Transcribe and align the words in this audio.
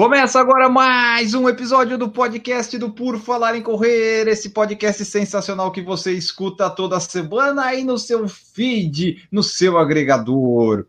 Começa 0.00 0.40
agora 0.40 0.66
mais 0.66 1.34
um 1.34 1.46
episódio 1.46 1.98
do 1.98 2.08
podcast 2.08 2.78
do 2.78 2.90
Por 2.90 3.18
Falar 3.18 3.54
em 3.54 3.60
Correr, 3.60 4.26
esse 4.28 4.48
podcast 4.48 5.04
sensacional 5.04 5.70
que 5.70 5.82
você 5.82 6.12
escuta 6.12 6.70
toda 6.70 6.98
semana 6.98 7.66
aí 7.66 7.84
no 7.84 7.98
seu 7.98 8.26
feed, 8.26 9.28
no 9.30 9.42
seu 9.42 9.76
agregador. 9.76 10.86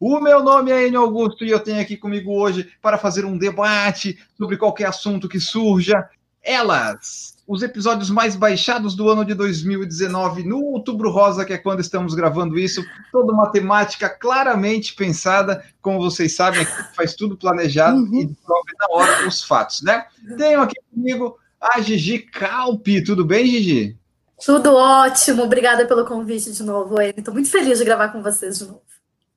O 0.00 0.18
meu 0.18 0.42
nome 0.42 0.72
é 0.72 0.86
Enio 0.86 1.02
Augusto 1.02 1.44
e 1.44 1.50
eu 1.50 1.60
tenho 1.60 1.78
aqui 1.78 1.94
comigo 1.94 2.32
hoje 2.32 2.72
para 2.80 2.96
fazer 2.96 3.26
um 3.26 3.36
debate 3.36 4.18
sobre 4.38 4.56
qualquer 4.56 4.86
assunto 4.86 5.28
que 5.28 5.38
surja. 5.38 6.08
Elas, 6.42 7.33
os 7.46 7.62
episódios 7.62 8.08
mais 8.08 8.34
baixados 8.36 8.94
do 8.94 9.08
ano 9.10 9.24
de 9.24 9.34
2019, 9.34 10.44
no 10.44 10.62
Outubro 10.62 11.10
Rosa, 11.10 11.44
que 11.44 11.52
é 11.52 11.58
quando 11.58 11.80
estamos 11.80 12.14
gravando 12.14 12.58
isso, 12.58 12.82
toda 13.12 13.32
uma 13.32 13.50
temática 13.50 14.08
claramente 14.08 14.94
pensada, 14.94 15.62
como 15.82 15.98
vocês 16.00 16.34
sabem, 16.34 16.62
aqui 16.62 16.94
faz 16.96 17.14
tudo 17.14 17.36
planejado 17.36 17.98
Uhum. 17.98 18.20
e 18.20 18.26
descobre 18.26 18.72
na 18.78 18.96
hora 18.96 19.28
os 19.28 19.42
fatos, 19.42 19.82
né? 19.82 20.06
Tenho 20.38 20.60
aqui 20.62 20.76
comigo 20.90 21.38
a 21.60 21.80
Gigi 21.80 22.18
Calpi, 22.20 23.02
tudo 23.04 23.24
bem, 23.24 23.46
Gigi? 23.46 23.96
Tudo 24.44 24.74
ótimo, 24.74 25.42
obrigada 25.42 25.86
pelo 25.86 26.04
convite 26.04 26.50
de 26.52 26.62
novo, 26.62 27.00
Eni. 27.00 27.14
Estou 27.16 27.32
muito 27.34 27.50
feliz 27.50 27.78
de 27.78 27.84
gravar 27.84 28.08
com 28.08 28.22
vocês 28.22 28.58
de 28.58 28.64
novo. 28.64 28.82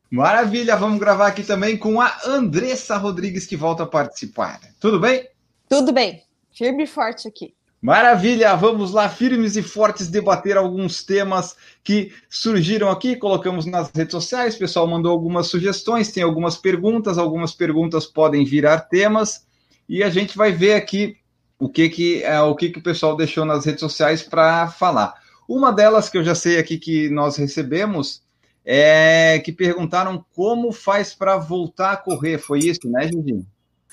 Maravilha, 0.09 0.75
vamos 0.77 0.99
gravar 0.99 1.27
aqui 1.27 1.43
também 1.43 1.77
com 1.77 1.99
a 1.99 2.17
Andressa 2.25 2.95
Rodrigues, 2.95 3.45
que 3.45 3.57
volta 3.57 3.83
a 3.83 3.87
participar. 3.87 4.59
Tudo 4.79 4.97
bem? 4.99 5.27
Tudo 5.67 5.91
bem, 5.91 6.23
firme 6.53 6.83
e 6.85 6.87
forte 6.87 7.27
aqui. 7.27 7.53
Maravilha, 7.79 8.55
vamos 8.55 8.91
lá, 8.91 9.07
firmes 9.07 9.55
e 9.55 9.61
fortes, 9.61 10.07
debater 10.07 10.57
alguns 10.57 11.03
temas 11.03 11.55
que 11.83 12.11
surgiram 12.27 12.89
aqui, 12.89 13.15
colocamos 13.15 13.67
nas 13.67 13.91
redes 13.91 14.11
sociais, 14.11 14.55
o 14.55 14.59
pessoal 14.59 14.87
mandou 14.87 15.11
algumas 15.11 15.47
sugestões, 15.47 16.11
tem 16.11 16.23
algumas 16.23 16.57
perguntas, 16.57 17.19
algumas 17.19 17.53
perguntas 17.53 18.07
podem 18.07 18.43
virar 18.43 18.79
temas, 18.81 19.45
e 19.87 20.03
a 20.03 20.09
gente 20.09 20.35
vai 20.35 20.51
ver 20.51 20.73
aqui 20.73 21.17
o 21.59 21.69
que, 21.69 21.87
que, 21.87 22.23
é, 22.23 22.41
o, 22.41 22.55
que, 22.55 22.71
que 22.71 22.79
o 22.79 22.83
pessoal 22.83 23.15
deixou 23.15 23.45
nas 23.45 23.63
redes 23.63 23.79
sociais 23.79 24.23
para 24.23 24.67
falar. 24.69 25.13
Uma 25.47 25.71
delas 25.71 26.09
que 26.09 26.17
eu 26.17 26.23
já 26.23 26.33
sei 26.33 26.57
aqui 26.57 26.79
que 26.79 27.09
nós 27.09 27.37
recebemos 27.37 28.23
é 28.65 29.39
que 29.45 29.51
perguntaram 29.51 30.25
como 30.35 30.71
faz 30.71 31.13
para 31.13 31.37
voltar 31.37 31.91
a 31.93 31.97
correr, 31.97 32.39
foi 32.39 32.59
isso, 32.59 32.89
né, 32.89 33.07
Gigi? 33.07 33.45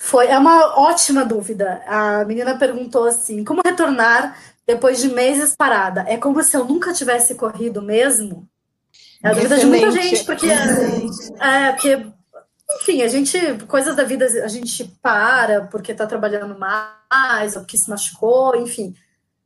Foi, 0.05 0.27
é 0.27 0.37
uma 0.37 0.79
ótima 0.79 1.25
dúvida. 1.25 1.81
A 1.87 2.23
menina 2.25 2.55
perguntou 2.59 3.05
assim: 3.05 3.43
como 3.43 3.63
retornar 3.65 4.37
depois 4.65 4.99
de 5.01 5.09
meses 5.09 5.55
parada? 5.55 6.05
É 6.07 6.15
como 6.15 6.43
se 6.43 6.55
eu 6.55 6.63
nunca 6.63 6.93
tivesse 6.93 7.33
corrido 7.33 7.81
mesmo? 7.81 8.47
É 9.23 9.29
a 9.29 9.33
dúvida 9.33 9.57
de 9.57 9.65
muita 9.65 9.89
gente, 9.89 10.23
porque, 10.23 10.45
é, 10.45 11.71
porque, 11.71 12.05
enfim, 12.79 13.01
a 13.01 13.07
gente, 13.07 13.35
coisas 13.67 13.95
da 13.95 14.03
vida, 14.03 14.25
a 14.25 14.47
gente 14.47 14.83
para 15.01 15.61
porque 15.61 15.91
está 15.91 16.05
trabalhando 16.05 16.55
mais, 16.55 17.55
ou 17.55 17.63
porque 17.63 17.75
se 17.75 17.89
machucou, 17.89 18.55
enfim. 18.55 18.93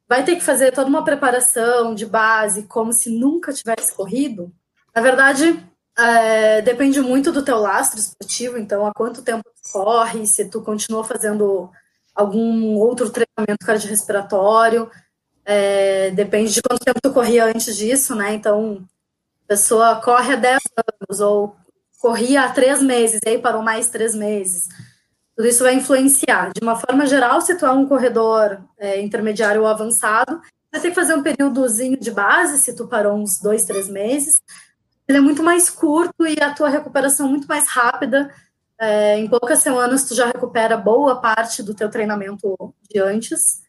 Vai 0.10 0.26
ter 0.26 0.36
que 0.36 0.44
fazer 0.44 0.73
toda 0.73 0.90
uma 0.90 1.06
preparação 1.06 1.96
de 1.96 2.06
base, 2.06 2.64
como 2.64 2.92
se 2.92 3.10
nunca 3.10 3.54
tivesse 3.54 3.96
corrido. 3.96 4.52
Na 4.94 5.02
verdade, 5.02 5.58
é, 6.00 6.61
depende 6.61 7.02
muito 7.02 7.31
do 7.31 7.44
teu 7.44 7.58
lastro 7.58 8.00
esportivo, 8.00 8.58
então 8.58 8.86
há 8.86 8.92
quanto 8.94 9.22
tempo 9.22 9.44
tu 9.44 9.72
corre, 9.72 10.26
se 10.26 10.45
tu 10.45 10.61
continua 10.61 11.04
fazendo 11.04 11.70
algum 12.15 12.76
outro 12.76 13.10
treinamento 13.10 13.65
cardiorrespiratório, 13.65 14.89
é, 15.45 16.11
depende 16.11 16.54
de 16.54 16.61
quanto 16.61 16.83
tempo 16.83 16.99
tu 17.02 17.11
corria 17.11 17.45
antes 17.45 17.76
disso, 17.76 18.14
né? 18.14 18.33
Então, 18.33 18.86
a 19.45 19.48
pessoa 19.48 19.95
corre 19.95 20.33
há 20.33 20.36
10 20.36 20.59
anos 20.77 21.21
ou 21.21 21.55
corria 21.99 22.43
há 22.43 22.49
3 22.52 22.82
meses, 22.82 23.20
e 23.26 23.30
aí 23.30 23.39
parou 23.39 23.61
mais 23.61 23.89
3 23.89 24.15
meses. 24.15 24.67
Tudo 25.36 25.48
isso 25.48 25.64
vai 25.64 25.76
influenciar. 25.76 26.52
De 26.54 26.61
uma 26.61 26.76
forma 26.76 27.05
geral, 27.05 27.42
se 27.42 27.55
tu 27.55 27.65
é 27.65 27.71
um 27.71 27.88
corredor 27.88 28.61
é, 28.77 29.02
intermediário 29.02 29.61
ou 29.61 29.67
avançado, 29.67 30.42
vai 30.71 30.82
ter 30.82 30.89
que 30.89 30.95
fazer 30.95 31.15
um 31.15 31.23
períodozinho 31.23 31.98
de 31.98 32.11
base, 32.11 32.59
se 32.59 32.76
tu 32.76 32.88
parou 32.88 33.15
uns 33.17 33.39
2, 33.39 33.65
3 33.65 33.89
meses, 33.89 34.42
ele 35.09 35.17
é 35.17 35.21
muito 35.21 35.42
mais 35.42 35.71
curto 35.71 36.27
e 36.27 36.39
a 36.39 36.53
tua 36.53 36.70
recuperação 36.70 37.27
muito 37.27 37.47
mais 37.47 37.67
rápida. 37.67 38.31
É, 38.80 39.17
em 39.17 39.27
poucas 39.27 39.59
semanas 39.59 40.08
tu 40.08 40.14
já 40.14 40.27
recupera 40.27 40.77
boa 40.77 41.20
parte 41.20 41.64
do 41.64 41.73
teu 41.73 41.89
treinamento 41.89 42.55
de 42.87 42.99
antes. 42.99 43.64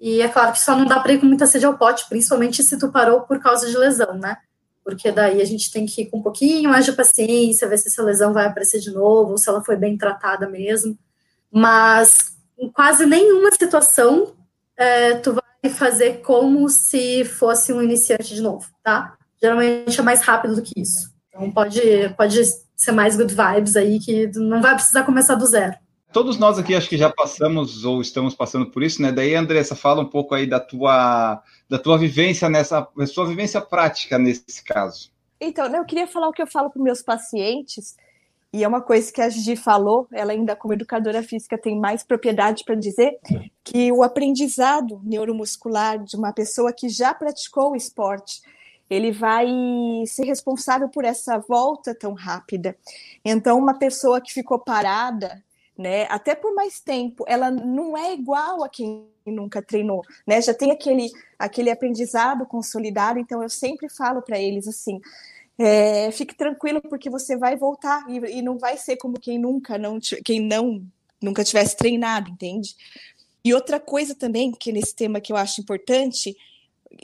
E 0.00 0.22
é 0.22 0.28
claro 0.28 0.52
que 0.52 0.60
só 0.60 0.76
não 0.76 0.86
dá 0.86 1.00
para 1.00 1.12
ir 1.12 1.18
com 1.18 1.26
muita 1.26 1.46
sede 1.46 1.66
ao 1.66 1.76
pote, 1.76 2.08
principalmente 2.08 2.62
se 2.62 2.78
tu 2.78 2.92
parou 2.92 3.22
por 3.22 3.40
causa 3.40 3.68
de 3.68 3.76
lesão, 3.76 4.14
né? 4.14 4.36
Porque 4.84 5.10
daí 5.10 5.42
a 5.42 5.44
gente 5.44 5.72
tem 5.72 5.84
que 5.84 6.02
ir 6.02 6.06
com 6.06 6.18
um 6.18 6.22
pouquinho 6.22 6.70
mais 6.70 6.84
de 6.84 6.92
paciência, 6.92 7.68
ver 7.68 7.78
se 7.78 7.88
essa 7.88 8.02
lesão 8.04 8.32
vai 8.32 8.46
aparecer 8.46 8.78
de 8.78 8.92
novo, 8.92 9.32
ou 9.32 9.38
se 9.38 9.48
ela 9.48 9.64
foi 9.64 9.76
bem 9.76 9.98
tratada 9.98 10.48
mesmo. 10.48 10.96
Mas 11.50 12.36
em 12.56 12.70
quase 12.70 13.04
nenhuma 13.06 13.50
situação 13.50 14.34
é, 14.76 15.14
tu 15.14 15.32
vai 15.32 15.72
fazer 15.72 16.20
como 16.20 16.68
se 16.68 17.24
fosse 17.24 17.72
um 17.72 17.82
iniciante 17.82 18.32
de 18.32 18.40
novo, 18.40 18.68
tá? 18.84 19.15
Geralmente 19.40 19.98
é 19.98 20.02
mais 20.02 20.22
rápido 20.22 20.56
do 20.56 20.62
que 20.62 20.80
isso. 20.80 21.14
Então 21.28 21.50
pode, 21.50 21.80
pode 22.16 22.40
ser 22.74 22.92
mais 22.92 23.16
good 23.16 23.34
vibes 23.34 23.76
aí, 23.76 23.98
que 23.98 24.26
não 24.38 24.62
vai 24.62 24.74
precisar 24.74 25.02
começar 25.04 25.34
do 25.34 25.46
zero. 25.46 25.74
Todos 26.12 26.38
nós 26.38 26.58
aqui 26.58 26.74
acho 26.74 26.88
que 26.88 26.96
já 26.96 27.10
passamos 27.10 27.84
ou 27.84 28.00
estamos 28.00 28.34
passando 28.34 28.70
por 28.70 28.82
isso, 28.82 29.02
né? 29.02 29.12
Daí, 29.12 29.34
Andressa, 29.34 29.74
fala 29.74 30.00
um 30.00 30.08
pouco 30.08 30.34
aí 30.34 30.46
da 30.46 30.58
tua, 30.58 31.42
da 31.68 31.78
tua 31.78 31.98
vivência 31.98 32.48
nessa, 32.48 32.88
da 32.96 33.06
sua 33.06 33.26
vivência 33.26 33.60
prática 33.60 34.18
nesse 34.18 34.64
caso. 34.64 35.10
Então, 35.38 35.68
né, 35.68 35.78
eu 35.78 35.84
queria 35.84 36.06
falar 36.06 36.28
o 36.28 36.32
que 36.32 36.40
eu 36.40 36.46
falo 36.46 36.70
para 36.70 36.82
meus 36.82 37.02
pacientes, 37.02 37.96
e 38.52 38.64
é 38.64 38.68
uma 38.68 38.80
coisa 38.80 39.12
que 39.12 39.20
a 39.20 39.28
Gigi 39.28 39.56
falou, 39.56 40.08
ela 40.10 40.32
ainda 40.32 40.56
como 40.56 40.72
educadora 40.72 41.22
física 41.22 41.58
tem 41.58 41.78
mais 41.78 42.02
propriedade 42.02 42.64
para 42.64 42.74
dizer, 42.74 43.18
que 43.62 43.92
o 43.92 44.02
aprendizado 44.02 44.98
neuromuscular 45.04 46.02
de 46.02 46.16
uma 46.16 46.32
pessoa 46.32 46.72
que 46.72 46.88
já 46.88 47.12
praticou 47.12 47.72
o 47.72 47.76
esporte, 47.76 48.40
ele 48.88 49.10
vai 49.10 49.46
ser 50.06 50.24
responsável 50.24 50.88
por 50.88 51.04
essa 51.04 51.38
volta 51.38 51.94
tão 51.94 52.12
rápida. 52.14 52.76
Então, 53.24 53.58
uma 53.58 53.78
pessoa 53.78 54.20
que 54.20 54.32
ficou 54.32 54.58
parada, 54.58 55.42
né, 55.76 56.04
até 56.08 56.34
por 56.34 56.54
mais 56.54 56.80
tempo, 56.80 57.24
ela 57.26 57.50
não 57.50 57.96
é 57.96 58.14
igual 58.14 58.62
a 58.62 58.68
quem 58.68 59.06
nunca 59.26 59.60
treinou, 59.60 60.02
né? 60.26 60.40
Já 60.40 60.54
tem 60.54 60.70
aquele 60.70 61.10
aquele 61.38 61.70
aprendizado 61.70 62.46
consolidado. 62.46 63.18
Então, 63.18 63.42
eu 63.42 63.48
sempre 63.48 63.88
falo 63.88 64.22
para 64.22 64.38
eles 64.38 64.68
assim: 64.68 65.00
é, 65.58 66.10
fique 66.12 66.34
tranquilo 66.34 66.80
porque 66.80 67.10
você 67.10 67.36
vai 67.36 67.56
voltar 67.56 68.04
e, 68.08 68.38
e, 68.38 68.42
não 68.42 68.58
vai 68.58 68.76
ser 68.76 68.96
como 68.96 69.18
quem 69.18 69.38
nunca 69.38 69.76
não 69.76 69.98
quem 70.24 70.40
não 70.40 70.82
nunca 71.20 71.42
tivesse 71.42 71.76
treinado, 71.76 72.30
entende? 72.30 72.76
E 73.44 73.54
outra 73.54 73.80
coisa 73.80 74.14
também 74.14 74.52
que 74.52 74.72
nesse 74.72 74.94
tema 74.94 75.20
que 75.20 75.32
eu 75.32 75.36
acho 75.36 75.60
importante 75.60 76.36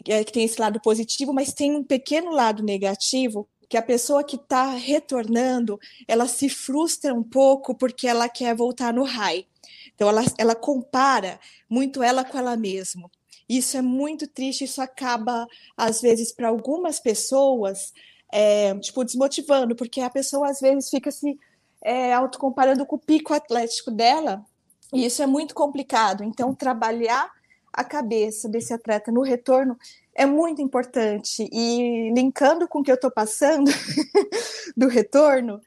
é 0.09 0.25
que 0.25 0.33
tem 0.33 0.45
esse 0.45 0.61
lado 0.61 0.81
positivo, 0.81 1.33
mas 1.33 1.53
tem 1.53 1.75
um 1.75 1.85
pequeno 1.85 2.31
lado 2.31 2.63
negativo, 2.63 3.49
que 3.69 3.77
a 3.77 3.83
pessoa 3.83 4.23
que 4.23 4.37
está 4.37 4.75
retornando, 4.75 5.81
ela 6.07 6.29
se 6.29 6.49
frustra 6.49 7.15
um 7.15 7.23
pouco 7.23 7.75
porque 7.75 8.07
ela 8.07 8.29
quer 8.29 8.55
voltar 8.55 8.93
no 8.93 9.03
high. 9.03 9.47
Então, 9.95 10.09
ela, 10.09 10.23
ela 10.37 10.55
compara 10.55 11.41
muito 11.71 12.03
ela 12.03 12.23
com 12.23 12.37
ela 12.37 12.57
mesma. 12.57 13.11
Isso 13.49 13.77
é 13.77 13.83
muito 13.83 14.27
triste, 14.27 14.65
isso 14.65 14.81
acaba, 14.83 15.47
às 15.77 16.01
vezes, 16.01 16.33
para 16.33 16.49
algumas 16.49 17.01
pessoas, 17.01 17.93
é, 18.31 18.75
tipo, 18.79 19.05
desmotivando, 19.05 19.75
porque 19.75 20.01
a 20.01 20.11
pessoa, 20.11 20.51
às 20.51 20.61
vezes, 20.61 20.91
fica 20.91 21.11
se 21.11 21.39
é, 21.83 22.13
autocomparando 22.13 22.85
com 22.85 22.97
o 22.97 22.99
pico 22.99 23.33
atlético 23.33 23.91
dela, 23.91 24.45
e 24.93 25.07
isso 25.07 25.23
é 25.23 25.27
muito 25.27 25.55
complicado. 25.55 26.23
Então, 26.23 26.55
trabalhar 26.55 27.31
a 27.73 27.85
cabeça 27.85 28.49
desse 28.49 28.73
atleta 28.73 29.11
no 29.11 29.23
retorno 29.23 29.79
é 30.15 30.27
muito 30.27 30.61
importante. 30.61 31.49
E 31.51 32.13
linkando 32.15 32.69
com 32.69 32.81
o 32.81 32.83
que 32.83 32.91
eu 32.91 32.97
estou 32.97 33.11
passando 33.11 33.71
do 34.77 34.89
retorno, 34.89 35.61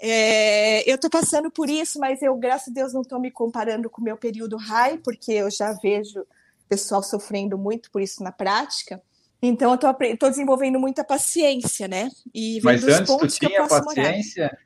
é, 0.00 0.88
eu 0.88 0.94
estou 0.94 1.10
passando 1.10 1.50
por 1.50 1.68
isso, 1.68 1.98
mas 1.98 2.22
eu, 2.22 2.36
graças 2.36 2.68
a 2.68 2.72
Deus, 2.72 2.92
não 2.92 3.02
estou 3.02 3.18
me 3.18 3.30
comparando 3.30 3.90
com 3.90 4.00
o 4.00 4.04
meu 4.04 4.16
período 4.16 4.56
high, 4.56 4.98
porque 4.98 5.32
eu 5.32 5.50
já 5.50 5.72
vejo 5.72 6.24
pessoal 6.68 7.02
sofrendo 7.02 7.58
muito 7.58 7.90
por 7.90 8.00
isso 8.00 8.22
na 8.22 8.32
prática. 8.32 9.02
Então, 9.42 9.70
eu 9.70 10.12
estou 10.12 10.30
desenvolvendo 10.30 10.80
muita 10.80 11.04
paciência, 11.04 11.86
né? 11.86 12.10
E 12.34 12.60
mas 12.62 12.82
antes 12.84 13.14
tu 13.14 13.26
tinha 13.28 13.66
paciência? 13.66 14.56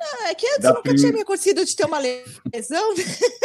Ah, 0.00 0.30
é 0.30 0.34
que 0.34 0.46
antes 0.46 0.64
nunca 0.64 0.82
prim... 0.82 0.96
tinha 0.96 1.12
me 1.12 1.20
acontecido 1.20 1.64
de 1.64 1.76
ter 1.76 1.84
uma 1.84 1.98
lesão 1.98 2.94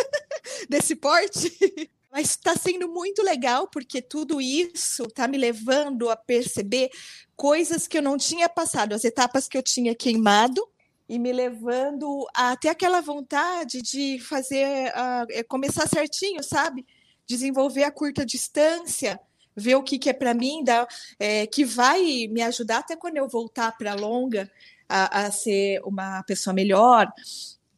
desse 0.68 0.96
porte. 0.96 1.90
Mas 2.12 2.32
está 2.32 2.56
sendo 2.56 2.90
muito 2.90 3.24
legal 3.24 3.68
porque 3.68 4.02
tudo 4.02 4.42
isso 4.42 5.04
está 5.04 5.28
me 5.28 5.38
levando 5.38 6.10
a 6.10 6.16
perceber 6.16 6.90
coisas 7.36 7.88
que 7.88 7.98
eu 7.98 8.02
não 8.02 8.18
tinha 8.18 8.50
passado, 8.50 8.94
as 8.94 9.06
etapas 9.06 9.48
que 9.48 9.58
eu 9.58 9.64
tinha 9.64 9.96
queimado 9.96 10.62
e 11.08 11.18
me 11.18 11.32
levando 11.32 12.28
a 12.34 12.56
ter 12.56 12.70
aquela 12.70 13.02
vontade 13.02 13.82
de 13.82 14.20
fazer, 14.20 14.92
uh, 14.92 15.48
começar 15.48 15.88
certinho, 15.88 16.44
sabe? 16.44 16.86
Desenvolver 17.26 17.84
a 17.84 17.92
curta 17.92 18.26
distância, 18.26 19.20
ver 19.56 19.76
o 19.76 19.84
que, 19.84 20.00
que 20.00 20.10
é 20.10 20.14
para 20.14 20.34
mim, 20.34 20.64
dá, 20.64 20.88
é, 21.20 21.46
que 21.48 21.66
vai 21.66 22.28
me 22.30 22.42
ajudar 22.42 22.80
até 22.80 22.96
quando 22.96 23.18
eu 23.18 23.28
voltar 23.28 23.78
para 23.78 23.92
a 23.92 23.96
longa 23.96 24.50
a, 24.88 25.26
a 25.26 25.32
ser 25.32 25.82
uma 25.84 26.24
pessoa 26.24 26.54
melhor 26.54 27.12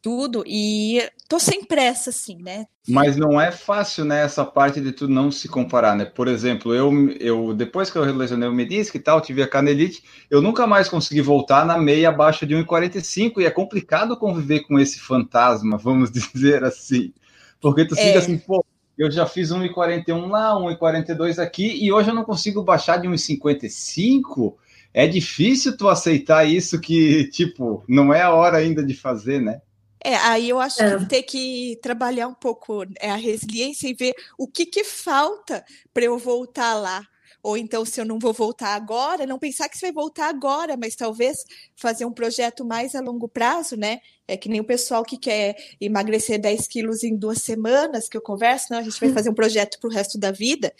tudo, 0.04 0.44
e 0.46 1.00
tô 1.26 1.40
sem 1.40 1.64
pressa, 1.64 2.10
assim, 2.10 2.36
né? 2.36 2.66
Mas 2.86 3.16
não 3.16 3.40
é 3.40 3.50
fácil, 3.50 4.04
né, 4.04 4.22
essa 4.22 4.44
parte 4.44 4.78
de 4.78 4.92
tu 4.92 5.08
não 5.08 5.30
se 5.30 5.48
comparar, 5.48 5.96
né? 5.96 6.04
Por 6.04 6.28
exemplo, 6.28 6.74
eu, 6.74 6.92
eu 7.12 7.54
depois 7.54 7.90
que 7.90 7.96
eu 7.96 8.04
lesionei 8.14 8.46
o 8.46 8.52
menisco 8.52 8.98
e 8.98 9.00
tal, 9.00 9.22
tive 9.22 9.42
a 9.42 9.48
canelite, 9.48 10.04
eu 10.30 10.42
nunca 10.42 10.66
mais 10.66 10.90
consegui 10.90 11.22
voltar 11.22 11.64
na 11.64 11.78
meia 11.78 12.10
abaixo 12.10 12.44
de 12.44 12.54
1,45 12.54 13.38
e 13.38 13.46
é 13.46 13.50
complicado 13.50 14.14
conviver 14.18 14.60
com 14.60 14.78
esse 14.78 15.00
fantasma, 15.00 15.78
vamos 15.78 16.10
dizer 16.12 16.62
assim. 16.64 17.10
Porque 17.58 17.86
tu 17.86 17.94
é. 17.94 18.06
fica 18.06 18.18
assim, 18.18 18.36
pô, 18.36 18.62
eu 18.98 19.10
já 19.10 19.24
fiz 19.24 19.48
1,41 19.52 20.28
lá, 20.28 20.52
1,42 20.52 21.38
aqui 21.38 21.82
e 21.82 21.90
hoje 21.90 22.10
eu 22.10 22.14
não 22.14 22.24
consigo 22.24 22.62
baixar 22.62 22.98
de 22.98 23.08
1,55. 23.08 24.52
É 24.92 25.06
difícil 25.06 25.78
tu 25.78 25.88
aceitar 25.88 26.44
isso 26.44 26.78
que, 26.78 27.24
tipo, 27.30 27.82
não 27.88 28.12
é 28.12 28.20
a 28.20 28.34
hora 28.34 28.58
ainda 28.58 28.84
de 28.84 28.92
fazer, 28.92 29.40
né? 29.40 29.62
É, 30.04 30.16
aí 30.16 30.50
eu 30.50 30.60
acho 30.60 30.82
é. 30.82 30.98
que 30.98 31.06
ter 31.06 31.22
que 31.22 31.78
trabalhar 31.82 32.28
um 32.28 32.34
pouco 32.34 32.84
é, 33.00 33.10
a 33.10 33.16
resiliência 33.16 33.88
e 33.88 33.94
ver 33.94 34.14
o 34.36 34.46
que, 34.46 34.66
que 34.66 34.84
falta 34.84 35.64
para 35.94 36.04
eu 36.04 36.18
voltar 36.18 36.74
lá. 36.74 37.02
Ou 37.42 37.56
então, 37.56 37.84
se 37.86 38.00
eu 38.00 38.04
não 38.04 38.18
vou 38.18 38.32
voltar 38.32 38.74
agora, 38.74 39.26
não 39.26 39.38
pensar 39.38 39.68
que 39.68 39.78
você 39.78 39.86
vai 39.86 39.92
voltar 39.92 40.28
agora, 40.28 40.76
mas 40.76 40.94
talvez 40.94 41.44
fazer 41.74 42.04
um 42.04 42.12
projeto 42.12 42.64
mais 42.64 42.94
a 42.94 43.00
longo 43.00 43.28
prazo, 43.28 43.76
né? 43.76 44.00
É 44.28 44.36
que 44.36 44.48
nem 44.48 44.60
o 44.60 44.64
pessoal 44.64 45.02
que 45.04 45.16
quer 45.16 45.56
emagrecer 45.80 46.38
10 46.38 46.68
quilos 46.68 47.02
em 47.02 47.16
duas 47.16 47.42
semanas, 47.42 48.08
que 48.08 48.16
eu 48.16 48.22
converso, 48.22 48.68
não, 48.70 48.78
a 48.78 48.82
gente 48.82 49.00
vai 49.00 49.10
fazer 49.10 49.30
um 49.30 49.34
projeto 49.34 49.78
para 49.78 49.88
o 49.88 49.92
resto 49.92 50.18
da 50.18 50.30
vida. 50.30 50.72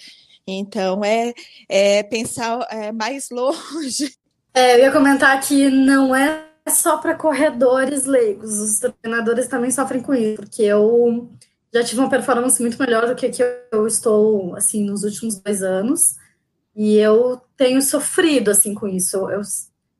Então, 0.46 1.02
é, 1.02 1.32
é 1.68 2.02
pensar 2.02 2.66
é, 2.70 2.92
mais 2.92 3.28
longe. 3.32 4.14
É, 4.54 4.74
eu 4.74 4.80
ia 4.80 4.92
comentar 4.92 5.38
que 5.40 5.70
não 5.70 6.14
é 6.14 6.53
é 6.53 6.53
só 6.70 6.98
para 6.98 7.14
corredores 7.14 8.04
leigos, 8.04 8.58
os 8.58 8.80
treinadores 9.02 9.46
também 9.48 9.70
sofrem 9.70 10.00
com 10.00 10.14
isso, 10.14 10.36
porque 10.36 10.62
eu 10.62 11.30
já 11.72 11.82
tive 11.82 12.00
uma 12.00 12.08
performance 12.08 12.60
muito 12.60 12.78
melhor 12.78 13.06
do 13.06 13.14
que 13.14 13.28
que 13.28 13.42
eu 13.72 13.86
estou 13.86 14.54
assim 14.56 14.84
nos 14.84 15.02
últimos 15.02 15.38
dois 15.40 15.62
anos 15.62 16.16
e 16.74 16.96
eu 16.96 17.40
tenho 17.56 17.82
sofrido 17.82 18.50
assim 18.50 18.74
com 18.74 18.88
isso. 18.88 19.16
Eu, 19.16 19.30
eu 19.30 19.42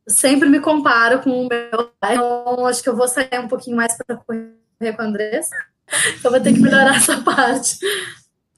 sempre 0.07 0.49
me 0.49 0.61
comparo 0.61 1.21
com 1.21 1.31
o 1.31 1.49
meu 1.49 1.93
então 2.03 2.67
acho 2.67 2.83
que 2.83 2.89
eu 2.89 2.97
vou 2.97 3.09
sair 3.09 3.39
um 3.41 3.49
pouquinho 3.49 3.77
mais 3.77 3.97
para 3.97 4.17
correr 4.17 4.53
com 4.95 5.03
a 5.03 5.05
Andressa. 5.05 5.55
Então 6.19 6.31
vou 6.31 6.41
ter 6.41 6.55
que 6.55 6.61
melhorar 6.61 6.97
essa 6.97 7.21
parte. 7.21 7.79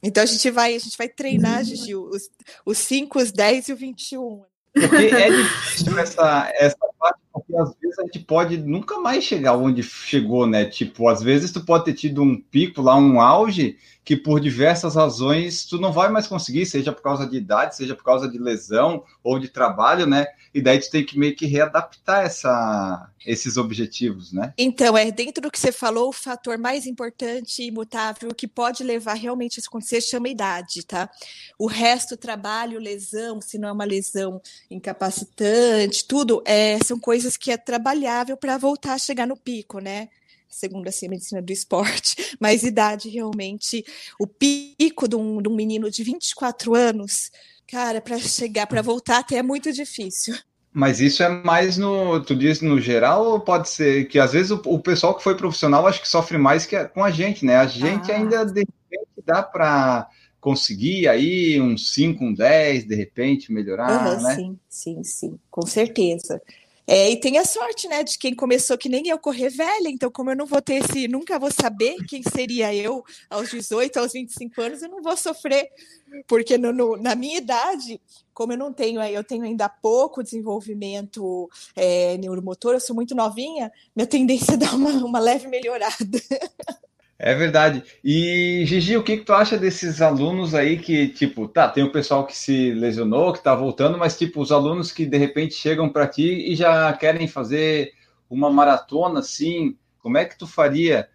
Então 0.00 0.22
a 0.22 0.26
gente 0.26 0.48
vai, 0.48 0.76
a 0.76 0.78
gente 0.78 0.96
vai 0.96 1.08
treinar, 1.08 1.64
Gigi, 1.64 1.96
os, 1.96 2.30
os 2.64 2.78
5, 2.78 3.18
os 3.18 3.32
10 3.32 3.68
e 3.68 3.72
o 3.72 3.76
21. 3.76 4.44
Porque 4.78 5.14
é 5.14 5.30
difícil 5.30 5.98
essa, 5.98 6.52
essa 6.54 6.76
parte, 6.98 7.18
porque 7.32 7.56
às 7.56 7.74
vezes 7.80 7.98
a 7.98 8.02
gente 8.02 8.18
pode 8.20 8.58
nunca 8.58 8.98
mais 8.98 9.24
chegar 9.24 9.56
onde 9.56 9.82
chegou, 9.82 10.46
né? 10.46 10.66
Tipo, 10.66 11.08
às 11.08 11.22
vezes 11.22 11.50
tu 11.50 11.64
pode 11.64 11.86
ter 11.86 11.94
tido 11.94 12.22
um 12.22 12.38
pico 12.38 12.82
lá, 12.82 12.94
um 12.94 13.20
auge, 13.20 13.78
que 14.06 14.16
por 14.16 14.38
diversas 14.38 14.94
razões 14.94 15.64
tu 15.64 15.80
não 15.80 15.92
vai 15.92 16.08
mais 16.08 16.28
conseguir, 16.28 16.64
seja 16.64 16.92
por 16.92 17.02
causa 17.02 17.26
de 17.26 17.36
idade, 17.36 17.74
seja 17.74 17.92
por 17.92 18.04
causa 18.04 18.28
de 18.28 18.38
lesão 18.38 19.02
ou 19.20 19.36
de 19.36 19.48
trabalho, 19.48 20.06
né? 20.06 20.28
E 20.54 20.62
daí 20.62 20.78
tu 20.78 20.88
tem 20.88 21.04
que 21.04 21.18
meio 21.18 21.34
que 21.34 21.44
readaptar 21.44 22.24
essa, 22.24 23.10
esses 23.26 23.56
objetivos, 23.56 24.32
né? 24.32 24.54
Então, 24.56 24.96
é 24.96 25.10
dentro 25.10 25.42
do 25.42 25.50
que 25.50 25.58
você 25.58 25.72
falou, 25.72 26.10
o 26.10 26.12
fator 26.12 26.56
mais 26.56 26.86
importante 26.86 27.60
e 27.60 27.66
imutável 27.66 28.32
que 28.32 28.46
pode 28.46 28.84
levar 28.84 29.14
realmente 29.14 29.58
a 29.58 29.58
isso 29.58 29.68
acontecer 29.68 30.00
chama 30.00 30.28
idade, 30.28 30.86
tá? 30.86 31.10
O 31.58 31.66
resto, 31.66 32.16
trabalho, 32.16 32.78
lesão, 32.78 33.40
se 33.40 33.58
não 33.58 33.70
é 33.70 33.72
uma 33.72 33.84
lesão 33.84 34.40
incapacitante, 34.70 36.06
tudo, 36.06 36.40
é, 36.46 36.78
são 36.84 36.96
coisas 36.96 37.36
que 37.36 37.50
é 37.50 37.56
trabalhável 37.56 38.36
para 38.36 38.56
voltar 38.56 38.92
a 38.92 38.98
chegar 38.98 39.26
no 39.26 39.36
pico, 39.36 39.80
né? 39.80 40.08
Segundo 40.56 40.88
assim, 40.88 41.06
a 41.06 41.10
medicina 41.10 41.42
do 41.42 41.52
esporte, 41.52 42.16
mas 42.40 42.62
idade 42.62 43.10
realmente, 43.10 43.84
o 44.18 44.26
pico 44.26 45.06
de 45.06 45.14
um, 45.14 45.42
de 45.42 45.48
um 45.48 45.54
menino 45.54 45.90
de 45.90 46.02
24 46.02 46.74
anos, 46.74 47.30
cara, 47.70 48.00
para 48.00 48.18
chegar, 48.18 48.66
para 48.66 48.80
voltar 48.80 49.18
até 49.18 49.36
é 49.36 49.42
muito 49.42 49.70
difícil. 49.70 50.34
Mas 50.72 51.00
isso 51.00 51.22
é 51.22 51.28
mais 51.28 51.76
no, 51.76 52.22
tu 52.22 52.34
diz 52.34 52.60
no 52.60 52.80
geral, 52.80 53.24
ou 53.26 53.40
pode 53.40 53.68
ser 53.68 54.08
que 54.08 54.18
às 54.18 54.32
vezes 54.32 54.50
o, 54.50 54.60
o 54.66 54.78
pessoal 54.78 55.14
que 55.14 55.22
foi 55.22 55.36
profissional 55.36 55.86
acho 55.86 56.00
que 56.00 56.08
sofre 56.08 56.38
mais 56.38 56.64
que 56.64 56.76
a, 56.76 56.86
com 56.86 57.04
a 57.04 57.10
gente, 57.10 57.44
né? 57.44 57.56
A 57.56 57.66
gente 57.66 58.10
ah. 58.10 58.16
ainda 58.16 58.44
de 58.44 58.60
repente 58.60 59.08
dá 59.24 59.42
para 59.42 60.08
conseguir 60.38 61.08
aí 61.08 61.60
um 61.60 61.76
5, 61.76 62.24
um 62.24 62.32
10, 62.32 62.84
de 62.84 62.94
repente 62.94 63.52
melhorar, 63.52 64.16
uhum, 64.16 64.22
né? 64.22 64.34
Sim, 64.34 64.58
sim, 64.68 65.04
sim, 65.04 65.38
com 65.50 65.66
certeza. 65.66 66.40
É, 66.86 67.10
e 67.10 67.18
tem 67.18 67.36
a 67.38 67.44
sorte, 67.44 67.88
né, 67.88 68.04
de 68.04 68.16
quem 68.16 68.34
começou 68.34 68.78
que 68.78 68.88
nem 68.88 69.08
eu 69.08 69.18
correr 69.18 69.48
velha, 69.48 69.88
então 69.88 70.10
como 70.10 70.30
eu 70.30 70.36
não 70.36 70.46
vou 70.46 70.62
ter 70.62 70.84
esse, 70.84 71.08
nunca 71.08 71.38
vou 71.38 71.50
saber 71.50 71.96
quem 72.06 72.22
seria 72.22 72.72
eu 72.72 73.04
aos 73.28 73.50
18, 73.50 73.98
aos 73.98 74.12
25 74.12 74.60
anos, 74.60 74.82
eu 74.82 74.88
não 74.88 75.02
vou 75.02 75.16
sofrer, 75.16 75.68
porque 76.28 76.56
no, 76.56 76.72
no, 76.72 76.96
na 76.96 77.16
minha 77.16 77.38
idade, 77.38 78.00
como 78.32 78.52
eu 78.52 78.58
não 78.58 78.72
tenho, 78.72 79.02
eu 79.02 79.24
tenho 79.24 79.42
ainda 79.42 79.68
pouco 79.68 80.22
desenvolvimento 80.22 81.50
é, 81.74 82.16
neuromotor, 82.18 82.74
eu 82.74 82.80
sou 82.80 82.94
muito 82.94 83.14
novinha, 83.16 83.72
minha 83.94 84.06
tendência 84.06 84.54
é 84.54 84.56
dar 84.58 84.74
uma, 84.74 84.90
uma 84.90 85.18
leve 85.18 85.48
melhorada. 85.48 86.20
É 87.18 87.34
verdade. 87.34 87.82
E, 88.04 88.62
Gigi, 88.66 88.96
o 88.96 89.02
que, 89.02 89.16
que 89.16 89.24
tu 89.24 89.32
acha 89.32 89.56
desses 89.56 90.02
alunos 90.02 90.54
aí 90.54 90.78
que, 90.78 91.08
tipo, 91.08 91.48
tá, 91.48 91.66
tem 91.68 91.82
o 91.82 91.92
pessoal 91.92 92.26
que 92.26 92.36
se 92.36 92.72
lesionou, 92.74 93.32
que 93.32 93.42
tá 93.42 93.54
voltando, 93.54 93.96
mas, 93.96 94.18
tipo, 94.18 94.40
os 94.40 94.52
alunos 94.52 94.92
que 94.92 95.06
de 95.06 95.16
repente 95.16 95.54
chegam 95.54 95.88
para 95.88 96.06
ti 96.06 96.52
e 96.52 96.54
já 96.54 96.92
querem 96.92 97.26
fazer 97.26 97.92
uma 98.28 98.50
maratona 98.50 99.20
assim, 99.20 99.76
como 99.98 100.18
é 100.18 100.24
que 100.24 100.38
tu 100.38 100.46
faria 100.46 101.08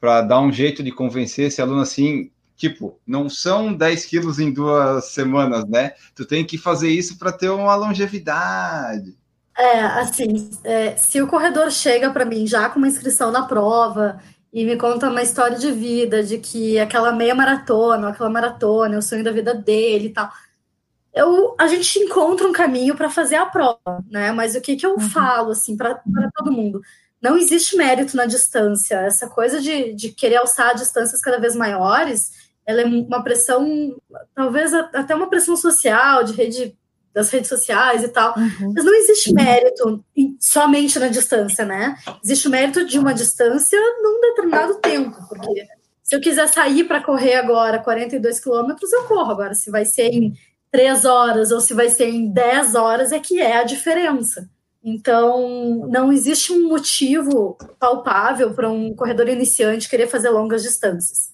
para 0.00 0.22
dar 0.22 0.40
um 0.40 0.50
jeito 0.50 0.82
de 0.82 0.90
convencer 0.90 1.46
esse 1.46 1.62
aluno 1.62 1.82
assim? 1.82 2.30
Tipo, 2.56 2.98
não 3.06 3.28
são 3.28 3.72
10 3.72 4.06
quilos 4.06 4.38
em 4.38 4.52
duas 4.52 5.06
semanas, 5.06 5.64
né? 5.66 5.92
Tu 6.14 6.24
tem 6.24 6.44
que 6.44 6.58
fazer 6.58 6.90
isso 6.90 7.18
para 7.18 7.32
ter 7.32 7.48
uma 7.48 7.74
longevidade. 7.76 9.16
É, 9.56 9.80
assim, 9.80 10.50
é, 10.64 10.96
se 10.96 11.22
o 11.22 11.28
corredor 11.28 11.70
chega 11.70 12.10
para 12.10 12.24
mim 12.24 12.44
já 12.44 12.68
com 12.68 12.78
uma 12.78 12.88
inscrição 12.88 13.30
na 13.30 13.46
prova 13.46 14.20
e 14.54 14.64
me 14.64 14.76
conta 14.76 15.10
uma 15.10 15.20
história 15.20 15.58
de 15.58 15.72
vida, 15.72 16.22
de 16.22 16.38
que 16.38 16.78
aquela 16.78 17.10
meia 17.10 17.34
maratona, 17.34 18.10
aquela 18.10 18.30
maratona, 18.30 18.94
é 18.94 18.98
o 18.98 19.02
sonho 19.02 19.24
da 19.24 19.32
vida 19.32 19.52
dele 19.52 20.06
e 20.06 20.12
tal. 20.12 20.30
Eu, 21.12 21.56
a 21.58 21.66
gente 21.66 21.98
encontra 21.98 22.46
um 22.46 22.52
caminho 22.52 22.94
para 22.94 23.10
fazer 23.10 23.34
a 23.34 23.46
prova, 23.46 24.04
né? 24.08 24.30
Mas 24.30 24.54
o 24.54 24.60
que, 24.60 24.76
que 24.76 24.86
eu 24.86 24.92
uhum. 24.92 25.00
falo, 25.00 25.50
assim, 25.50 25.76
para 25.76 26.00
todo 26.36 26.52
mundo? 26.52 26.80
Não 27.20 27.36
existe 27.36 27.76
mérito 27.76 28.16
na 28.16 28.26
distância. 28.26 29.00
Essa 29.00 29.28
coisa 29.28 29.60
de, 29.60 29.92
de 29.92 30.10
querer 30.10 30.36
alçar 30.36 30.76
distâncias 30.76 31.20
cada 31.20 31.40
vez 31.40 31.56
maiores, 31.56 32.30
ela 32.64 32.82
é 32.82 32.84
uma 32.84 33.24
pressão, 33.24 33.96
talvez 34.36 34.72
até 34.72 35.16
uma 35.16 35.28
pressão 35.28 35.56
social, 35.56 36.22
de 36.22 36.32
rede 36.32 36.78
das 37.14 37.30
redes 37.30 37.48
sociais 37.48 38.02
e 38.02 38.08
tal. 38.08 38.36
Uhum. 38.36 38.72
Mas 38.74 38.84
não 38.84 38.94
existe 38.94 39.32
mérito 39.32 40.04
somente 40.40 40.98
na 40.98 41.08
distância, 41.08 41.64
né? 41.64 41.96
Existe 42.22 42.48
o 42.48 42.50
mérito 42.50 42.84
de 42.84 42.98
uma 42.98 43.14
distância 43.14 43.78
num 44.02 44.20
determinado 44.20 44.74
tempo, 44.80 45.16
porque 45.28 45.66
se 46.02 46.14
eu 46.16 46.20
quiser 46.20 46.48
sair 46.48 46.84
para 46.84 47.02
correr 47.02 47.36
agora 47.36 47.78
42 47.78 48.40
quilômetros, 48.40 48.92
eu 48.92 49.04
corro. 49.04 49.30
Agora, 49.30 49.54
se 49.54 49.70
vai 49.70 49.84
ser 49.84 50.08
em 50.08 50.34
3 50.70 51.04
horas 51.04 51.52
ou 51.52 51.60
se 51.60 51.72
vai 51.72 51.88
ser 51.88 52.08
em 52.08 52.30
10 52.30 52.74
horas, 52.74 53.12
é 53.12 53.20
que 53.20 53.40
é 53.40 53.58
a 53.58 53.64
diferença. 53.64 54.50
Então, 54.82 55.88
não 55.88 56.12
existe 56.12 56.52
um 56.52 56.68
motivo 56.68 57.56
palpável 57.78 58.52
para 58.52 58.68
um 58.70 58.94
corredor 58.94 59.28
iniciante 59.28 59.88
querer 59.88 60.08
fazer 60.08 60.28
longas 60.28 60.62
distâncias. 60.62 61.32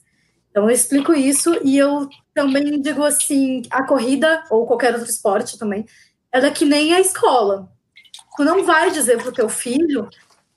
Então, 0.51 0.65
eu 0.65 0.71
explico 0.71 1.15
isso 1.15 1.59
e 1.63 1.79
eu 1.79 2.09
também 2.35 2.81
digo 2.81 3.05
assim: 3.05 3.63
a 3.71 3.87
corrida, 3.87 4.45
ou 4.51 4.67
qualquer 4.67 4.95
outro 4.95 5.09
esporte 5.09 5.59
também, 5.59 5.87
ela 6.33 6.47
é 6.47 6.51
que 6.51 6.65
nem 6.65 6.93
a 6.93 7.01
escola. 7.01 7.71
Tu 8.37 8.45
não 8.45 8.65
vai 8.65 8.91
dizer 8.91 9.19
para 9.19 9.29
o 9.29 9.33
teu 9.33 9.49
filho 9.49 10.09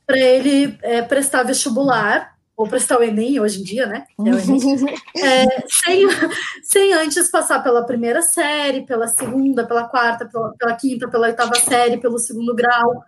para 0.05 0.17
ele 0.19 0.77
é, 0.81 1.01
prestar 1.01 1.43
vestibular, 1.43 2.33
ou 2.55 2.67
prestar 2.67 2.99
o 2.99 3.03
Enem 3.03 3.39
hoje 3.39 3.61
em 3.61 3.63
dia, 3.63 3.85
né? 3.85 4.05
É, 5.15 5.43
é, 5.43 5.65
sem, 5.67 6.07
sem 6.63 6.93
antes 6.93 7.29
passar 7.29 7.63
pela 7.63 7.85
primeira 7.85 8.21
série, 8.21 8.85
pela 8.85 9.07
segunda, 9.07 9.65
pela 9.65 9.87
quarta, 9.87 10.25
pela, 10.25 10.53
pela 10.57 10.75
quinta, 10.75 11.07
pela 11.07 11.27
oitava 11.27 11.55
série, 11.55 11.97
pelo 11.97 12.19
segundo 12.19 12.53
grau 12.53 13.03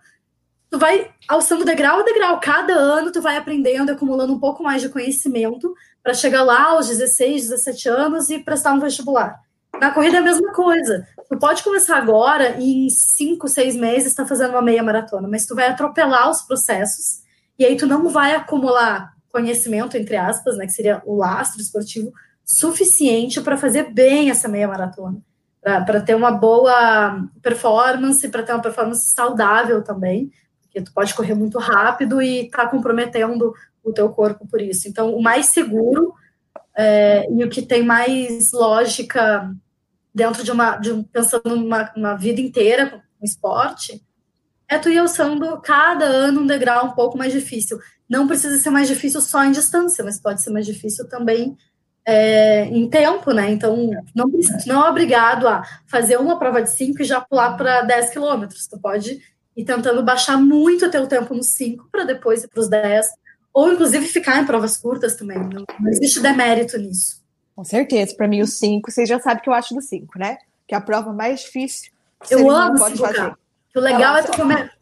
tu 0.70 0.78
vai 0.78 1.10
alçando 1.28 1.64
degrau 1.64 2.00
a 2.00 2.02
degrau. 2.02 2.40
Cada 2.40 2.74
ano 2.74 3.10
tu 3.10 3.20
vai 3.20 3.36
aprendendo, 3.36 3.90
acumulando 3.90 4.32
um 4.32 4.38
pouco 4.38 4.62
mais 4.62 4.82
de 4.82 4.88
conhecimento 4.88 5.74
para 6.06 6.14
chegar 6.14 6.44
lá 6.44 6.66
aos 6.66 6.86
16, 6.86 7.48
17 7.48 7.88
anos 7.88 8.30
e 8.30 8.38
prestar 8.38 8.72
um 8.72 8.78
vestibular. 8.78 9.40
Na 9.80 9.90
corrida 9.90 10.18
é 10.18 10.20
a 10.20 10.22
mesma 10.22 10.52
coisa. 10.52 11.04
Tu 11.28 11.36
pode 11.36 11.64
começar 11.64 11.96
agora 11.96 12.54
e 12.60 12.86
em 12.86 12.88
5, 12.88 13.48
6 13.48 13.74
meses 13.74 14.06
está 14.06 14.24
fazendo 14.24 14.50
uma 14.50 14.62
meia 14.62 14.84
maratona, 14.84 15.26
mas 15.26 15.46
tu 15.46 15.56
vai 15.56 15.66
atropelar 15.66 16.30
os 16.30 16.42
processos 16.42 17.22
e 17.58 17.66
aí 17.66 17.76
tu 17.76 17.88
não 17.88 18.08
vai 18.08 18.36
acumular 18.36 19.14
conhecimento, 19.32 19.96
entre 19.96 20.14
aspas, 20.14 20.56
né, 20.56 20.66
que 20.66 20.72
seria 20.72 21.02
o 21.04 21.16
lastro 21.16 21.60
esportivo, 21.60 22.12
suficiente 22.44 23.40
para 23.40 23.56
fazer 23.56 23.92
bem 23.92 24.30
essa 24.30 24.46
meia 24.46 24.68
maratona, 24.68 25.18
para 25.60 26.00
ter 26.00 26.14
uma 26.14 26.30
boa 26.30 27.28
performance, 27.42 28.28
para 28.28 28.44
ter 28.44 28.52
uma 28.52 28.62
performance 28.62 29.10
saudável 29.10 29.82
também, 29.82 30.30
porque 30.62 30.80
tu 30.80 30.92
pode 30.92 31.12
correr 31.14 31.34
muito 31.34 31.58
rápido 31.58 32.22
e 32.22 32.48
tá 32.48 32.64
comprometendo 32.68 33.52
o 33.90 33.92
teu 33.92 34.08
corpo 34.10 34.46
por 34.46 34.60
isso. 34.60 34.88
Então, 34.88 35.14
o 35.14 35.22
mais 35.22 35.46
seguro 35.46 36.14
é, 36.76 37.26
e 37.30 37.44
o 37.44 37.48
que 37.48 37.62
tem 37.62 37.82
mais 37.82 38.52
lógica 38.52 39.50
dentro 40.14 40.42
de 40.42 40.50
uma, 40.50 40.76
de 40.76 41.04
pensando 41.12 41.56
numa, 41.56 41.92
numa 41.96 42.14
vida 42.14 42.40
inteira 42.40 43.02
com 43.18 43.24
esporte, 43.24 44.02
é 44.68 44.78
tu 44.78 44.88
ir 44.88 44.98
alçando 44.98 45.60
cada 45.60 46.04
ano 46.04 46.40
um 46.40 46.46
degrau 46.46 46.86
um 46.86 46.92
pouco 46.92 47.16
mais 47.16 47.32
difícil. 47.32 47.78
Não 48.08 48.26
precisa 48.26 48.58
ser 48.58 48.70
mais 48.70 48.88
difícil 48.88 49.20
só 49.20 49.44
em 49.44 49.52
distância, 49.52 50.04
mas 50.04 50.20
pode 50.20 50.42
ser 50.42 50.50
mais 50.50 50.66
difícil 50.66 51.08
também 51.08 51.56
é, 52.04 52.64
em 52.66 52.88
tempo, 52.88 53.32
né? 53.32 53.50
Então, 53.50 53.90
não, 54.14 54.30
não 54.66 54.86
é 54.86 54.88
obrigado 54.88 55.48
a 55.48 55.62
fazer 55.86 56.16
uma 56.18 56.38
prova 56.38 56.62
de 56.62 56.70
5 56.70 57.02
e 57.02 57.04
já 57.04 57.20
pular 57.20 57.56
para 57.56 57.82
10 57.82 58.10
quilômetros. 58.10 58.66
Tu 58.66 58.78
pode 58.78 59.20
ir 59.56 59.64
tentando 59.64 60.02
baixar 60.02 60.36
muito 60.36 60.86
o 60.86 60.90
teu 60.90 61.06
tempo 61.06 61.34
nos 61.34 61.48
5 61.48 61.88
para 61.90 62.04
depois 62.04 62.44
ir 62.44 62.48
para 62.48 62.60
os 62.60 62.68
10, 62.68 63.06
ou 63.56 63.72
inclusive 63.72 64.06
ficar 64.06 64.38
em 64.38 64.44
provas 64.44 64.76
curtas 64.76 65.16
também. 65.16 65.38
Não, 65.38 65.64
não 65.80 65.88
existe 65.88 66.20
demérito 66.20 66.76
nisso. 66.76 67.24
Com 67.54 67.64
certeza. 67.64 68.14
Para 68.14 68.28
mim, 68.28 68.42
os 68.42 68.58
5, 68.58 68.90
vocês 68.90 69.08
já 69.08 69.18
sabem 69.18 69.42
que 69.42 69.48
eu 69.48 69.54
acho 69.54 69.74
do 69.74 69.80
5, 69.80 70.18
né? 70.18 70.36
Que 70.68 70.74
é 70.74 70.78
a 70.78 70.80
prova 70.80 71.10
mais 71.10 71.40
difícil. 71.40 71.90
Eu 72.30 72.50
amo 72.50 72.78
pode. 72.78 73.00
O 73.74 73.80
legal 73.80 74.14
é 74.18 74.22
tu 74.24 74.32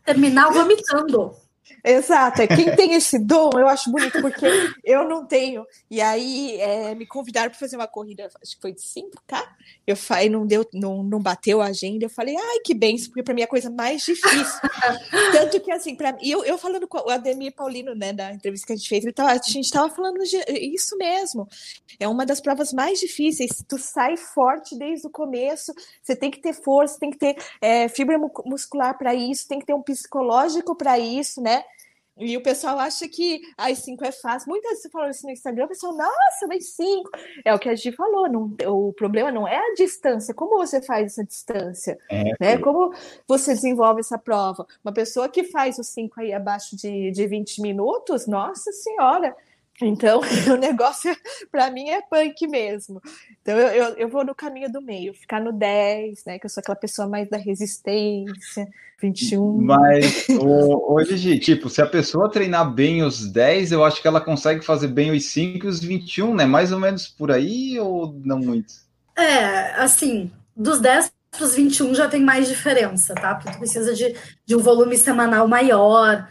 terminar 0.04 0.50
vomitando. 0.50 1.36
Exato, 1.86 2.40
é 2.40 2.46
quem 2.46 2.74
tem 2.74 2.94
esse 2.94 3.18
dom, 3.18 3.50
eu 3.58 3.68
acho 3.68 3.90
bonito, 3.90 4.18
porque 4.22 4.46
eu 4.82 5.06
não 5.06 5.26
tenho. 5.26 5.66
E 5.90 6.00
aí 6.00 6.58
é, 6.58 6.94
me 6.94 7.06
convidaram 7.06 7.50
para 7.50 7.58
fazer 7.58 7.76
uma 7.76 7.86
corrida, 7.86 8.26
acho 8.42 8.56
que 8.56 8.62
foi 8.62 8.72
de 8.72 8.80
5K. 8.80 9.46
Eu 9.86 9.94
falei, 9.94 10.30
não 10.30 10.46
deu, 10.46 10.66
não, 10.72 11.02
não 11.02 11.20
bateu 11.20 11.60
a 11.60 11.66
agenda. 11.66 12.06
Eu 12.06 12.08
falei, 12.08 12.34
ai, 12.38 12.60
que 12.64 12.72
benção, 12.72 13.08
porque 13.08 13.22
para 13.22 13.34
mim 13.34 13.42
é 13.42 13.44
a 13.44 13.48
coisa 13.48 13.70
mais 13.70 14.02
difícil. 14.02 14.60
Tanto 15.32 15.60
que 15.60 15.70
assim, 15.70 15.94
para 15.94 16.16
eu, 16.22 16.42
eu 16.44 16.56
falando 16.56 16.88
com 16.88 16.96
o 16.96 17.10
Ademir 17.10 17.54
Paulino, 17.54 17.94
né, 17.94 18.14
da 18.14 18.32
entrevista 18.32 18.66
que 18.66 18.72
a 18.72 18.76
gente 18.76 18.88
fez, 18.88 19.04
ele 19.04 19.12
tava, 19.12 19.32
a 19.32 19.34
gente 19.34 19.60
estava 19.60 19.90
falando 19.90 20.22
de, 20.24 20.38
isso 20.74 20.96
mesmo. 20.96 21.46
É 22.00 22.08
uma 22.08 22.24
das 22.24 22.40
provas 22.40 22.72
mais 22.72 22.98
difíceis. 22.98 23.62
Tu 23.68 23.76
sai 23.76 24.16
forte 24.16 24.74
desde 24.78 25.06
o 25.06 25.10
começo, 25.10 25.74
você 26.02 26.16
tem 26.16 26.30
que 26.30 26.40
ter 26.40 26.54
força, 26.54 26.98
tem 26.98 27.10
que 27.10 27.18
ter 27.18 27.36
é, 27.60 27.88
fibra 27.88 28.18
muscular 28.46 28.96
para 28.96 29.14
isso, 29.14 29.46
tem 29.46 29.58
que 29.58 29.66
ter 29.66 29.74
um 29.74 29.82
psicológico 29.82 30.74
para 30.74 30.98
isso, 30.98 31.42
né? 31.42 31.62
E 32.16 32.36
o 32.36 32.42
pessoal 32.42 32.78
acha 32.78 33.08
que 33.08 33.42
as 33.56 33.78
5 33.78 34.04
é 34.04 34.12
fácil. 34.12 34.48
Muitas 34.48 34.70
vezes 34.70 34.90
falam 34.90 35.10
isso 35.10 35.26
no 35.26 35.32
Instagram, 35.32 35.64
o 35.64 35.68
pessoal, 35.68 35.96
nossa, 35.96 36.46
mas 36.46 36.68
5. 36.74 37.10
É 37.44 37.52
o 37.52 37.58
que 37.58 37.68
a 37.68 37.74
gente 37.74 37.96
falou, 37.96 38.28
não, 38.28 38.54
o 38.68 38.92
problema 38.92 39.32
não 39.32 39.48
é 39.48 39.56
a 39.56 39.74
distância, 39.74 40.32
como 40.32 40.56
você 40.56 40.80
faz 40.80 41.06
essa 41.06 41.24
distância, 41.24 41.98
é, 42.08 42.32
né? 42.40 42.58
Como 42.58 42.94
você 43.26 43.52
desenvolve 43.52 44.00
essa 44.00 44.16
prova. 44.16 44.66
Uma 44.84 44.92
pessoa 44.92 45.28
que 45.28 45.44
faz 45.44 45.78
os 45.78 45.88
5 45.88 46.20
aí 46.20 46.32
abaixo 46.32 46.76
de, 46.76 47.10
de 47.10 47.26
20 47.26 47.60
minutos, 47.60 48.26
nossa 48.26 48.70
senhora, 48.70 49.34
então, 49.82 50.20
o 50.52 50.56
negócio, 50.56 51.14
para 51.50 51.70
mim, 51.70 51.88
é 51.88 52.00
punk 52.02 52.46
mesmo. 52.46 53.00
Então, 53.42 53.56
eu, 53.58 53.68
eu, 53.68 53.94
eu, 53.96 54.08
vou 54.08 54.24
no 54.24 54.34
caminho 54.34 54.70
do 54.70 54.80
meio, 54.80 55.14
ficar 55.14 55.40
no 55.40 55.52
10, 55.52 56.24
né? 56.24 56.38
Que 56.38 56.46
eu 56.46 56.50
sou 56.50 56.60
aquela 56.60 56.76
pessoa 56.76 57.08
mais 57.08 57.28
da 57.28 57.36
resistência, 57.36 58.68
21. 59.00 59.60
Mas, 59.60 60.26
hoje, 60.40 61.38
tipo, 61.38 61.68
se 61.68 61.82
a 61.82 61.86
pessoa 61.86 62.30
treinar 62.30 62.72
bem 62.72 63.02
os 63.02 63.26
10, 63.30 63.72
eu 63.72 63.84
acho 63.84 64.00
que 64.00 64.08
ela 64.08 64.20
consegue 64.20 64.64
fazer 64.64 64.88
bem 64.88 65.10
os 65.10 65.24
5 65.26 65.66
e 65.66 65.68
os 65.68 65.80
21, 65.80 66.34
né? 66.34 66.46
Mais 66.46 66.70
ou 66.70 66.78
menos 66.78 67.08
por 67.08 67.32
aí 67.32 67.78
ou 67.80 68.14
não 68.24 68.38
muito? 68.38 68.72
É, 69.16 69.72
assim, 69.80 70.30
dos 70.56 70.80
10 70.80 71.12
para 71.30 71.44
os 71.44 71.54
21 71.54 71.94
já 71.94 72.08
tem 72.08 72.22
mais 72.22 72.48
diferença, 72.48 73.14
tá? 73.14 73.34
Porque 73.34 73.50
tu 73.50 73.58
precisa 73.58 73.92
de, 73.92 74.14
de 74.46 74.54
um 74.54 74.60
volume 74.60 74.96
semanal 74.96 75.48
maior. 75.48 76.28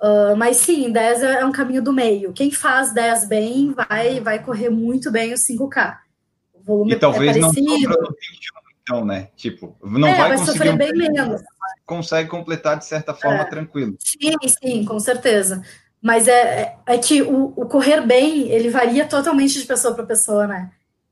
Uh, 0.00 0.36
mas 0.36 0.58
sim, 0.58 0.90
10 0.90 1.22
é, 1.22 1.40
é 1.40 1.44
um 1.46 1.52
caminho 1.52 1.82
do 1.82 1.92
meio. 1.92 2.32
Quem 2.32 2.50
faz 2.50 2.92
10 2.92 3.28
bem 3.28 3.72
vai, 3.72 4.20
vai 4.20 4.42
correr 4.42 4.68
muito 4.68 5.10
bem 5.10 5.32
os 5.32 5.40
5K. 5.40 5.96
O 6.52 6.62
volume 6.62 6.92
e 6.92 6.96
talvez 6.96 7.36
é 7.36 7.40
não 7.40 7.50
21, 7.50 7.92
então, 8.82 9.04
né? 9.04 9.28
Tipo, 9.34 9.76
não 9.82 10.06
é, 10.06 10.14
vai, 10.14 10.28
vai 10.28 10.38
conseguir 10.38 10.58
sofrer 10.58 10.76
bem 10.76 10.92
menos. 10.92 11.42
Consegue 11.84 12.28
completar 12.28 12.78
de 12.78 12.84
certa 12.84 13.14
forma 13.14 13.40
é. 13.40 13.44
tranquilo. 13.44 13.96
Sim, 13.98 14.36
sim, 14.46 14.84
com 14.84 15.00
certeza. 15.00 15.62
Mas 16.00 16.28
é, 16.28 16.32
é, 16.42 16.76
é 16.94 16.98
que 16.98 17.22
o, 17.22 17.52
o, 17.56 17.66
correr 17.66 18.00
bem, 18.02 18.48
ele 18.50 18.70
varia 18.70 19.06
totalmente 19.06 19.58
de 19.58 19.66
pessoa 19.66 19.94
para 19.94 20.06
pessoa, 20.06 20.46
né? 20.46 20.70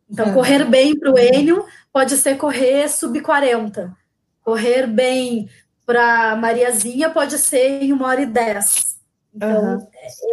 Então, 0.08 0.26
é. 0.26 0.32
correr 0.32 0.64
bem 0.66 0.96
para 0.96 1.10
o 1.10 1.18
Enio 1.18 1.64
pode 1.92 2.16
ser 2.16 2.36
correr 2.36 2.88
sub 2.88 3.20
40. 3.20 3.96
Correr 4.42 4.86
bem 4.86 5.48
para 5.86 6.36
Mariazinha 6.36 7.10
pode 7.10 7.38
ser 7.38 7.82
em 7.82 7.92
uma 7.92 8.08
hora 8.08 8.22
e 8.22 8.26
dez. 8.26 8.94
Então, 9.34 9.78
uhum. 9.78 9.86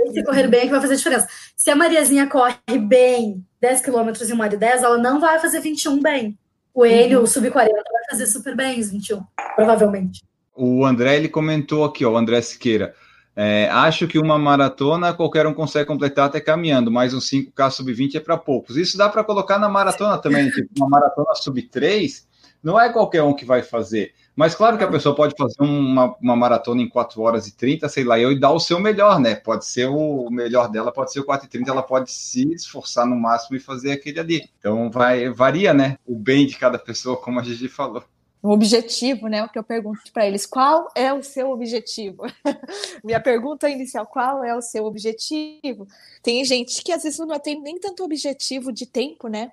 esse 0.08 0.24
correr 0.24 0.48
bem 0.48 0.62
é 0.62 0.64
que 0.66 0.72
vai 0.72 0.82
fazer 0.82 0.94
a 0.94 0.98
diferença. 0.98 1.28
Se 1.56 1.70
a 1.72 1.76
Mariazinha 1.76 2.28
corre 2.28 2.56
bem 2.80 3.44
10 3.60 3.82
quilômetros 3.82 4.30
em 4.30 4.34
uma 4.34 4.44
hora 4.44 4.54
e 4.54 4.58
10, 4.58 4.84
ela 4.84 4.98
não 4.98 5.20
vai 5.20 5.40
fazer 5.40 5.60
21 5.60 6.02
bem. 6.02 6.38
O 6.74 6.86
Enio, 6.86 7.18
uhum. 7.18 7.24
o 7.24 7.28
sub-40, 7.28 7.54
vai 7.54 8.04
fazer 8.10 8.28
super 8.28 8.56
bem 8.56 8.80
os 8.80 8.92
21, 8.92 9.22
provavelmente. 9.56 10.24
O 10.56 10.86
André, 10.86 11.18
ele 11.18 11.28
comentou 11.28 11.84
aqui, 11.84 12.06
ó, 12.06 12.12
o 12.12 12.18
André 12.18 12.42
Siqueira. 12.42 12.94
É, 13.36 13.70
acho 13.72 14.08
que 14.08 14.20
uma 14.20 14.38
maratona 14.38 15.14
qualquer 15.14 15.48
um 15.48 15.54
consegue 15.54 15.88
completar 15.88 16.28
até 16.28 16.40
caminhando, 16.40 16.92
mas 16.92 17.14
um 17.14 17.20
5K 17.20 17.72
sub-20 17.72 18.16
é 18.16 18.20
para 18.20 18.38
poucos. 18.38 18.78
Isso 18.78 18.98
dá 18.98 19.10
para 19.10 19.24
colocar 19.24 19.58
na 19.58 19.70
maratona 19.70 20.18
também, 20.18 20.50
tipo, 20.50 20.70
uma 20.78 20.90
maratona 20.90 21.34
sub-3 21.34 22.30
não 22.64 22.80
é 22.80 22.92
qualquer 22.92 23.24
um 23.24 23.34
que 23.34 23.46
vai 23.46 23.64
fazer. 23.64 24.14
Mas 24.36 24.56
claro 24.56 24.78
que 24.78 24.84
a 24.84 24.90
pessoa 24.90 25.16
pode 25.16 25.36
fazer 25.38 25.62
uma, 25.62 26.16
uma 26.22 26.36
maratona 26.36 26.82
em 26.82 26.88
4 26.88 27.22
horas 27.22 27.48
e 27.48 27.56
30, 27.56 27.90
sei 27.90 28.04
lá, 28.04 28.18
e 28.18 28.40
dar 28.40 28.52
o 28.52 28.60
seu 28.60 28.80
melhor, 28.80 29.20
né? 29.20 29.36
Pode 29.36 29.66
ser 29.66 29.88
o 29.88 30.30
melhor 30.30 30.70
dela, 30.70 30.92
pode 30.92 31.12
ser 31.12 31.20
o 31.20 31.26
4 31.26 31.48
e 31.48 31.50
30, 31.50 31.70
ela 31.70 31.84
pode 31.84 32.12
se 32.12 32.54
esforçar 32.54 33.06
no 33.06 33.16
máximo 33.16 33.58
e 33.58 33.60
fazer 33.60 33.92
aquele 33.92 34.20
ali. 34.20 34.50
Então 34.58 34.90
vai, 34.90 35.30
varia, 35.30 35.74
né? 35.74 35.98
O 36.06 36.16
bem 36.16 36.46
de 36.46 36.58
cada 36.58 36.80
pessoa, 36.80 37.18
como 37.18 37.40
a 37.40 37.44
gente 37.44 37.68
falou. 37.68 38.04
O 38.44 38.50
objetivo, 38.50 39.28
né? 39.28 39.44
O 39.44 39.50
que 39.50 39.60
eu 39.60 39.64
pergunto 39.64 40.02
para 40.12 40.26
eles, 40.26 40.48
qual 40.48 40.90
é 40.96 41.14
o 41.14 41.22
seu 41.22 41.52
objetivo? 41.52 42.24
Minha 43.04 43.20
pergunta 43.20 43.70
inicial, 43.70 44.08
qual 44.08 44.44
é 44.44 44.56
o 44.56 44.62
seu 44.62 44.86
objetivo? 44.86 45.88
Tem 46.24 46.44
gente 46.44 46.84
que 46.84 46.92
às 46.92 47.04
vezes 47.04 47.20
não 47.20 47.38
tem 47.38 47.62
nem 47.62 47.80
tanto 47.80 48.04
objetivo 48.04 48.72
de 48.72 48.88
tempo, 48.88 49.28
né? 49.28 49.52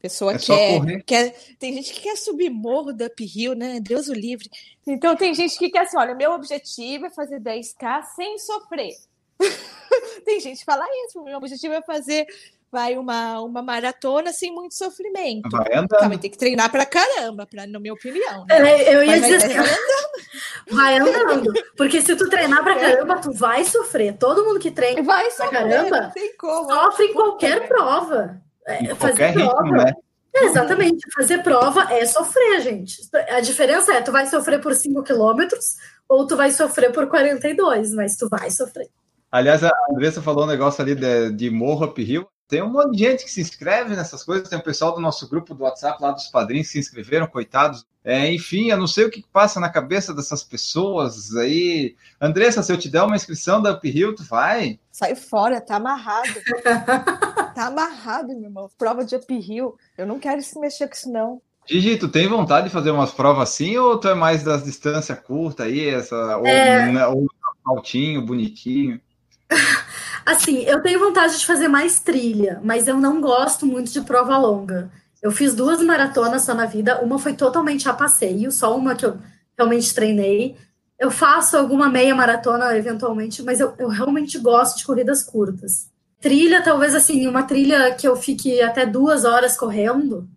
Pessoa 0.00 0.32
é 0.32 0.38
quer, 0.38 1.02
quer. 1.02 1.34
Tem 1.58 1.72
gente 1.74 1.92
que 1.92 2.00
quer 2.00 2.16
subir 2.16 2.50
morro 2.50 2.92
da 2.92 3.06
uphill, 3.06 3.54
né? 3.54 3.80
Deus 3.80 4.08
o 4.08 4.14
livre. 4.14 4.48
Então 4.86 5.16
tem 5.16 5.34
gente 5.34 5.58
que 5.58 5.70
quer 5.70 5.80
assim: 5.80 5.96
olha, 5.96 6.14
meu 6.14 6.32
objetivo 6.32 7.06
é 7.06 7.10
fazer 7.10 7.40
10K 7.40 8.02
sem 8.14 8.38
sofrer. 8.38 8.94
tem 10.24 10.40
gente 10.40 10.58
que 10.58 10.64
fala 10.64 10.84
isso, 11.06 11.22
meu 11.22 11.36
objetivo 11.38 11.74
é 11.74 11.82
fazer 11.82 12.26
vai 12.70 12.96
uma, 12.96 13.40
uma 13.40 13.62
maratona 13.62 14.32
sem 14.32 14.52
muito 14.52 14.74
sofrimento. 14.74 15.48
Vai 15.50 15.72
andando. 15.72 15.88
Tá, 15.88 16.08
vai 16.08 16.18
ter 16.18 16.28
que 16.28 16.38
treinar 16.38 16.70
pra 16.70 16.84
caramba, 16.84 17.46
pra, 17.46 17.66
na 17.66 17.78
minha 17.78 17.94
opinião. 17.94 18.44
Né? 18.46 18.56
É, 18.58 18.94
eu 18.94 19.02
ia 19.02 19.20
dizer 19.20 19.36
assim, 19.36 19.54
vai 20.70 20.98
andando. 20.98 21.12
vai 21.16 21.26
andando. 21.26 21.52
Porque 21.76 22.00
se 22.00 22.14
tu 22.14 22.28
treinar 22.28 22.62
pra 22.62 22.78
caramba, 22.78 23.20
tu 23.20 23.32
vai 23.32 23.64
sofrer. 23.64 24.16
Todo 24.18 24.44
mundo 24.44 24.60
que 24.60 24.70
treina 24.70 25.02
vai 25.02 25.30
pra 25.30 25.48
caramba 25.48 26.12
sofre 26.40 27.06
em 27.06 27.14
qualquer 27.14 27.66
prova. 27.66 28.40
É, 28.68 28.94
fazer 28.94 29.32
prova. 29.32 29.62
Ritmo, 29.62 29.76
né? 29.78 29.92
É, 30.34 30.44
exatamente. 30.44 31.06
Fazer 31.14 31.42
prova 31.42 31.92
é 31.92 32.04
sofrer, 32.06 32.60
gente. 32.60 32.96
A 33.30 33.40
diferença 33.40 33.92
é, 33.94 34.00
tu 34.00 34.12
vai 34.12 34.26
sofrer 34.26 34.60
por 34.60 34.74
5 34.74 35.02
quilômetros 35.02 35.76
ou 36.08 36.26
tu 36.26 36.36
vai 36.36 36.50
sofrer 36.50 36.92
por 36.92 37.08
42, 37.08 37.92
mas 37.94 38.16
tu 38.16 38.28
vai 38.28 38.50
sofrer. 38.50 38.88
Aliás, 39.30 39.64
a 39.64 39.70
Andressa 39.90 40.22
falou 40.22 40.44
um 40.44 40.48
negócio 40.48 40.82
ali 40.82 40.94
de, 40.94 41.32
de 41.32 41.50
morro 41.50 41.86
uphill. 41.86 42.26
Tem 42.46 42.62
um 42.62 42.70
monte 42.70 42.92
de 42.92 43.04
gente 43.04 43.24
que 43.24 43.30
se 43.30 43.42
inscreve 43.42 43.94
nessas 43.94 44.22
coisas. 44.22 44.48
Tem 44.48 44.58
o 44.58 44.62
pessoal 44.62 44.94
do 44.94 45.00
nosso 45.00 45.28
grupo 45.28 45.54
do 45.54 45.64
WhatsApp 45.64 46.02
lá 46.02 46.12
dos 46.12 46.28
padrinhos 46.28 46.68
que 46.68 46.74
se 46.74 46.78
inscreveram, 46.78 47.26
coitados. 47.26 47.86
É, 48.02 48.32
enfim, 48.32 48.70
eu 48.70 48.78
não 48.78 48.86
sei 48.86 49.04
o 49.04 49.10
que 49.10 49.22
passa 49.30 49.60
na 49.60 49.68
cabeça 49.68 50.14
dessas 50.14 50.42
pessoas 50.42 51.36
aí. 51.36 51.94
Andressa, 52.18 52.62
se 52.62 52.72
eu 52.72 52.78
te 52.78 52.88
der 52.88 53.02
uma 53.02 53.16
inscrição 53.16 53.60
da 53.60 53.76
Uphill, 53.76 54.14
tu 54.14 54.24
vai? 54.24 54.80
Sai 54.90 55.14
fora, 55.14 55.60
tá 55.60 55.76
amarrado. 55.76 56.28
tá 57.58 57.66
amarrado, 57.66 58.28
meu 58.28 58.44
irmão. 58.44 58.70
Prova 58.78 59.04
de 59.04 59.16
uphill. 59.16 59.76
Eu 59.96 60.06
não 60.06 60.20
quero 60.20 60.40
se 60.40 60.58
mexer 60.60 60.86
com 60.86 60.94
isso, 60.94 61.10
não. 61.10 61.42
Gigi, 61.68 61.98
tu 61.98 62.08
tem 62.08 62.28
vontade 62.28 62.68
de 62.68 62.72
fazer 62.72 62.92
umas 62.92 63.10
provas 63.10 63.50
assim 63.50 63.76
ou 63.76 63.98
tu 63.98 64.08
é 64.08 64.14
mais 64.14 64.42
das 64.42 64.62
distâncias 64.62 65.18
curtas 65.18 65.66
aí, 65.66 65.86
essa, 65.86 66.14
é... 66.14 66.36
ou, 66.36 66.42
né, 66.92 67.06
ou 67.06 67.26
altinho, 67.66 68.24
bonitinho? 68.24 69.00
Assim, 70.24 70.58
eu 70.64 70.82
tenho 70.82 71.00
vontade 71.00 71.38
de 71.38 71.46
fazer 71.46 71.68
mais 71.68 72.00
trilha, 72.00 72.60
mas 72.62 72.86
eu 72.86 72.98
não 72.98 73.18
gosto 73.18 73.64
muito 73.64 73.90
de 73.90 74.02
prova 74.02 74.36
longa. 74.36 74.90
Eu 75.22 75.30
fiz 75.30 75.54
duas 75.54 75.82
maratonas 75.82 76.42
só 76.42 76.52
na 76.52 76.66
vida, 76.66 77.00
uma 77.00 77.18
foi 77.18 77.32
totalmente 77.32 77.88
a 77.88 77.94
passeio, 77.94 78.52
só 78.52 78.76
uma 78.76 78.94
que 78.94 79.06
eu 79.06 79.16
realmente 79.56 79.94
treinei. 79.94 80.54
Eu 80.98 81.10
faço 81.10 81.56
alguma 81.56 81.88
meia 81.88 82.14
maratona 82.14 82.76
eventualmente, 82.76 83.42
mas 83.42 83.58
eu, 83.58 83.72
eu 83.78 83.88
realmente 83.88 84.38
gosto 84.38 84.76
de 84.76 84.84
corridas 84.84 85.22
curtas. 85.22 85.88
Trilha, 86.20 86.62
talvez 86.62 86.94
assim, 86.94 87.26
uma 87.26 87.44
trilha 87.44 87.94
que 87.94 88.06
eu 88.06 88.16
fique 88.16 88.60
até 88.60 88.84
duas 88.84 89.24
horas 89.24 89.56
correndo, 89.56 90.28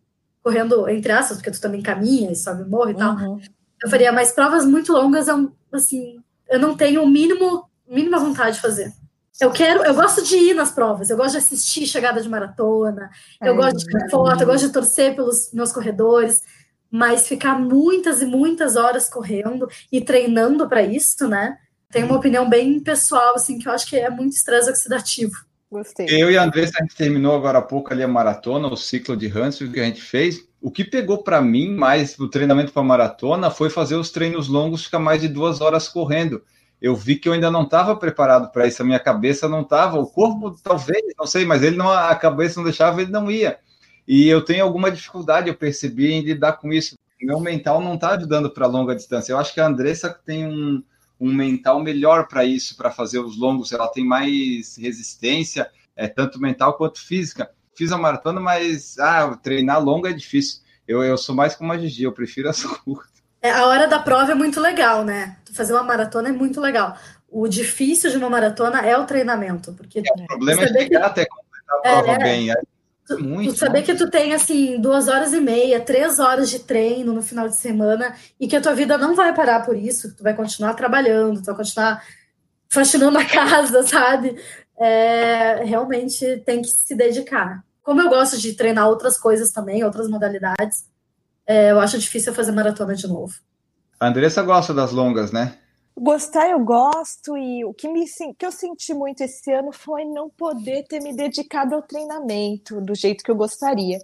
correndo 0.44 0.88
entre 0.90 1.12
aspas, 1.12 1.38
porque 1.38 1.52
tu 1.52 1.62
também 1.62 1.82
caminha 1.82 2.32
e 2.32 2.36
sobe 2.36 2.70
morro 2.70 2.92
e 2.92 2.96
tal. 2.96 3.16
Uhum. 3.16 3.42
Eu 3.84 3.90
faria, 3.90 4.12
mas 4.12 4.32
provas 4.32 4.66
muito 4.66 4.94
longas, 4.94 5.28
eu, 5.28 5.52
assim, 5.72 6.22
eu 6.48 6.60
não 6.60 6.78
tenho 6.78 7.02
o 7.04 7.08
mínimo, 7.08 7.68
mínima 7.88 8.20
vontade 8.20 8.58
de 8.58 8.62
fazer. 8.62 8.94
Eu 9.40 9.50
quero, 9.52 9.84
eu 9.84 9.96
gosto 9.96 10.24
de 10.24 10.36
ir 10.36 10.54
nas 10.54 10.72
provas, 10.72 11.10
eu 11.10 11.18
gosto 11.18 11.32
de 11.32 11.38
assistir 11.40 11.88
chegada 11.88 12.22
de 12.22 12.30
maratona, 12.30 13.10
eu 13.42 13.54
É, 13.54 13.58
gosto 13.58 13.78
de 13.78 13.86
tirar 13.86 14.08
foto, 14.08 14.42
eu 14.42 14.46
gosto 14.46 14.68
de 14.68 14.74
torcer 14.74 15.16
pelos 15.16 15.52
meus 15.52 15.72
corredores, 15.72 16.44
mas 16.92 17.28
ficar 17.28 17.58
muitas 17.58 18.22
e 18.22 18.26
muitas 18.26 18.76
horas 18.76 19.10
correndo 19.10 19.68
e 19.92 20.00
treinando 20.00 20.70
para 20.70 20.84
isso, 20.84 21.28
né? 21.28 21.58
Tem 21.90 22.04
uma 22.04 22.18
opinião 22.18 22.48
bem 22.48 22.80
pessoal, 22.80 23.34
assim, 23.34 23.58
que 23.58 23.68
eu 23.68 23.72
acho 23.72 23.88
que 23.90 23.96
é 23.96 24.12
muito 24.12 24.34
estresse 24.34 24.70
oxidativo. 24.70 25.34
Gostei. 25.72 26.06
Eu 26.10 26.30
e 26.30 26.38
a 26.38 26.44
Andressa, 26.44 26.74
a 26.78 26.82
gente 26.84 26.98
terminou 26.98 27.34
agora 27.34 27.60
há 27.60 27.62
pouco 27.62 27.94
ali 27.94 28.04
a 28.04 28.08
maratona, 28.08 28.68
o 28.68 28.76
ciclo 28.76 29.16
de 29.16 29.28
Hansfield 29.28 29.74
que 29.74 29.80
a 29.80 29.86
gente 29.86 30.02
fez. 30.02 30.46
O 30.62 30.70
que 30.70 30.84
pegou 30.84 31.24
para 31.24 31.42
mim 31.42 31.74
mais 31.74 32.20
o 32.20 32.28
treinamento 32.28 32.74
para 32.74 32.84
maratona 32.84 33.50
foi 33.50 33.70
fazer 33.70 33.96
os 33.96 34.12
treinos 34.12 34.50
longos, 34.50 34.84
ficar 34.84 35.00
mais 35.00 35.22
de 35.22 35.30
duas 35.30 35.62
horas 35.62 35.88
correndo. 35.88 36.44
Eu 36.82 36.94
vi 36.94 37.16
que 37.16 37.30
eu 37.30 37.34
ainda 37.34 37.50
não 37.50 37.64
estava 37.64 37.96
preparado 37.96 38.52
para 38.52 38.68
isso, 38.68 38.82
a 38.82 38.86
minha 38.86 39.00
cabeça 39.00 39.48
não 39.48 39.62
estava, 39.62 39.98
o 39.98 40.08
corpo 40.08 40.52
talvez, 40.62 41.02
não 41.18 41.26
sei, 41.26 41.46
mas 41.46 41.64
ele 41.64 41.78
não, 41.78 41.90
a 41.90 42.14
cabeça 42.16 42.60
não 42.60 42.66
deixava, 42.66 43.02
ele 43.02 43.12
não 43.12 43.32
ia. 43.32 43.58
E 44.06 44.28
eu 44.28 44.44
tenho 44.44 44.66
alguma 44.66 44.92
dificuldade, 44.92 45.48
eu 45.48 45.56
percebi, 45.56 46.12
em 46.12 46.22
lidar 46.22 46.54
com 46.54 46.74
isso. 46.74 46.98
Meu 47.22 47.40
mental 47.40 47.80
não 47.80 47.94
está 47.94 48.10
ajudando 48.10 48.50
para 48.50 48.68
longa 48.68 48.96
distância. 48.96 49.32
Eu 49.32 49.38
acho 49.38 49.54
que 49.54 49.62
a 49.62 49.68
Andressa 49.68 50.10
tem 50.26 50.46
um, 50.46 50.84
um 51.22 51.32
mental 51.32 51.80
melhor 51.80 52.28
para 52.28 52.44
isso, 52.44 52.76
para 52.76 52.90
fazer 52.90 53.20
os 53.20 53.38
longos. 53.38 53.72
Ela 53.72 53.88
tem 53.88 54.04
mais 54.04 54.76
resistência, 54.76 55.70
é 55.96 56.08
tanto 56.08 56.42
mental 56.42 56.74
quanto 56.74 57.00
física. 57.00 57.52
Fiz 57.78 57.92
a 57.92 57.98
maratona, 57.98 58.42
mas 58.42 58.98
ah, 58.98 59.38
treinar 59.42 59.82
longa 59.82 60.10
é 60.10 60.14
difícil. 60.14 60.62
Eu, 60.88 61.04
eu 61.04 61.16
sou 61.18 61.36
mais 61.36 61.56
como 61.56 61.72
a 61.72 61.78
Gigi, 61.78 62.04
eu 62.04 62.12
prefiro 62.12 62.50
as 62.50 62.64
curtas. 62.84 63.22
É, 63.40 63.52
a 63.52 63.68
hora 63.68 63.88
da 63.88 64.00
prova 64.00 64.32
é 64.32 64.36
muito 64.36 64.60
legal, 64.60 65.06
né? 65.06 65.38
Fazer 65.54 65.74
uma 65.74 65.84
maratona 65.84 66.30
é 66.30 66.32
muito 66.32 66.60
legal. 66.60 66.98
O 67.30 67.48
difícil 67.48 68.10
de 68.10 68.18
uma 68.18 68.30
maratona 68.30 68.82
é 68.82 68.98
o 68.98 69.06
treinamento, 69.06 69.74
porque 69.74 70.00
O 70.00 70.28
problema 70.28 70.64
é 70.64 70.68
chegar 70.68 71.06
até 71.06 71.26
completar 71.26 71.78
a 71.78 71.82
prova 71.82 72.12
É, 72.14 72.18
bem. 72.18 72.52
Aí, 72.52 72.58
tu, 73.08 73.24
muito, 73.24 73.54
tu 73.54 73.60
saber 73.60 73.82
que 73.84 73.96
tu 73.96 74.10
tem 74.10 74.34
assim 74.34 74.80
duas 74.80 75.08
horas 75.08 75.34
e 75.34 75.40
meia, 75.40 75.80
três 75.80 76.20
horas 76.20 76.50
de 76.50 76.60
treino 76.60 77.14
no 77.14 77.22
final 77.22 77.48
de 77.48 77.56
semana 77.56 78.16
e 78.40 78.48
que 78.48 78.56
a 78.56 78.62
tua 78.62 78.74
vida 78.74 78.98
não 78.98 79.16
vai 79.16 79.34
parar 79.34 79.66
por 79.66 79.76
isso, 79.76 80.16
tu 80.16 80.24
vai 80.24 80.34
continuar 80.34 80.74
trabalhando, 80.74 81.42
tu 81.42 81.46
vai 81.46 81.56
continuar 81.56 82.04
faxinando 82.70 83.18
a 83.18 83.26
casa, 83.26 83.84
sabe? 83.84 84.36
É, 84.80 85.64
realmente 85.64 86.42
tem 86.46 86.62
que 86.62 86.70
se 86.70 86.96
dedicar. 86.96 87.64
Como 87.84 88.02
eu 88.02 88.10
gosto 88.10 88.38
de 88.38 88.54
treinar 88.54 88.88
outras 88.88 89.18
coisas 89.18 89.52
também, 89.52 89.84
outras 89.84 90.08
modalidades, 90.08 90.86
é, 91.46 91.72
eu 91.72 91.80
acho 91.80 91.98
difícil 91.98 92.34
fazer 92.34 92.52
maratona 92.52 92.96
de 92.96 93.08
novo. 93.08 93.34
A 94.00 94.08
Andressa 94.08 94.42
gosta 94.42 94.74
das 94.74 94.92
longas, 94.92 95.32
né? 95.32 95.58
Gostar 95.98 96.50
eu 96.50 96.60
gosto, 96.64 97.38
e 97.38 97.66
o 97.66 97.74
que, 97.74 97.88
me, 97.88 98.06
que 98.38 98.46
eu 98.46 98.52
senti 98.52 98.94
muito 98.94 99.22
esse 99.22 99.52
ano 99.52 99.72
foi 99.72 100.06
não 100.06 100.30
poder 100.30 100.84
ter 100.88 101.02
me 101.02 101.14
dedicado 101.14 101.76
ao 101.76 101.82
treinamento 101.82 102.80
do 102.82 102.96
jeito 102.96 103.24
que 103.24 103.30
eu 103.30 103.36
gostaria, 103.36 104.00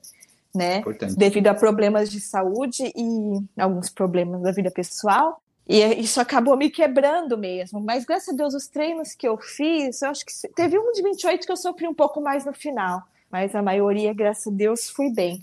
né? 0.53 0.77
Importante. 0.77 1.15
Devido 1.15 1.47
a 1.47 1.53
problemas 1.53 2.11
de 2.11 2.19
saúde 2.19 2.91
e 2.95 3.61
alguns 3.61 3.89
problemas 3.89 4.41
da 4.41 4.51
vida 4.51 4.69
pessoal. 4.69 5.41
E 5.67 5.81
isso 5.99 6.21
acabou 6.21 6.55
me 6.55 6.69
quebrando 6.69 7.37
mesmo. 7.37 7.79
Mas 7.81 8.05
graças 8.05 8.29
a 8.29 8.37
Deus, 8.37 8.53
os 8.53 8.67
treinos 8.67 9.13
que 9.13 9.27
eu 9.27 9.37
fiz, 9.37 10.01
eu 10.01 10.09
acho 10.09 10.25
que 10.25 10.33
teve 10.55 10.77
um 10.79 10.91
de 10.93 11.01
28 11.01 11.45
que 11.45 11.51
eu 11.51 11.57
sofri 11.57 11.87
um 11.87 11.93
pouco 11.93 12.21
mais 12.21 12.45
no 12.45 12.53
final. 12.53 13.03
Mas 13.29 13.53
a 13.53 13.61
maioria, 13.61 14.13
graças 14.13 14.47
a 14.47 14.55
Deus, 14.55 14.89
fui 14.89 15.11
bem. 15.11 15.41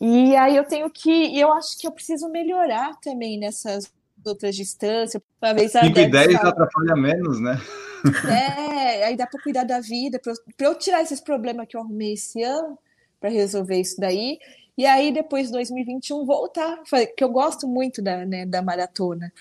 E 0.00 0.34
aí 0.36 0.56
eu 0.56 0.64
tenho 0.64 0.88
que. 0.88 1.10
E 1.10 1.40
eu 1.40 1.52
acho 1.52 1.78
que 1.78 1.86
eu 1.86 1.92
preciso 1.92 2.28
melhorar 2.28 2.98
também 3.00 3.38
nessas 3.38 3.92
outras 4.24 4.56
distâncias. 4.56 5.22
Uma 5.40 5.54
vez 5.54 5.74
a 5.76 5.82
5 5.82 5.92
e 5.98 6.02
Deb 6.02 6.10
10 6.12 6.32
fala- 6.32 6.48
atrapalha 6.48 6.96
menos, 6.96 7.40
né? 7.40 7.60
é, 8.28 9.04
aí 9.04 9.16
dá 9.16 9.26
para 9.26 9.42
cuidar 9.42 9.64
da 9.64 9.80
vida, 9.80 10.20
para 10.20 10.66
eu 10.66 10.74
tirar 10.74 11.02
esses 11.02 11.20
problemas 11.20 11.66
que 11.68 11.76
eu 11.76 11.80
arrumei 11.80 12.14
esse 12.14 12.42
ano, 12.42 12.78
para 13.20 13.30
resolver 13.30 13.80
isso 13.80 14.00
daí. 14.00 14.38
E 14.76 14.86
aí, 14.86 15.12
depois 15.12 15.46
de 15.46 15.52
2021, 15.52 16.24
voltar, 16.24 16.80
que 17.16 17.24
eu 17.24 17.28
gosto 17.28 17.66
muito 17.66 18.00
da, 18.00 18.24
né, 18.24 18.46
da 18.46 18.62
maratona. 18.62 19.32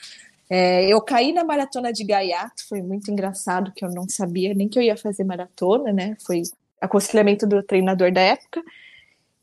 É, 0.50 0.86
eu 0.92 1.00
caí 1.02 1.34
na 1.34 1.44
maratona 1.44 1.92
de 1.92 2.04
Gaiato, 2.04 2.68
foi 2.68 2.82
muito 2.82 3.12
engraçado, 3.12 3.72
que 3.76 3.84
eu 3.86 3.90
não 3.90 4.08
sabia 4.08 4.54
nem 4.54 4.68
que 4.68 4.80
eu 4.80 4.84
ia 4.84 4.98
fazer 4.98 5.24
maratona, 5.24 5.92
né? 5.92 6.16
Foi 6.26 6.42
aconselhamento 6.82 7.46
do 7.46 7.62
treinador 7.62 8.12
da 8.12 8.22
época. 8.22 8.64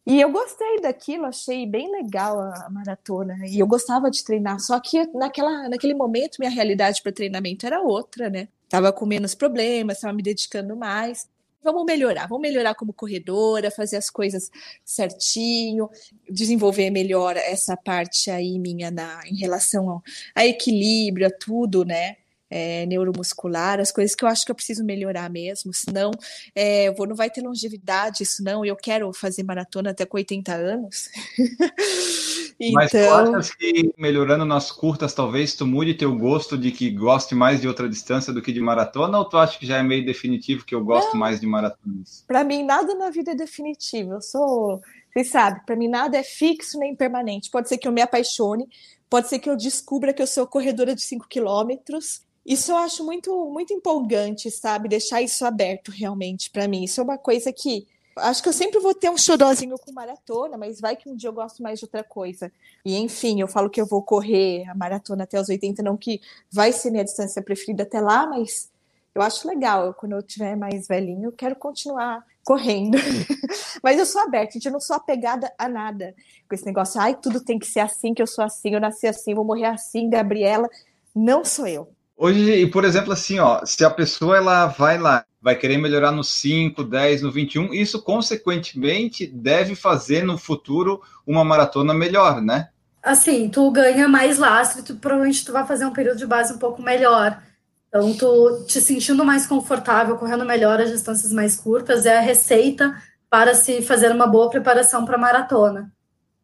E 0.06 0.20
eu 0.20 0.30
gostei 0.30 0.80
daquilo, 0.80 1.24
achei 1.24 1.66
bem 1.66 1.90
legal 1.90 2.38
a 2.38 2.68
maratona. 2.70 3.38
E 3.46 3.58
eu 3.58 3.66
gostava 3.66 4.10
de 4.10 4.22
treinar, 4.22 4.60
só 4.60 4.78
que 4.78 5.06
naquela, 5.14 5.68
naquele 5.68 5.94
momento 5.94 6.36
minha 6.38 6.50
realidade 6.50 7.02
para 7.02 7.10
treinamento 7.10 7.66
era 7.66 7.80
outra, 7.80 8.28
né? 8.28 8.48
Tava 8.68 8.92
com 8.92 9.06
menos 9.06 9.34
problemas, 9.34 10.00
tava 10.00 10.12
me 10.12 10.22
dedicando 10.22 10.76
mais. 10.76 11.26
Vamos 11.62 11.86
melhorar, 11.86 12.26
vamos 12.26 12.42
melhorar 12.42 12.74
como 12.74 12.92
corredora, 12.92 13.70
fazer 13.70 13.96
as 13.96 14.10
coisas 14.10 14.50
certinho, 14.84 15.88
desenvolver 16.28 16.90
melhor 16.90 17.38
essa 17.38 17.74
parte 17.74 18.30
aí 18.30 18.58
minha 18.58 18.90
na, 18.90 19.20
em 19.26 19.36
relação 19.36 19.88
ao 19.88 20.02
a 20.34 20.44
equilíbrio, 20.44 21.26
a 21.26 21.30
tudo, 21.30 21.82
né? 21.82 22.16
É, 22.50 22.87
neuromuscular, 22.87 23.80
as 23.80 23.90
coisas 23.90 24.14
que 24.14 24.24
eu 24.24 24.28
acho 24.28 24.44
que 24.44 24.50
eu 24.50 24.54
preciso 24.54 24.85
melhorar 24.85 25.28
mesmo, 25.28 25.72
senão 25.74 26.12
é, 26.54 26.92
vou, 26.92 27.07
não 27.07 27.16
vai 27.16 27.28
ter 27.28 27.40
longevidade 27.40 28.22
isso 28.22 28.44
não, 28.44 28.64
eu 28.64 28.76
quero 28.76 29.12
fazer 29.12 29.42
maratona 29.42 29.90
até 29.90 30.04
com 30.04 30.16
80 30.16 30.52
anos. 30.52 31.09
Mas 32.72 32.94
então, 32.94 33.35
achas 33.37 33.54
que 33.54 33.92
melhorando 33.98 34.44
nas 34.44 34.70
curtas, 34.70 35.12
talvez 35.12 35.54
tu 35.54 35.66
mude 35.66 35.94
teu 35.94 36.16
gosto 36.16 36.57
de 36.57 36.70
que 36.70 36.90
goste 36.90 37.35
mais 37.35 37.61
de 37.61 37.66
outra 37.66 37.88
distância 37.88 38.33
do 38.33 38.40
que 38.40 38.52
de 38.52 38.61
maratona, 38.61 39.18
ou 39.18 39.24
tu 39.24 39.37
acha 39.37 39.59
que 39.59 39.66
já 39.66 39.78
é 39.78 39.83
meio 39.83 40.04
definitivo 40.07 40.64
que 40.64 40.74
eu 40.74 40.85
gosto 40.85 41.16
mais 41.16 41.40
de 41.40 41.46
maratonas? 41.46 42.24
para 42.26 42.44
mim 42.44 42.62
nada 42.64 42.94
na 42.94 43.11
vida 43.11 43.33
é 43.33 43.35
definitivo. 43.35 44.14
Eu 44.14 44.20
sou, 44.20 44.80
vocês 45.12 45.30
sabem, 45.30 45.62
para 45.64 45.76
mim 45.76 45.88
nada 45.88 46.16
é 46.16 46.22
fixo 46.22 46.78
nem 46.78 46.94
permanente. 46.94 47.50
Pode 47.50 47.68
ser 47.68 47.78
que 47.78 47.88
eu 47.88 47.92
me 47.92 48.00
apaixone, 48.00 48.68
pode 49.11 49.28
ser 49.28 49.38
que 49.38 49.50
eu 49.50 49.57
descubra 49.57 50.12
que 50.12 50.22
eu 50.22 50.26
sou 50.26 50.46
corredora 50.46 50.94
de 50.94 51.02
5 51.02 51.26
quilômetros. 51.28 52.22
Isso 52.44 52.72
eu 52.72 52.76
acho 52.76 53.04
muito, 53.04 53.50
muito 53.50 53.72
empolgante, 53.72 54.50
sabe? 54.50 54.88
Deixar 54.88 55.22
isso 55.22 55.44
aberto 55.46 55.90
realmente 55.90 56.50
para 56.50 56.68
mim. 56.68 56.85
Isso 56.85 57.00
é 57.00 57.04
uma 57.04 57.16
coisa 57.16 57.52
que 57.52 57.87
acho 58.16 58.42
que 58.42 58.48
eu 58.48 58.52
sempre 58.52 58.78
vou 58.78 58.94
ter 58.94 59.11
um 59.11 59.18
xodózinho 59.18 59.76
com 59.78 59.92
maratona, 59.92 60.57
mas 60.57 60.80
vai 60.80 60.94
que 60.94 61.09
um 61.09 61.16
dia 61.16 61.28
eu 61.28 61.33
gosto 61.33 61.62
mais 61.62 61.78
de 61.78 61.85
outra 61.85 62.04
coisa. 62.04 62.52
E 62.85 62.96
enfim, 62.96 63.40
eu 63.40 63.48
falo 63.48 63.70
que 63.70 63.80
eu 63.80 63.87
vou 63.87 64.02
correr 64.02 64.68
a 64.68 64.74
maratona 64.74 65.24
até 65.24 65.40
os 65.40 65.48
80, 65.48 65.83
não 65.83 65.96
que 65.96 66.20
vai 66.50 66.72
ser 66.72 66.90
minha 66.90 67.04
distância 67.04 67.42
preferida 67.42 67.83
até 67.83 68.00
lá, 68.00 68.26
mas 68.26 68.70
eu 69.14 69.22
acho 69.22 69.48
legal. 69.48 69.87
Eu, 69.87 69.94
quando 69.94 70.12
eu 70.12 70.22
tiver 70.22 70.57
mais 70.57 70.87
velhinho, 70.87 71.28
eu 71.28 71.33
quero 71.33 71.57
continuar 71.57 72.24
correndo. 72.44 72.98
mas 73.83 73.98
eu 73.98 74.07
sou 74.07 74.20
aberta, 74.20 74.54
gente, 74.54 74.66
eu 74.66 74.72
não 74.72 74.80
sou 74.80 74.96
apegada 74.96 75.52
a 75.59 75.68
nada. 75.68 76.14
Com 76.48 76.54
esse 76.54 76.66
negócio, 76.66 77.00
ai, 77.00 77.14
tudo 77.14 77.40
tem 77.40 77.59
que 77.59 77.66
ser 77.66 77.80
assim, 77.80 78.12
que 78.12 78.22
eu 78.22 78.26
sou 78.26 78.44
assim, 78.44 78.74
eu 78.74 78.80
nasci 78.80 79.07
assim, 79.07 79.35
vou 79.35 79.44
morrer 79.44 79.66
assim, 79.66 80.11
Gabriela. 80.11 80.68
Não 81.14 81.44
sou 81.44 81.66
eu. 81.66 81.88
Hoje, 82.16 82.53
e 82.53 82.66
por 82.66 82.85
exemplo, 82.85 83.12
assim, 83.12 83.38
ó, 83.38 83.64
se 83.64 83.85
a 83.85 83.90
pessoa 83.90 84.37
ela 84.37 84.66
vai 84.66 84.98
lá, 84.98 85.24
vai 85.42 85.57
querer 85.57 85.77
melhorar 85.77 86.12
no 86.12 86.22
5, 86.22 86.83
10, 86.85 87.22
no 87.22 87.31
21, 87.31 87.74
isso 87.74 88.00
consequentemente 88.00 89.27
deve 89.27 89.74
fazer 89.74 90.24
no 90.24 90.38
futuro 90.38 91.03
uma 91.27 91.44
maratona 91.44 91.92
melhor, 91.92 92.40
né? 92.40 92.68
Assim, 93.03 93.50
tu 93.50 93.70
ganha 93.70 94.09
mais 94.09 94.38
lastro, 94.38 94.83
tu, 94.83 94.96
provavelmente 94.96 95.44
tu 95.44 95.53
vai 95.53 95.66
fazer 95.66 95.85
um 95.85 95.92
período 95.92 96.16
de 96.16 96.27
base 96.27 96.55
um 96.55 96.59
pouco 96.59 96.81
melhor. 96.81 97.42
Então, 97.88 98.16
tu 98.16 98.64
te 98.66 98.81
sentindo 98.81 99.24
mais 99.24 99.46
confortável, 99.46 100.16
correndo 100.16 100.44
melhor 100.44 100.81
as 100.81 100.90
distâncias 100.90 101.31
mais 101.33 101.57
curtas, 101.57 102.07
é 102.07 102.16
a 102.16 102.22
receita 102.22 102.96
para 103.29 103.55
se 103.55 103.83
fazer 103.83 104.11
uma 104.11 104.27
boa 104.27 104.48
preparação 104.48 105.05
para 105.05 105.18
maratona. 105.18 105.92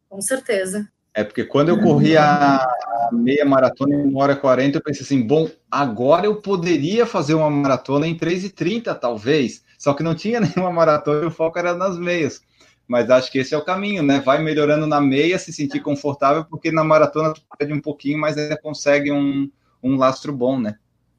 Com 0.07 0.21
certeza. 0.21 0.87
É 1.13 1.23
porque 1.23 1.43
quando 1.43 1.69
eu 1.69 1.79
corri 1.81 2.15
a 2.15 2.65
meia 3.11 3.43
maratona 3.43 3.95
em 3.95 4.07
1 4.07 4.17
hora 4.17 4.33
e 4.33 4.37
40, 4.37 4.77
eu 4.77 4.81
pensei 4.81 5.03
assim, 5.03 5.21
bom, 5.21 5.49
agora 5.69 6.25
eu 6.25 6.37
poderia 6.37 7.05
fazer 7.05 7.33
uma 7.33 7.49
maratona 7.49 8.07
em 8.07 8.15
3 8.15 8.45
e 8.45 8.49
30, 8.49 8.95
talvez. 8.95 9.63
Só 9.77 9.93
que 9.93 10.03
não 10.03 10.15
tinha 10.15 10.39
nenhuma 10.41 10.71
maratona 10.71 11.23
e 11.23 11.27
o 11.27 11.31
foco 11.31 11.59
era 11.59 11.73
nas 11.73 11.97
meias. 11.97 12.41
Mas 12.87 13.09
acho 13.09 13.31
que 13.31 13.39
esse 13.39 13.53
é 13.53 13.57
o 13.57 13.63
caminho, 13.63 14.03
né? 14.03 14.21
Vai 14.23 14.41
melhorando 14.41 14.87
na 14.87 15.01
meia, 15.01 15.37
se 15.37 15.51
sentir 15.51 15.81
confortável, 15.81 16.45
porque 16.45 16.71
na 16.71 16.83
maratona 16.83 17.33
tu 17.33 17.41
perde 17.57 17.73
um 17.73 17.81
pouquinho, 17.81 18.19
mas 18.19 18.37
ainda 18.37 18.57
consegue 18.57 19.11
um, 19.11 19.49
um 19.83 19.97
lastro 19.97 20.33
bom, 20.33 20.59
né? 20.59 20.75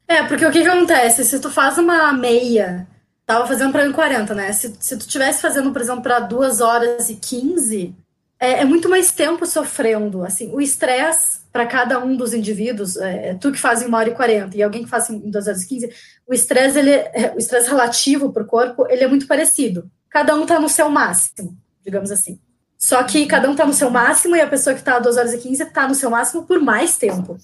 É, 0.07 0.23
porque 0.23 0.45
o 0.45 0.51
que, 0.51 0.61
que 0.61 0.67
acontece? 0.67 1.23
Se 1.23 1.39
tu 1.39 1.49
faz 1.49 1.77
uma 1.77 2.13
meia 2.13 2.87
Tava 3.25 3.47
fazendo 3.47 3.71
para 3.71 3.85
1,40, 3.85 4.35
né? 4.35 4.51
Se, 4.51 4.75
se 4.79 4.97
tu 4.97 5.07
tivesse 5.07 5.41
fazendo, 5.41 5.71
por 5.71 5.81
exemplo, 5.81 6.01
para 6.01 6.19
2 6.19 6.59
horas 6.59 7.09
e 7.09 7.15
15, 7.15 7.95
é, 8.43 8.59
é, 8.59 8.65
muito 8.65 8.89
mais 8.89 9.09
tempo 9.09 9.45
sofrendo. 9.45 10.21
Assim, 10.25 10.51
o 10.53 10.59
estresse 10.59 11.39
para 11.49 11.65
cada 11.65 12.03
um 12.03 12.17
dos 12.17 12.33
indivíduos, 12.33 12.97
é, 12.97 13.35
tu 13.35 13.53
que 13.53 13.57
faz 13.57 13.81
em 13.81 13.87
1 13.87 13.93
hora 13.93 14.09
e 14.09 14.13
40 14.13 14.57
e 14.57 14.61
alguém 14.61 14.83
que 14.83 14.89
faz 14.89 15.09
em 15.09 15.31
2 15.31 15.47
horas 15.47 15.63
e 15.63 15.67
15, 15.67 15.89
o 16.27 16.33
estresse, 16.33 16.77
ele, 16.77 16.91
o 17.35 17.37
estresse 17.37 17.69
relativo 17.69 18.33
para 18.33 18.43
o 18.43 18.45
corpo, 18.45 18.85
ele 18.89 19.01
é 19.01 19.07
muito 19.07 19.27
parecido. 19.27 19.89
Cada 20.09 20.35
um 20.35 20.45
tá 20.45 20.59
no 20.59 20.67
seu 20.67 20.89
máximo, 20.89 21.57
digamos 21.85 22.11
assim. 22.11 22.37
Só 22.77 23.01
que 23.03 23.25
cada 23.27 23.49
um 23.49 23.55
tá 23.55 23.65
no 23.65 23.71
seu 23.71 23.89
máximo 23.89 24.35
e 24.35 24.41
a 24.41 24.47
pessoa 24.47 24.75
que 24.75 24.83
tá 24.83 24.97
a 24.97 24.99
2 24.99 25.15
horas 25.15 25.33
e 25.33 25.37
15 25.37 25.65
tá 25.67 25.87
no 25.87 25.95
seu 25.95 26.09
máximo 26.09 26.43
por 26.43 26.59
mais 26.59 26.97
tempo. 26.97 27.37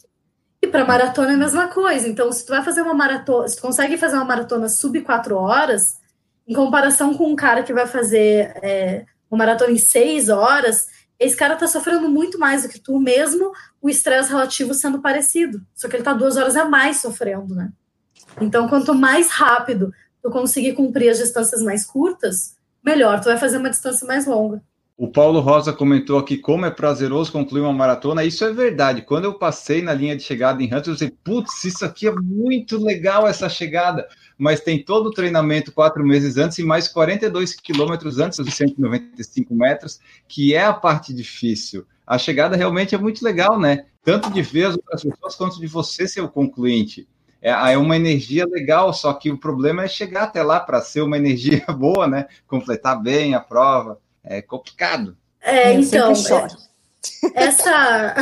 E 0.61 0.67
para 0.67 0.83
maratona 0.83 1.31
é 1.31 1.35
a 1.35 1.37
mesma 1.37 1.69
coisa. 1.69 2.09
Então, 2.09 2.29
se 2.33 2.45
tu 2.45 2.49
vai 2.49 2.61
fazer 2.61 2.81
uma 2.81 2.93
maratona, 2.93 3.47
se 3.47 3.55
tu 3.55 3.61
consegue 3.61 3.97
fazer 3.97 4.17
uma 4.17 4.25
maratona 4.25 4.67
sub 4.67 4.99
4 4.99 5.33
horas, 5.37 5.97
em 6.45 6.53
comparação 6.53 7.13
com 7.13 7.31
um 7.31 7.37
cara 7.37 7.63
que 7.63 7.71
vai 7.71 7.87
fazer 7.87 8.51
é, 8.61 9.05
uma 9.29 9.39
maratona 9.39 9.71
em 9.71 9.77
6 9.77 10.29
horas, 10.29 10.87
esse 11.19 11.35
cara 11.35 11.55
tá 11.55 11.67
sofrendo 11.67 12.09
muito 12.09 12.39
mais 12.39 12.63
do 12.63 12.69
que 12.69 12.79
tu, 12.79 12.99
mesmo 12.99 13.51
o 13.81 13.89
estresse 13.89 14.29
relativo 14.29 14.73
sendo 14.73 15.01
parecido. 15.01 15.61
Só 15.75 15.87
que 15.87 15.95
ele 15.95 16.03
tá 16.03 16.13
duas 16.13 16.37
horas 16.37 16.55
a 16.55 16.65
mais 16.65 16.97
sofrendo, 17.01 17.53
né? 17.53 17.71
Então, 18.39 18.67
quanto 18.67 18.93
mais 18.95 19.29
rápido 19.29 19.93
tu 20.21 20.29
conseguir 20.29 20.73
cumprir 20.73 21.09
as 21.09 21.17
distâncias 21.17 21.61
mais 21.61 21.85
curtas, 21.85 22.55
melhor 22.83 23.19
tu 23.19 23.25
vai 23.25 23.37
fazer 23.37 23.57
uma 23.57 23.69
distância 23.69 24.07
mais 24.07 24.25
longa. 24.25 24.61
O 24.97 25.07
Paulo 25.07 25.39
Rosa 25.39 25.71
comentou 25.71 26.19
aqui 26.19 26.37
como 26.37 26.65
é 26.65 26.71
prazeroso 26.71 27.31
concluir 27.31 27.61
uma 27.61 27.71
maratona. 27.71 28.25
Isso 28.25 28.43
é 28.43 28.51
verdade. 28.51 29.01
Quando 29.01 29.23
eu 29.23 29.33
passei 29.33 29.81
na 29.81 29.93
linha 29.93 30.15
de 30.15 30.23
chegada 30.23 30.61
em 30.61 30.65
Hunter, 30.65 30.87
eu 30.87 30.93
pensei, 30.93 31.11
putz, 31.23 31.63
isso 31.63 31.85
aqui 31.85 32.05
é 32.05 32.11
muito 32.11 32.77
legal 32.77 33.25
essa 33.25 33.47
chegada. 33.47 34.05
Mas 34.39 34.61
tem 34.61 34.81
todo 34.81 35.07
o 35.07 35.11
treinamento 35.11 35.71
quatro 35.71 36.03
meses 36.03 36.37
antes 36.37 36.57
e 36.57 36.63
mais 36.63 36.87
42 36.87 37.53
quilômetros 37.53 38.19
antes 38.19 38.39
dos 38.39 38.53
195 38.55 39.53
metros, 39.53 39.99
que 40.27 40.55
é 40.55 40.63
a 40.63 40.73
parte 40.73 41.13
difícil. 41.13 41.85
A 42.07 42.17
chegada 42.17 42.55
realmente 42.55 42.95
é 42.95 42.97
muito 42.97 43.23
legal, 43.23 43.59
né? 43.59 43.85
Tanto 44.03 44.31
de 44.31 44.41
ver 44.41 44.67
as 44.67 44.75
outras 44.75 45.03
pessoas 45.03 45.35
quanto 45.35 45.59
de 45.59 45.67
você 45.67 46.07
ser 46.07 46.21
o 46.21 46.29
concluinte. 46.29 47.07
É, 47.41 47.51
é 47.51 47.77
uma 47.77 47.95
energia 47.95 48.45
legal, 48.45 48.93
só 48.93 49.13
que 49.13 49.29
o 49.29 49.37
problema 49.37 49.83
é 49.83 49.87
chegar 49.87 50.23
até 50.23 50.41
lá 50.41 50.59
para 50.59 50.81
ser 50.81 51.01
uma 51.01 51.17
energia 51.17 51.65
boa, 51.77 52.07
né? 52.07 52.27
Completar 52.47 53.01
bem 53.01 53.35
a 53.35 53.39
prova 53.39 53.99
é 54.23 54.41
complicado. 54.41 55.17
É, 55.41 55.73
então. 55.73 56.11
É, 56.11 57.43
essa. 57.43 58.15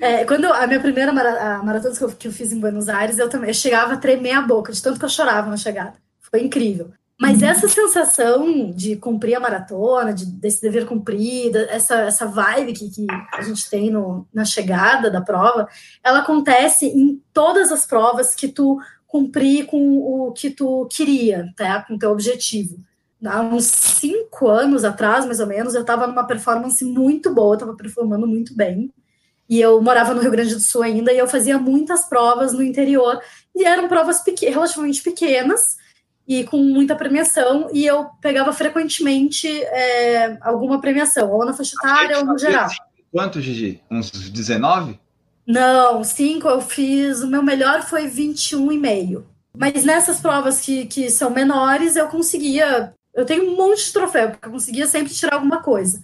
É, 0.00 0.24
quando 0.24 0.46
a 0.46 0.66
minha 0.66 0.80
primeira 0.80 1.12
mara, 1.12 1.62
maratona 1.62 1.94
que 1.94 2.02
eu, 2.02 2.08
que 2.08 2.28
eu, 2.28 2.32
fiz 2.32 2.52
em 2.52 2.58
Buenos 2.58 2.88
Aires, 2.88 3.18
eu 3.18 3.28
também 3.28 3.50
eu 3.50 3.54
chegava 3.54 3.94
a 3.94 3.96
tremer 3.96 4.32
a 4.32 4.42
boca, 4.42 4.72
de 4.72 4.82
tanto 4.82 4.98
que 4.98 5.04
eu 5.04 5.08
chorava 5.10 5.50
na 5.50 5.56
chegada. 5.56 5.94
Foi 6.20 6.42
incrível. 6.42 6.90
Mas 7.20 7.42
essa 7.42 7.68
sensação 7.68 8.70
de 8.70 8.96
cumprir 8.96 9.34
a 9.34 9.40
maratona, 9.40 10.14
de, 10.14 10.24
desse 10.24 10.62
dever 10.62 10.86
cumprido, 10.86 11.58
essa, 11.58 11.96
essa 11.96 12.24
vibe 12.24 12.72
que, 12.72 12.88
que 12.88 13.06
a 13.34 13.42
gente 13.42 13.68
tem 13.68 13.90
no, 13.90 14.26
na 14.32 14.46
chegada 14.46 15.10
da 15.10 15.20
prova, 15.20 15.68
ela 16.02 16.20
acontece 16.20 16.86
em 16.86 17.22
todas 17.30 17.70
as 17.70 17.84
provas 17.84 18.34
que 18.34 18.48
tu 18.48 18.80
cumprir 19.06 19.66
com 19.66 19.98
o 19.98 20.32
que 20.32 20.48
tu 20.48 20.88
queria, 20.90 21.52
tá? 21.54 21.82
com 21.82 21.94
o 21.94 21.98
teu 21.98 22.10
objetivo 22.10 22.78
há 23.26 23.40
uns 23.42 23.66
cinco 23.66 24.48
anos 24.48 24.84
atrás, 24.84 25.26
mais 25.26 25.40
ou 25.40 25.46
menos, 25.46 25.74
eu 25.74 25.82
estava 25.82 26.06
numa 26.06 26.26
performance 26.26 26.84
muito 26.84 27.32
boa, 27.34 27.54
estava 27.54 27.74
performando 27.74 28.26
muito 28.26 28.56
bem. 28.56 28.90
E 29.50 29.60
eu 29.60 29.82
morava 29.82 30.14
no 30.14 30.20
Rio 30.20 30.30
Grande 30.30 30.54
do 30.54 30.60
Sul 30.60 30.82
ainda, 30.82 31.12
e 31.12 31.18
eu 31.18 31.26
fazia 31.26 31.58
muitas 31.58 32.08
provas 32.08 32.52
no 32.52 32.62
interior, 32.62 33.20
e 33.54 33.64
eram 33.64 33.88
provas 33.88 34.20
pequ 34.20 34.48
relativamente 34.48 35.02
pequenas, 35.02 35.76
e 36.26 36.44
com 36.44 36.58
muita 36.58 36.94
premiação, 36.94 37.68
e 37.72 37.84
eu 37.84 38.06
pegava 38.20 38.52
frequentemente 38.52 39.48
é, 39.48 40.38
alguma 40.40 40.80
premiação, 40.80 41.32
ou 41.32 41.44
na 41.44 41.52
faixa 41.52 41.74
etária 41.82 42.18
ou 42.18 42.24
no 42.24 42.38
geral. 42.38 42.68
Quanto, 43.10 43.40
Gigi? 43.40 43.82
Uns 43.90 44.12
19? 44.12 45.00
Não, 45.44 46.04
cinco 46.04 46.48
eu 46.48 46.60
fiz, 46.60 47.20
o 47.20 47.26
meu 47.26 47.42
melhor 47.42 47.82
foi 47.82 48.08
21,5. 48.08 49.24
Mas 49.58 49.84
nessas 49.84 50.20
provas 50.20 50.60
que, 50.60 50.86
que 50.86 51.10
são 51.10 51.28
menores, 51.28 51.96
eu 51.96 52.06
conseguia 52.06 52.94
eu 53.14 53.24
tenho 53.24 53.50
um 53.50 53.56
monte 53.56 53.86
de 53.86 53.92
troféu, 53.92 54.30
porque 54.30 54.46
eu 54.46 54.52
conseguia 54.52 54.86
sempre 54.86 55.12
tirar 55.12 55.34
alguma 55.34 55.62
coisa. 55.62 56.00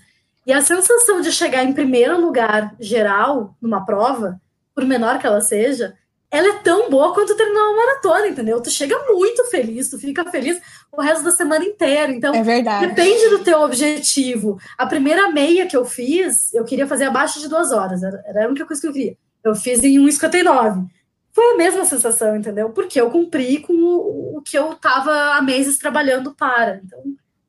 E 0.47 0.53
a 0.53 0.63
sensação 0.63 1.21
de 1.21 1.33
chegar 1.33 1.65
em 1.65 1.73
primeiro 1.73 2.21
lugar 2.21 2.75
geral 2.79 3.57
numa 3.61 3.85
prova, 3.85 4.41
por 4.73 4.85
menor 4.85 5.19
que 5.19 5.27
ela 5.27 5.41
seja, 5.41 5.95
ela 6.31 6.49
é 6.49 6.59
tão 6.59 6.89
boa 6.89 7.13
quanto 7.13 7.37
terminar 7.37 7.63
uma 7.63 7.77
maratona, 7.77 8.29
entendeu? 8.29 8.61
Tu 8.61 8.71
chega 8.71 8.97
muito 9.13 9.45
feliz, 9.47 9.89
tu 9.89 9.99
fica 9.99 10.25
feliz 10.31 10.61
o 10.93 11.01
resto 11.01 11.25
da 11.25 11.31
semana 11.31 11.65
inteira. 11.65 12.13
Então, 12.13 12.35
é 12.35 12.43
verdade. 12.43 12.87
depende 12.87 13.29
do 13.29 13.41
teu 13.41 13.61
objetivo. 13.61 14.59
A 14.79 14.87
primeira 14.87 15.31
meia 15.31 15.67
que 15.67 15.77
eu 15.77 15.85
fiz, 15.85 16.53
eu 16.55 16.65
queria 16.65 16.87
fazer 16.87 17.05
abaixo 17.05 17.41
de 17.41 17.49
duas 17.49 17.73
horas, 17.73 18.03
era, 18.03 18.45
a 18.45 18.49
única 18.49 18.67
coisa 18.67 18.81
que 18.81 18.89
eu 18.89 18.93
queria. 18.93 19.17
Eu 19.43 19.55
fiz 19.55 19.83
em 19.83 19.99
1,59 19.99 20.87
foi 21.33 21.53
a 21.53 21.57
mesma 21.59 21.85
sensação, 21.85 22.35
entendeu? 22.35 22.71
Porque 22.71 22.99
eu 22.99 23.11
cumpri 23.11 23.59
com 23.61 23.75
o, 23.75 24.39
o 24.39 24.43
que 24.43 24.57
eu 24.57 24.73
estava 24.73 25.37
há 25.37 25.43
meses 25.43 25.77
trabalhando 25.77 26.35
para. 26.35 26.81
Então, 26.83 26.99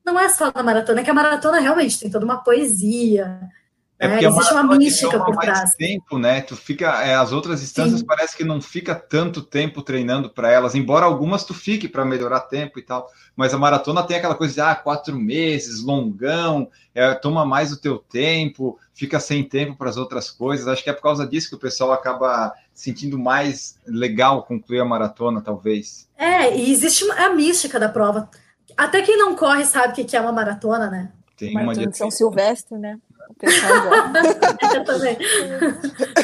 não 0.07 0.19
é 0.19 0.29
só 0.29 0.51
na 0.55 0.63
maratona, 0.63 1.01
é 1.01 1.03
que 1.03 1.11
a 1.11 1.13
maratona 1.13 1.59
realmente 1.59 1.99
tem 1.99 2.09
toda 2.09 2.23
uma 2.23 2.37
poesia. 2.37 3.39
É 3.99 4.07
porque 4.07 4.27
né? 4.27 4.31
existe 4.31 4.53
uma 4.53 4.77
mística 4.77 5.19
por 5.19 5.35
trás. 5.37 5.73
tempo, 5.73 6.19
né? 6.19 6.41
Tu 6.41 6.55
fica, 6.55 7.03
é, 7.03 7.15
as 7.15 7.31
outras 7.31 7.61
distâncias 7.61 7.99
Sim. 7.99 8.05
parece 8.05 8.37
que 8.37 8.43
não 8.43 8.61
fica 8.61 8.93
tanto 8.93 9.41
tempo 9.41 9.81
treinando 9.81 10.29
para 10.29 10.51
elas, 10.51 10.75
embora 10.75 11.05
algumas 11.05 11.43
tu 11.43 11.53
fique 11.53 11.87
para 11.87 12.05
melhorar 12.05 12.41
tempo 12.41 12.77
e 12.77 12.83
tal. 12.83 13.09
Mas 13.35 13.55
a 13.55 13.57
maratona 13.57 14.03
tem 14.03 14.15
aquela 14.15 14.35
coisa 14.35 14.53
de 14.53 14.61
ah, 14.61 14.75
quatro 14.75 15.17
meses, 15.17 15.83
longão, 15.83 16.69
é, 16.93 17.11
toma 17.15 17.43
mais 17.43 17.71
o 17.71 17.81
teu 17.81 17.97
tempo, 17.97 18.79
fica 18.93 19.19
sem 19.19 19.43
tempo 19.43 19.75
para 19.75 19.89
as 19.89 19.97
outras 19.97 20.29
coisas. 20.29 20.67
Acho 20.67 20.83
que 20.83 20.91
é 20.91 20.93
por 20.93 21.01
causa 21.01 21.25
disso 21.25 21.49
que 21.49 21.55
o 21.55 21.59
pessoal 21.59 21.91
acaba 21.91 22.53
sentindo 22.75 23.17
mais 23.17 23.79
legal 23.87 24.43
concluir 24.43 24.79
a 24.79 24.85
maratona, 24.85 25.41
talvez. 25.41 26.07
É, 26.15 26.55
e 26.55 26.71
existe 26.71 27.09
a 27.11 27.33
mística 27.33 27.79
da 27.79 27.89
prova. 27.89 28.29
Até 28.77 29.01
quem 29.01 29.17
não 29.17 29.35
corre 29.35 29.65
sabe 29.65 29.99
o 29.99 30.05
que 30.05 30.15
é 30.15 30.21
uma 30.21 30.31
maratona, 30.31 30.89
né? 30.89 31.09
Tem 31.35 31.57
uma 31.57 31.73
de 31.73 31.95
São 31.97 32.11
Silvestre, 32.11 32.77
né? 32.77 32.99
Eu 34.73 34.83
também. 34.83 35.17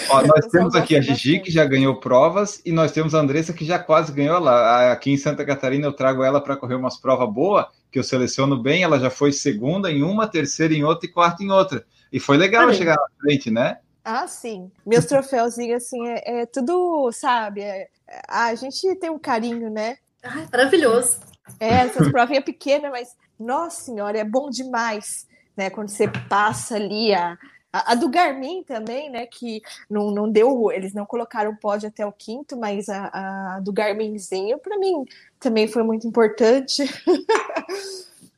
Ó, 0.10 0.22
nós 0.26 0.48
temos 0.48 0.74
aqui 0.74 0.96
a 0.96 1.02
Gigi, 1.02 1.40
que 1.40 1.52
já 1.52 1.66
ganhou 1.66 2.00
provas, 2.00 2.62
e 2.66 2.72
nós 2.72 2.92
temos 2.92 3.14
a 3.14 3.20
Andressa, 3.20 3.54
que 3.54 3.66
já 3.66 3.78
quase 3.78 4.12
ganhou 4.12 4.40
lá. 4.40 4.92
Aqui 4.92 5.12
em 5.12 5.18
Santa 5.18 5.46
Catarina, 5.46 5.86
eu 5.86 5.94
trago 5.94 6.24
ela 6.24 6.42
para 6.42 6.56
correr 6.56 6.76
umas 6.76 6.98
provas 6.98 7.32
boas, 7.32 7.66
que 7.92 8.00
eu 8.00 8.04
seleciono 8.04 8.58
bem. 8.58 8.84
Ela 8.84 9.00
já 9.00 9.10
foi 9.10 9.32
segunda 9.32 9.92
em 9.92 10.02
uma, 10.02 10.28
terceira 10.28 10.74
em 10.74 10.84
outra 10.84 11.08
e 11.08 11.12
quarta 11.12 11.44
em 11.44 11.52
outra. 11.52 11.86
E 12.12 12.20
foi 12.20 12.38
legal 12.38 12.72
chegar 12.74 12.96
na 12.96 13.08
frente, 13.22 13.52
né? 13.52 13.78
Ah, 14.04 14.28
sim. 14.28 14.72
Meus 14.86 15.06
troféuzinhos, 15.06 15.84
assim, 15.84 16.08
é, 16.08 16.42
é 16.42 16.46
tudo, 16.46 17.12
sabe? 17.12 17.62
É, 17.62 17.88
a 18.28 18.54
gente 18.56 18.96
tem 18.96 19.10
um 19.10 19.20
carinho, 19.20 19.70
né? 19.70 19.98
Ai, 20.24 20.48
maravilhoso. 20.52 21.33
É, 21.60 21.68
essas 21.68 22.10
provinhas 22.10 22.44
pequenas, 22.44 22.92
mas, 22.92 23.16
nossa 23.40 23.86
senhora, 23.86 24.18
é 24.18 24.24
bom 24.24 24.50
demais, 24.50 25.28
né? 25.56 25.70
Quando 25.70 25.90
você 25.90 26.08
passa 26.30 26.76
ali 26.76 27.14
a, 27.14 27.38
a, 27.72 27.96
do 27.96 28.10
Garmin 28.10 28.64
também, 28.64 29.10
né? 29.10 29.26
Que 29.26 29.62
não, 29.90 30.12
não 30.12 30.30
deu, 30.30 30.72
eles 30.72 30.94
não 30.94 31.06
colocaram 31.06 31.56
pódio 31.56 31.90
até 31.90 32.06
o 32.06 32.12
quinto, 32.12 32.58
mas 32.58 32.88
a, 32.90 33.56
a 33.56 33.60
do 33.60 33.74
Garminzinho, 33.74 34.58
para 34.60 34.78
mim, 34.78 35.06
também 35.40 35.68
foi 35.68 35.84
muito 35.84 36.08
importante. 36.08 36.84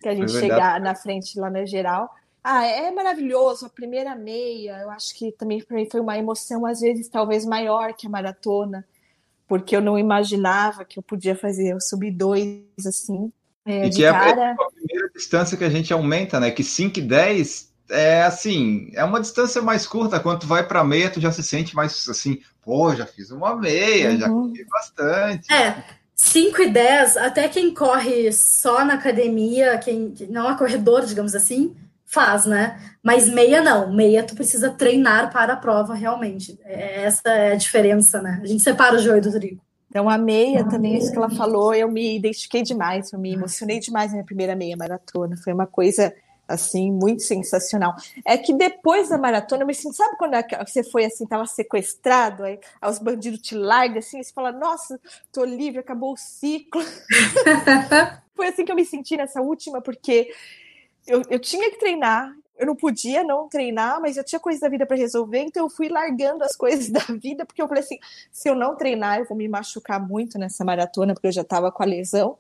que 0.05 0.09
a 0.09 0.15
gente 0.15 0.31
chegar 0.33 0.79
na 0.79 0.93
frente 0.93 1.39
lá 1.39 1.49
na 1.49 1.65
geral. 1.65 2.13
Ah, 2.43 2.63
é 2.63 2.91
maravilhoso. 2.91 3.65
A 3.65 3.69
primeira 3.69 4.15
meia, 4.15 4.81
eu 4.83 4.91
acho 4.91 5.15
que 5.15 5.31
também 5.31 5.63
para 5.63 5.75
mim 5.75 5.89
foi 5.89 5.99
uma 5.99 6.15
emoção, 6.15 6.63
às 6.63 6.79
vezes, 6.79 7.09
talvez 7.09 7.43
maior 7.43 7.93
que 7.95 8.05
a 8.05 8.09
maratona, 8.09 8.85
porque 9.47 9.75
eu 9.75 9.81
não 9.81 9.97
imaginava 9.97 10.85
que 10.85 10.97
eu 10.99 11.03
podia 11.03 11.35
fazer 11.35 11.75
o 11.75 11.81
sub 11.81 12.09
dois 12.11 12.63
assim. 12.85 13.31
É, 13.65 13.87
e 13.87 13.89
que 13.89 14.03
cara... 14.03 14.29
é 14.29 14.51
a 14.51 14.55
primeira 14.55 15.09
distância 15.13 15.57
que 15.57 15.63
a 15.63 15.69
gente 15.69 15.91
aumenta, 15.91 16.39
né? 16.39 16.51
Que 16.51 16.63
5 16.63 16.99
e 16.99 17.01
10 17.01 17.73
é 17.89 18.23
assim, 18.23 18.89
é 18.93 19.03
uma 19.03 19.19
distância 19.19 19.61
mais 19.61 19.87
curta. 19.87 20.19
Quando 20.19 20.41
tu 20.41 20.47
vai 20.47 20.67
para 20.67 20.83
meia, 20.83 21.09
tu 21.09 21.19
já 21.19 21.31
se 21.31 21.43
sente 21.43 21.75
mais 21.75 22.07
assim, 22.07 22.39
pô, 22.61 22.95
já 22.95 23.05
fiz 23.05 23.31
uma 23.31 23.55
meia, 23.55 24.11
uhum. 24.11 24.19
já 24.19 24.29
corri 24.29 24.65
bastante. 24.65 25.53
É. 25.53 25.83
5 26.15 26.61
e 26.61 26.69
10, 26.69 27.17
até 27.17 27.49
quem 27.49 27.73
corre 27.73 28.31
só 28.31 28.85
na 28.85 28.93
academia, 28.93 29.77
quem 29.77 30.13
não 30.29 30.49
é 30.49 30.57
corredor, 30.57 31.05
digamos 31.05 31.35
assim, 31.35 31.75
faz, 32.05 32.45
né? 32.45 32.79
Mas 33.03 33.27
meia 33.27 33.61
não, 33.61 33.93
meia 33.93 34.23
tu 34.23 34.35
precisa 34.35 34.69
treinar 34.69 35.31
para 35.31 35.53
a 35.53 35.57
prova 35.57 35.93
realmente. 35.93 36.57
É, 36.63 37.03
essa 37.03 37.29
é 37.29 37.53
a 37.53 37.55
diferença, 37.55 38.21
né? 38.21 38.39
A 38.43 38.45
gente 38.45 38.63
separa 38.63 38.95
o 38.95 38.99
joio 38.99 39.21
do 39.21 39.31
trigo. 39.31 39.61
Então 39.89 40.09
a 40.09 40.17
meia 40.17 40.67
também, 40.67 40.97
isso 40.97 41.11
que 41.11 41.17
ela 41.17 41.29
falou, 41.29 41.73
eu 41.73 41.89
me 41.89 42.17
identifiquei 42.17 42.61
demais, 42.61 43.13
eu 43.13 43.19
me 43.19 43.33
emocionei 43.33 43.79
demais 43.79 44.07
na 44.07 44.15
minha 44.15 44.25
primeira 44.25 44.55
meia 44.55 44.75
maratona. 44.75 45.37
Foi 45.37 45.53
uma 45.53 45.65
coisa 45.65 46.13
assim, 46.47 46.91
muito 46.91 47.23
sensacional. 47.23 47.95
É 48.25 48.37
que 48.37 48.53
depois 48.53 49.09
da 49.09 49.17
maratona, 49.17 49.63
eu 49.63 49.67
me 49.67 49.73
sinto, 49.73 49.95
sabe 49.95 50.17
quando 50.17 50.33
você 50.65 50.83
foi 50.83 51.05
assim, 51.05 51.25
tava 51.25 51.45
sequestrado, 51.45 52.43
aí, 52.43 52.59
aí 52.81 52.91
os 52.91 52.99
bandidos 52.99 53.41
te 53.41 53.55
largam 53.55 53.97
assim, 53.97 54.19
e 54.19 54.23
você 54.23 54.31
fala, 54.31 54.51
nossa, 54.51 54.99
tô 55.31 55.43
livre, 55.43 55.79
acabou 55.79 56.13
o 56.13 56.17
ciclo. 56.17 56.81
foi 58.35 58.47
assim 58.47 58.65
que 58.65 58.71
eu 58.71 58.75
me 58.75 58.85
senti 58.85 59.17
nessa 59.17 59.41
última, 59.41 59.81
porque 59.81 60.29
eu, 61.07 61.21
eu 61.29 61.39
tinha 61.39 61.69
que 61.69 61.77
treinar, 61.77 62.35
eu 62.57 62.65
não 62.65 62.75
podia 62.75 63.23
não 63.23 63.49
treinar, 63.49 63.99
mas 64.01 64.17
eu 64.17 64.23
tinha 64.23 64.39
coisas 64.39 64.61
da 64.61 64.69
vida 64.69 64.85
para 64.85 64.95
resolver, 64.95 65.39
então 65.39 65.65
eu 65.65 65.69
fui 65.69 65.89
largando 65.89 66.43
as 66.43 66.55
coisas 66.57 66.89
da 66.89 67.01
vida, 67.01 67.45
porque 67.45 67.61
eu 67.61 67.67
falei 67.67 67.83
assim: 67.83 67.99
se 68.31 68.49
eu 68.49 68.55
não 68.55 68.75
treinar, 68.75 69.19
eu 69.19 69.25
vou 69.25 69.37
me 69.37 69.47
machucar 69.47 69.99
muito 69.99 70.37
nessa 70.37 70.63
maratona, 70.63 71.13
porque 71.13 71.27
eu 71.27 71.31
já 71.31 71.41
estava 71.41 71.71
com 71.71 71.83
a 71.83 71.85
lesão. 71.85 72.37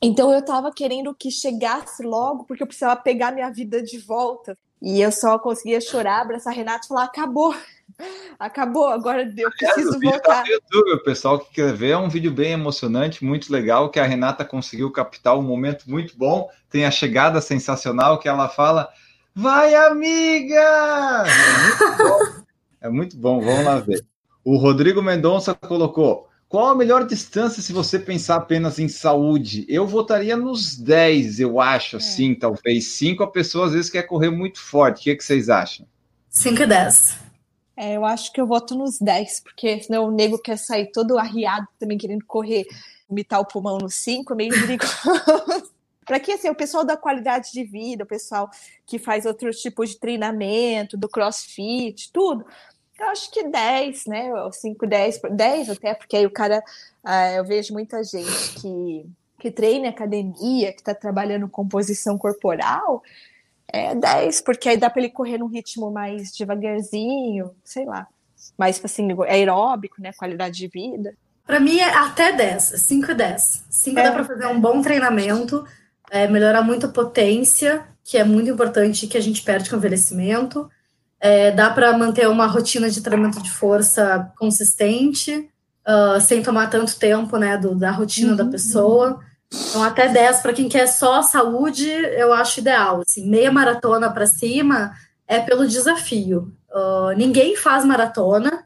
Então 0.00 0.30
eu 0.30 0.40
estava 0.40 0.72
querendo 0.72 1.14
que 1.14 1.30
chegasse 1.30 2.02
logo, 2.02 2.44
porque 2.44 2.62
eu 2.62 2.66
precisava 2.66 3.00
pegar 3.00 3.32
minha 3.32 3.50
vida 3.50 3.82
de 3.82 3.98
volta. 3.98 4.58
E 4.82 5.00
eu 5.00 5.10
só 5.10 5.38
conseguia 5.38 5.80
chorar, 5.80 6.20
abraçar 6.20 6.52
a 6.52 6.56
Renata 6.56 6.84
e 6.84 6.88
falar: 6.88 7.04
acabou, 7.04 7.54
acabou, 8.38 8.88
agora 8.88 9.32
eu 9.36 9.50
preciso 9.50 9.96
é, 9.96 10.10
voltar. 10.10 10.44
No 10.44 10.52
YouTube, 10.52 10.92
o 10.92 11.04
pessoal 11.04 11.38
que 11.38 11.54
quer 11.54 11.72
ver, 11.72 11.90
é 11.90 11.96
um 11.96 12.08
vídeo 12.08 12.30
bem 12.30 12.52
emocionante, 12.52 13.24
muito 13.24 13.52
legal, 13.52 13.90
que 13.90 14.00
a 14.00 14.06
Renata 14.06 14.44
conseguiu 14.44 14.90
captar 14.90 15.38
um 15.38 15.42
momento 15.42 15.84
muito 15.88 16.16
bom. 16.16 16.48
Tem 16.70 16.84
a 16.84 16.90
chegada 16.90 17.40
sensacional 17.40 18.18
que 18.18 18.28
ela 18.28 18.48
fala 18.48 18.88
Vai, 19.38 19.74
amiga! 19.74 21.24
É 21.26 21.68
muito 21.68 21.96
bom, 21.98 22.18
é 22.80 22.88
muito 22.88 23.16
bom. 23.18 23.40
vamos 23.42 23.64
lá 23.66 23.78
ver. 23.80 24.02
O 24.42 24.56
Rodrigo 24.56 25.02
Mendonça 25.02 25.54
colocou: 25.54 26.26
qual 26.48 26.68
a 26.68 26.74
melhor 26.74 27.06
distância 27.06 27.60
se 27.60 27.70
você 27.70 27.98
pensar 27.98 28.36
apenas 28.36 28.78
em 28.78 28.88
saúde? 28.88 29.66
Eu 29.68 29.86
votaria 29.86 30.38
nos 30.38 30.78
10, 30.78 31.40
eu 31.40 31.60
acho, 31.60 31.96
é. 31.96 31.98
assim, 31.98 32.34
talvez. 32.34 32.86
5 32.86 33.22
a 33.22 33.30
pessoa 33.30 33.66
às 33.66 33.72
vezes 33.72 33.90
quer 33.90 34.04
correr 34.04 34.30
muito 34.30 34.58
forte. 34.58 35.00
O 35.00 35.02
que, 35.02 35.10
é 35.10 35.14
que 35.14 35.24
vocês 35.24 35.50
acham? 35.50 35.86
5 36.30 36.62
e 36.62 36.66
10. 36.66 37.25
É, 37.76 37.96
eu 37.96 38.04
acho 38.04 38.32
que 38.32 38.40
eu 38.40 38.46
voto 38.46 38.74
nos 38.74 38.98
10, 38.98 39.40
porque 39.40 39.80
senão 39.82 40.06
o 40.06 40.10
nego 40.10 40.38
quer 40.38 40.56
sair 40.56 40.90
todo 40.90 41.18
arriado 41.18 41.68
também 41.78 41.98
querendo 41.98 42.24
correr, 42.24 42.66
vomitar 43.06 43.40
o 43.40 43.46
pulmão 43.46 43.76
no 43.78 43.90
5, 43.90 44.32
é 44.32 44.36
meio 44.36 44.52
perigoso. 44.58 45.70
para 46.06 46.18
que 46.18 46.32
assim, 46.32 46.48
o 46.48 46.54
pessoal 46.54 46.84
da 46.84 46.96
qualidade 46.96 47.52
de 47.52 47.64
vida, 47.64 48.04
o 48.04 48.06
pessoal 48.06 48.48
que 48.86 48.98
faz 48.98 49.26
outros 49.26 49.60
tipos 49.60 49.90
de 49.90 49.98
treinamento, 49.98 50.96
do 50.96 51.08
crossfit, 51.08 52.10
tudo, 52.12 52.46
eu 52.98 53.06
acho 53.10 53.30
que 53.30 53.42
10, 53.46 54.06
né? 54.06 54.30
5, 54.50 54.86
10, 54.86 55.20
10 55.32 55.70
até, 55.70 55.94
porque 55.94 56.16
aí 56.16 56.24
o 56.24 56.30
cara, 56.30 56.62
uh, 57.04 57.36
eu 57.36 57.44
vejo 57.44 57.74
muita 57.74 58.02
gente 58.02 58.54
que, 58.58 59.06
que 59.38 59.50
treina 59.50 59.86
em 59.86 59.90
academia, 59.90 60.72
que 60.72 60.80
está 60.80 60.94
trabalhando 60.94 61.48
composição 61.48 62.16
corporal, 62.16 63.02
é 63.68 63.94
10, 63.94 64.40
porque 64.42 64.68
aí 64.68 64.76
dá 64.76 64.88
para 64.88 65.02
ele 65.02 65.10
correr 65.10 65.38
num 65.38 65.46
ritmo 65.46 65.90
mais 65.90 66.32
devagarzinho, 66.32 67.50
sei 67.64 67.84
lá, 67.84 68.06
mais 68.56 68.80
assim, 68.84 69.08
aeróbico, 69.28 70.00
né? 70.00 70.12
Qualidade 70.12 70.56
de 70.56 70.68
vida. 70.68 71.14
Para 71.46 71.60
mim 71.60 71.78
é 71.78 71.94
até 71.94 72.32
10, 72.32 72.62
5 72.62 73.10
e 73.10 73.14
10. 73.14 73.64
5 73.70 73.98
é. 73.98 74.02
dá 74.02 74.12
para 74.12 74.24
fazer 74.24 74.46
um 74.46 74.60
bom 74.60 74.80
treinamento 74.82 75.64
é, 76.10 76.28
melhorar 76.28 76.62
muito 76.62 76.86
a 76.86 76.88
potência, 76.88 77.84
que 78.04 78.16
é 78.16 78.24
muito 78.24 78.50
importante 78.50 79.06
que 79.06 79.18
a 79.18 79.20
gente 79.20 79.42
perde 79.42 79.68
com 79.68 79.76
o 79.76 79.78
envelhecimento. 79.78 80.70
É, 81.18 81.50
dá 81.50 81.70
para 81.70 81.96
manter 81.96 82.28
uma 82.28 82.46
rotina 82.46 82.88
de 82.88 83.00
treinamento 83.00 83.42
de 83.42 83.50
força 83.50 84.32
consistente, 84.38 85.48
uh, 85.86 86.20
sem 86.20 86.42
tomar 86.42 86.68
tanto 86.68 86.98
tempo 86.98 87.36
né, 87.36 87.56
do, 87.56 87.74
da 87.74 87.90
rotina 87.90 88.30
uhum. 88.30 88.36
da 88.36 88.44
pessoa. 88.44 89.20
Então, 89.52 89.82
até 89.82 90.08
10 90.08 90.40
para 90.40 90.52
quem 90.52 90.68
quer 90.68 90.86
só 90.86 91.22
saúde, 91.22 91.88
eu 91.88 92.32
acho 92.32 92.60
ideal. 92.60 93.02
Assim, 93.06 93.28
meia 93.28 93.50
maratona 93.52 94.10
para 94.10 94.26
cima 94.26 94.92
é 95.26 95.40
pelo 95.40 95.66
desafio. 95.66 96.52
Uh, 96.70 97.12
ninguém 97.16 97.56
faz 97.56 97.84
maratona 97.84 98.64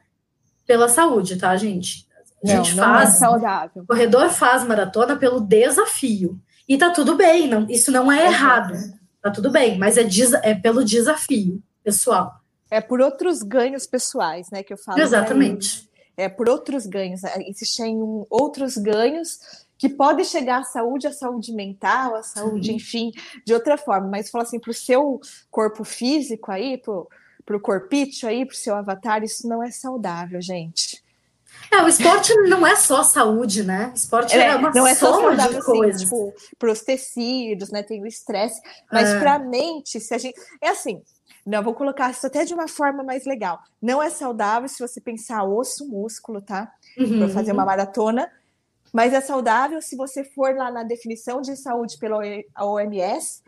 pela 0.66 0.88
saúde, 0.88 1.36
tá, 1.36 1.54
gente? 1.56 2.06
A 2.42 2.46
gente 2.46 2.74
não, 2.74 2.84
faz. 2.84 3.08
Não 3.08 3.14
é 3.14 3.18
saudável. 3.18 3.82
O 3.82 3.86
corredor 3.86 4.30
faz 4.30 4.64
maratona 4.64 5.16
pelo 5.16 5.40
desafio. 5.40 6.40
E 6.66 6.78
tá 6.78 6.90
tudo 6.90 7.16
bem, 7.16 7.48
não, 7.48 7.66
isso 7.68 7.90
não 7.90 8.10
é 8.10 8.26
errado. 8.26 8.74
Tá 9.20 9.30
tudo 9.30 9.50
bem, 9.50 9.78
mas 9.78 9.98
é, 9.98 10.06
é 10.42 10.54
pelo 10.54 10.84
desafio 10.84 11.62
pessoal. 11.82 12.40
É 12.70 12.80
por 12.80 13.00
outros 13.00 13.42
ganhos 13.42 13.86
pessoais, 13.86 14.48
né, 14.50 14.62
que 14.62 14.72
eu 14.72 14.78
falo. 14.78 15.00
Exatamente. 15.00 15.90
É 16.16 16.28
por 16.28 16.48
outros 16.48 16.86
ganhos. 16.86 17.24
É, 17.24 17.48
existem 17.48 17.98
outros 18.30 18.76
ganhos 18.76 19.40
que 19.80 19.88
podem 19.88 20.26
chegar 20.26 20.60
à 20.60 20.62
saúde, 20.62 21.06
à 21.06 21.12
saúde 21.12 21.54
mental, 21.54 22.14
à 22.14 22.22
saúde, 22.22 22.70
enfim, 22.70 23.12
de 23.46 23.54
outra 23.54 23.78
forma. 23.78 24.08
Mas 24.08 24.28
fala 24.28 24.44
assim, 24.44 24.60
para 24.60 24.70
o 24.70 24.74
seu 24.74 25.18
corpo 25.50 25.84
físico 25.84 26.52
aí, 26.52 26.76
para 26.76 27.56
o 27.56 27.60
corpite 27.60 28.26
aí, 28.26 28.44
para 28.44 28.52
o 28.52 28.56
seu 28.56 28.74
avatar, 28.74 29.24
isso 29.24 29.48
não 29.48 29.62
é 29.62 29.70
saudável, 29.70 30.38
gente. 30.42 31.02
É, 31.72 31.82
o 31.82 31.88
esporte 31.88 32.34
não 32.42 32.66
é 32.66 32.76
só 32.76 33.02
saúde, 33.02 33.62
né? 33.62 33.88
O 33.92 33.94
esporte 33.94 34.36
é, 34.36 34.48
é 34.48 34.54
uma 34.54 34.70
não 34.70 34.86
é 34.86 34.94
só 34.94 35.14
saudável, 35.14 35.60
de 35.60 35.64
coisas. 35.64 36.02
Assim, 36.02 36.04
tipo, 36.04 36.34
para 36.58 36.72
os 36.72 36.82
tecidos, 36.82 37.70
né? 37.70 37.82
Tem 37.82 38.02
o 38.02 38.06
estresse, 38.06 38.60
mas 38.92 39.08
é. 39.08 39.18
para 39.18 39.36
a 39.36 39.38
mente, 39.38 39.98
se 39.98 40.12
a 40.12 40.18
gente. 40.18 40.38
É 40.60 40.68
assim, 40.68 41.00
não, 41.46 41.62
vou 41.62 41.72
colocar 41.72 42.10
isso 42.10 42.26
até 42.26 42.44
de 42.44 42.52
uma 42.52 42.68
forma 42.68 43.02
mais 43.02 43.24
legal. 43.24 43.58
Não 43.80 44.02
é 44.02 44.10
saudável 44.10 44.68
se 44.68 44.78
você 44.78 45.00
pensar 45.00 45.42
osso, 45.42 45.88
músculo, 45.88 46.42
tá? 46.42 46.70
Uhum. 46.98 47.20
Para 47.20 47.28
fazer 47.30 47.52
uma 47.52 47.64
maratona. 47.64 48.30
Mas 48.92 49.12
é 49.12 49.20
saudável 49.20 49.80
se 49.80 49.96
você 49.96 50.24
for 50.24 50.54
lá 50.54 50.70
na 50.70 50.82
definição 50.82 51.40
de 51.40 51.56
saúde 51.56 51.96
pela 51.98 52.18
OMS, 52.58 53.42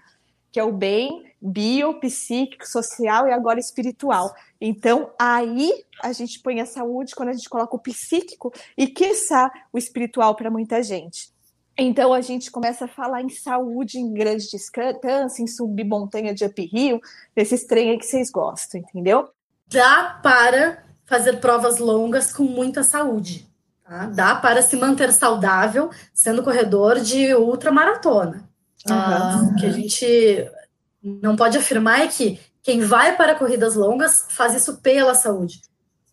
que 0.52 0.61
é 0.61 0.64
o 0.64 0.72
bem 0.72 1.33
bio, 1.40 1.98
psíquico, 1.98 2.68
social 2.68 3.26
e 3.26 3.33
agora 3.33 3.59
espiritual. 3.59 4.33
Então, 4.61 5.11
aí 5.18 5.72
a 6.02 6.12
gente 6.12 6.40
põe 6.40 6.61
a 6.61 6.66
saúde 6.66 7.14
quando 7.14 7.31
a 7.31 7.33
gente 7.33 7.48
coloca 7.48 7.74
o 7.74 7.78
psíquico 7.78 8.52
e, 8.76 8.87
quiçá, 8.87 9.50
o 9.72 9.78
espiritual 9.78 10.37
para 10.37 10.50
muita 10.50 10.83
gente. 10.83 11.33
Então, 11.76 12.12
a 12.12 12.20
gente 12.20 12.50
começa 12.50 12.85
a 12.85 12.88
falar 12.88 13.22
em 13.22 13.31
saúde, 13.31 13.98
em 13.98 14.12
grande 14.12 14.48
distância, 14.50 15.42
em 15.42 15.46
subir 15.46 15.85
montanha 15.85 16.35
de 16.35 16.44
uphill, 16.44 17.00
desses 17.35 17.64
trem 17.64 17.98
que 17.98 18.05
vocês 18.05 18.31
gostam, 18.31 18.83
entendeu? 18.83 19.31
Dá 19.66 20.20
para 20.22 20.85
fazer 21.07 21.40
provas 21.40 21.78
longas 21.78 22.31
com 22.31 22.44
muita 22.44 22.83
saúde. 22.83 23.50
Tá? 23.92 24.07
Dá 24.07 24.35
para 24.35 24.62
se 24.62 24.74
manter 24.74 25.12
saudável 25.12 25.90
sendo 26.14 26.42
corredor 26.42 26.98
de 26.98 27.35
ultramaratona. 27.35 28.48
Uhum. 28.88 29.48
o 29.48 29.55
que 29.55 29.66
a 29.66 29.70
gente 29.70 30.50
não 31.00 31.37
pode 31.37 31.59
afirmar 31.59 32.00
é 32.00 32.09
que 32.09 32.40
quem 32.62 32.81
vai 32.81 33.16
para 33.16 33.35
corridas 33.35 33.74
longas 33.74 34.24
faz 34.31 34.55
isso 34.55 34.78
pela 34.78 35.14
saúde. 35.14 35.61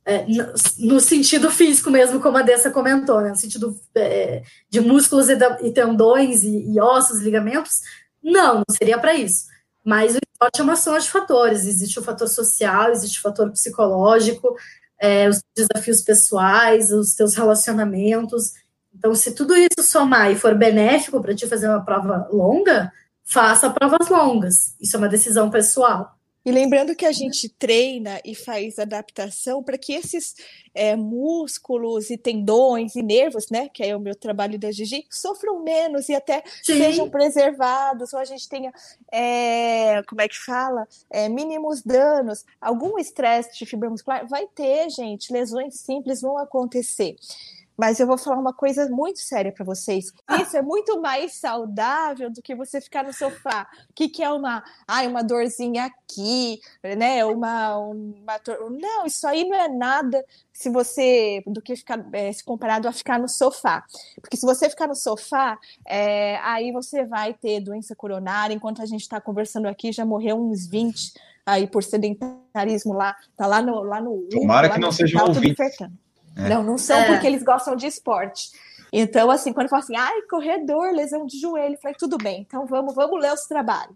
É, 0.04 0.26
no, 0.28 0.54
no, 0.94 1.00
sentido 1.00 1.50
físico 1.50 1.90
mesmo, 1.90 2.20
como 2.20 2.38
a 2.38 2.42
Dessa 2.42 2.70
comentou, 2.70 3.22
né? 3.22 3.30
no 3.30 3.36
sentido 3.38 3.80
é, 3.96 4.44
de 4.70 4.82
músculos 4.82 5.30
e, 5.30 5.36
da, 5.38 5.58
e 5.62 5.72
tendões 5.72 6.44
e, 6.44 6.74
e, 6.74 6.82
ossos, 6.82 7.22
ligamentos, 7.22 7.80
não, 8.22 8.56
não 8.56 8.76
seria 8.76 9.00
para 9.00 9.14
isso. 9.14 9.46
Mas 9.86 10.16
o 10.16 10.20
esporte 10.20 10.60
é 10.60 10.64
uma 10.64 10.76
soma 10.76 11.00
de 11.00 11.10
fatores. 11.10 11.66
Existe 11.66 11.98
o 11.98 12.04
fator 12.04 12.28
social, 12.28 12.92
existe 12.92 13.20
o 13.20 13.22
fator 13.22 13.50
psicológico, 13.52 14.54
é, 15.00 15.30
os 15.30 15.42
desafios 15.56 16.02
pessoais, 16.02 16.92
os 16.92 17.16
teus 17.16 17.36
relacionamentos. 17.36 18.54
Então, 18.94 19.16
se 19.16 19.34
tudo 19.34 19.56
isso 19.56 19.82
somar 19.82 20.32
e 20.32 20.36
for 20.36 20.56
benéfico 20.56 21.22
para 21.22 21.34
te 21.34 21.48
fazer 21.48 21.70
uma 21.70 21.84
prova 21.84 22.28
longa, 22.32 22.92
faça 23.24 23.70
provas 23.70 24.10
longas. 24.10 24.76
Isso 24.80 24.96
é 24.96 25.00
uma 25.00 25.08
decisão 25.08 25.50
pessoal. 25.50 26.19
E 26.46 26.52
lembrando 26.52 26.96
que 26.96 27.06
a 27.06 27.12
gente 27.12 27.50
treina 27.50 28.22
e 28.24 28.34
faz 28.34 28.80
adaptação 28.80 29.62
para 29.62 29.78
que 29.78 29.94
esses 29.94 30.36
é, 30.74 30.96
músculos 30.96 32.10
e 32.10 32.18
tendões 32.18 32.96
e 32.96 33.04
nervos, 33.04 33.50
né, 33.50 33.68
que 33.68 33.84
é 33.84 33.96
o 33.96 34.00
meu 34.00 34.16
trabalho 34.16 34.58
da 34.58 34.72
Gigi, 34.72 35.06
sofram 35.10 35.62
menos 35.62 36.08
e 36.08 36.16
até 36.16 36.42
Sim. 36.64 36.78
sejam 36.78 37.10
preservados, 37.10 38.14
ou 38.14 38.20
a 38.20 38.26
gente 38.26 38.48
tenha, 38.48 38.72
é, 39.12 40.02
como 40.08 40.22
é 40.22 40.28
que 40.28 40.38
fala, 40.38 40.88
é, 41.10 41.28
mínimos 41.28 41.82
danos. 41.82 42.46
Algum 42.62 42.98
estresse 42.98 43.58
de 43.58 43.66
fibra 43.66 43.90
muscular 43.90 44.26
vai 44.28 44.48
ter, 44.48 44.90
gente, 44.90 45.34
lesões 45.34 45.76
simples 45.76 46.22
vão 46.22 46.38
acontecer. 46.38 47.16
Mas 47.80 47.98
eu 47.98 48.06
vou 48.06 48.18
falar 48.18 48.38
uma 48.38 48.52
coisa 48.52 48.90
muito 48.90 49.20
séria 49.20 49.54
para 49.54 49.64
vocês. 49.64 50.12
Isso 50.42 50.58
é 50.58 50.62
muito 50.62 51.00
mais 51.00 51.36
saudável 51.36 52.30
do 52.30 52.42
que 52.42 52.54
você 52.54 52.82
ficar 52.82 53.06
no 53.06 53.14
sofá. 53.14 53.66
O 53.90 53.94
que, 53.94 54.10
que 54.10 54.22
é 54.22 54.30
uma, 54.30 54.62
ai, 54.86 55.08
uma 55.08 55.24
dorzinha 55.24 55.86
aqui, 55.86 56.60
né? 56.98 57.24
Uma, 57.24 57.78
uma 57.78 58.42
não, 58.70 59.06
isso 59.06 59.26
aí 59.26 59.48
não 59.48 59.56
é 59.56 59.70
nada 59.70 60.22
se 60.52 60.70
você 60.70 61.42
do 61.48 61.62
que 61.62 61.74
ficar 61.78 62.06
é, 62.12 62.34
se 62.34 62.44
comparado 62.44 62.86
a 62.86 62.92
ficar 62.92 63.18
no 63.18 63.30
sofá. 63.30 63.86
Porque 64.20 64.36
se 64.36 64.46
você 64.46 64.70
ficar 64.70 64.88
no 64.88 64.96
sofá, 64.96 65.58
é, 65.88 66.36
aí 66.44 66.74
você 66.74 67.06
vai 67.06 67.34
ter 67.34 67.62
doença 67.62 67.96
coronária. 67.96 68.54
Enquanto 68.54 68.82
a 68.82 68.86
gente 68.86 69.04
está 69.04 69.22
conversando 69.22 69.70
aqui, 69.70 69.94
já 69.94 70.04
morreu 70.04 70.36
uns 70.36 70.68
20 70.68 71.14
aí 71.46 71.66
por 71.66 71.82
sedentarismo 71.82 72.92
lá, 72.92 73.16
tá 73.38 73.48
lá 73.48 73.62
no 73.62 73.82
lá 73.84 74.02
no 74.02 74.28
Tomara 74.30 74.68
lá 74.68 74.74
que 74.74 74.82
não 74.82 74.92
seja 74.92 75.24
um 75.24 75.28
ouvinte. 75.28 75.56
É. 76.46 76.50
Não, 76.50 76.64
não 76.64 76.78
são 76.78 76.98
é. 76.98 77.08
porque 77.08 77.28
eles 77.28 77.44
gostam 77.44 77.76
de 77.76 77.88
esporte. 77.88 78.50
Então, 78.92 79.30
assim, 79.30 79.54
quando 79.54 79.70
fala 79.70 79.84
assim, 79.84 79.96
ai, 79.96 80.22
corredor, 80.24 80.92
lesão 80.92 81.26
de 81.26 81.40
joelho, 81.40 81.76
eu 81.76 81.80
falei, 81.80 81.96
tudo 81.98 82.18
bem, 82.18 82.42
então 82.42 82.66
vamos, 82.66 82.96
vamos 82.96 83.22
ler 83.22 83.32
os 83.34 83.46
trabalhos. 83.46 83.96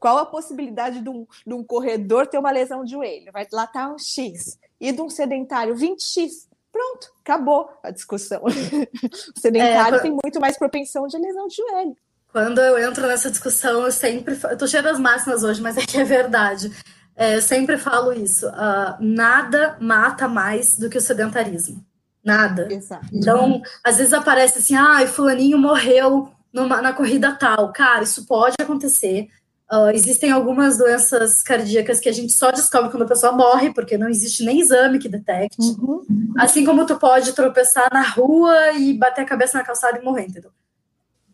Qual 0.00 0.18
a 0.18 0.26
possibilidade 0.26 1.00
de 1.00 1.08
um, 1.08 1.26
de 1.46 1.54
um 1.54 1.62
corredor 1.62 2.26
ter 2.26 2.38
uma 2.38 2.50
lesão 2.50 2.84
de 2.84 2.92
joelho? 2.92 3.30
Vai 3.32 3.46
lá 3.52 3.66
tá 3.66 3.88
um 3.88 3.98
X. 3.98 4.58
E 4.80 4.90
de 4.90 5.00
um 5.00 5.08
sedentário, 5.08 5.76
20X. 5.76 6.48
Pronto, 6.72 7.12
acabou 7.20 7.70
a 7.82 7.90
discussão. 7.90 8.42
o 8.42 9.40
sedentário 9.40 9.98
é, 9.98 10.00
tem 10.00 10.10
muito 10.10 10.40
mais 10.40 10.58
propensão 10.58 11.06
de 11.06 11.16
lesão 11.18 11.46
de 11.46 11.54
joelho. 11.54 11.96
Quando 12.32 12.60
eu 12.60 12.78
entro 12.78 13.06
nessa 13.06 13.30
discussão, 13.30 13.84
eu 13.84 13.92
sempre. 13.92 14.36
Eu 14.42 14.56
tô 14.56 14.66
cheia 14.66 14.82
das 14.82 14.98
máximas 14.98 15.44
hoje, 15.44 15.60
mas 15.60 15.76
é 15.76 15.82
que 15.82 15.98
é 15.98 16.04
verdade. 16.04 16.72
É, 17.16 17.36
eu 17.36 17.42
sempre 17.42 17.76
falo 17.78 18.12
isso. 18.12 18.46
Uh, 18.48 18.96
nada 19.00 19.76
mata 19.80 20.26
mais 20.28 20.76
do 20.76 20.88
que 20.88 20.98
o 20.98 21.00
sedentarismo. 21.00 21.84
Nada. 22.24 22.72
Exato. 22.72 23.06
Então, 23.12 23.60
às 23.84 23.98
vezes 23.98 24.12
aparece 24.12 24.58
assim, 24.58 24.76
ah, 24.76 25.04
fulaninho 25.06 25.58
morreu 25.58 26.30
numa, 26.52 26.80
na 26.80 26.92
corrida 26.92 27.32
tal. 27.32 27.72
Cara, 27.72 28.04
isso 28.04 28.26
pode 28.26 28.56
acontecer. 28.60 29.28
Uh, 29.70 29.90
existem 29.90 30.30
algumas 30.30 30.76
doenças 30.76 31.42
cardíacas 31.42 31.98
que 31.98 32.08
a 32.08 32.12
gente 32.12 32.32
só 32.32 32.50
descobre 32.50 32.90
quando 32.90 33.04
a 33.04 33.08
pessoa 33.08 33.32
morre, 33.32 33.72
porque 33.72 33.96
não 33.96 34.08
existe 34.08 34.44
nem 34.44 34.60
exame 34.60 34.98
que 34.98 35.08
detecte. 35.08 35.56
Uhum. 35.58 36.04
Assim 36.38 36.64
como 36.64 36.86
tu 36.86 36.96
pode 36.98 37.32
tropeçar 37.32 37.88
na 37.92 38.02
rua 38.02 38.72
e 38.72 38.92
bater 38.92 39.22
a 39.22 39.26
cabeça 39.26 39.56
na 39.56 39.64
calçada 39.64 39.98
e 39.98 40.04
morrer, 40.04 40.26
entendeu? 40.26 40.50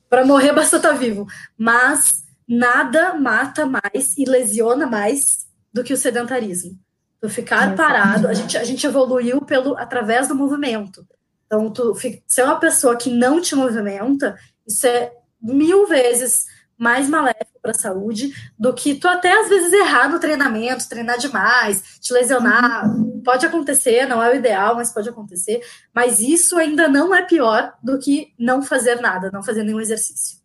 Para 0.09 0.25
morrer 0.25 0.53
basta 0.55 0.77
estar 0.77 0.91
tá 0.91 0.95
vivo. 0.95 1.27
Mas 1.57 2.23
nada 2.47 3.14
mata 3.14 3.67
mais 3.67 4.17
e 4.17 4.25
lesiona 4.25 4.87
mais 4.87 5.47
do 5.79 5.85
que 5.85 5.93
o 5.93 5.97
sedentarismo. 5.97 6.79
Tu 7.21 7.29
ficar 7.29 7.75
parado, 7.75 8.29
a 8.29 8.35
gente, 8.35 8.57
a 8.57 8.64
gente 8.64 8.87
evoluiu 8.87 9.41
pelo 9.43 9.77
através 9.77 10.29
do 10.29 10.35
movimento. 10.35 11.07
Então, 11.47 11.71
tu 11.71 11.97
ser 12.27 12.43
uma 12.43 12.61
pessoa 12.61 12.97
que 12.97 13.11
não 13.11 13.41
te 13.41 13.55
movimenta, 13.55 14.37
isso 14.67 14.87
é 14.87 15.12
mil 15.41 15.87
vezes 15.87 16.47
mais 16.77 17.09
maléfico 17.09 17.59
para 17.61 17.73
a 17.73 17.75
saúde 17.75 18.33
do 18.57 18.73
que 18.73 18.95
tu 18.95 19.09
até 19.09 19.33
às 19.41 19.49
vezes 19.49 19.73
errar 19.73 20.09
no 20.09 20.21
treinamento, 20.21 20.88
treinar 20.88 21.19
demais, 21.19 21.83
te 22.01 22.12
lesionar. 22.12 22.88
Pode 23.25 23.47
acontecer, 23.47 24.07
não 24.07 24.23
é 24.23 24.31
o 24.31 24.37
ideal, 24.37 24.77
mas 24.77 24.93
pode 24.93 25.09
acontecer. 25.09 25.61
Mas 25.93 26.21
isso 26.21 26.57
ainda 26.57 26.87
não 26.87 27.14
é 27.14 27.23
pior 27.23 27.73
do 27.83 27.99
que 27.99 28.33
não 28.38 28.62
fazer 28.62 29.01
nada, 29.01 29.31
não 29.33 29.43
fazer 29.43 29.64
nenhum 29.64 29.81
exercício. 29.81 30.38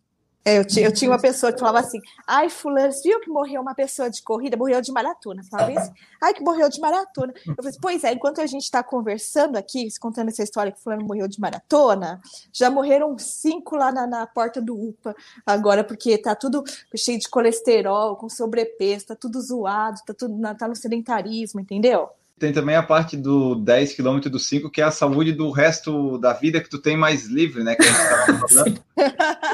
É, 0.46 0.58
eu, 0.58 0.64
eu, 0.76 0.92
tinha 0.92 1.10
uma 1.10 1.18
pessoa 1.18 1.50
que 1.50 1.58
falava 1.58 1.80
assim: 1.80 1.98
ai, 2.26 2.50
Fulano, 2.50 2.92
viu 3.02 3.18
que 3.20 3.30
morreu 3.30 3.62
uma 3.62 3.74
pessoa 3.74 4.10
de 4.10 4.22
corrida? 4.22 4.58
Morreu 4.58 4.80
de 4.82 4.92
maratona. 4.92 5.42
Falava 5.44 5.72
isso. 5.72 5.90
Ai, 6.20 6.34
que 6.34 6.42
morreu 6.42 6.68
de 6.68 6.78
maratona. 6.80 7.32
Eu 7.46 7.54
falei: 7.56 7.72
pois 7.80 8.04
é, 8.04 8.12
enquanto 8.12 8.42
a 8.42 8.46
gente 8.46 8.64
está 8.64 8.82
conversando 8.82 9.56
aqui, 9.56 9.88
contando 9.98 10.28
essa 10.28 10.42
história 10.42 10.70
que 10.70 10.80
Fulano 10.82 11.04
morreu 11.06 11.26
de 11.26 11.40
maratona, 11.40 12.20
já 12.52 12.68
morreram 12.70 13.18
cinco 13.18 13.74
lá 13.74 13.90
na, 13.90 14.06
na 14.06 14.26
porta 14.26 14.60
do 14.60 14.74
UPA, 14.74 15.16
agora, 15.46 15.82
porque 15.82 16.18
tá 16.18 16.34
tudo 16.34 16.62
cheio 16.94 17.18
de 17.18 17.28
colesterol, 17.28 18.16
com 18.16 18.28
sobrepeso, 18.28 19.06
tá 19.06 19.16
tudo 19.16 19.40
zoado, 19.40 19.98
tá, 20.06 20.12
tudo, 20.12 20.38
tá 20.58 20.68
no 20.68 20.76
sedentarismo, 20.76 21.60
entendeu? 21.60 22.10
Tem 22.38 22.52
também 22.52 22.74
a 22.74 22.82
parte 22.82 23.16
do 23.16 23.54
10 23.54 23.94
km 23.94 24.18
do 24.20 24.38
5, 24.38 24.68
que 24.68 24.80
é 24.80 24.84
a 24.84 24.90
saúde 24.90 25.32
do 25.32 25.50
resto 25.50 26.18
da 26.18 26.32
vida 26.32 26.60
que 26.60 26.68
tu 26.68 26.78
tem 26.78 26.96
mais 26.96 27.26
livre, 27.26 27.62
né? 27.62 27.76
Que 27.76 27.82
a 27.82 27.86
gente 27.86 27.96
tá 27.96 28.48
falando. 28.48 28.84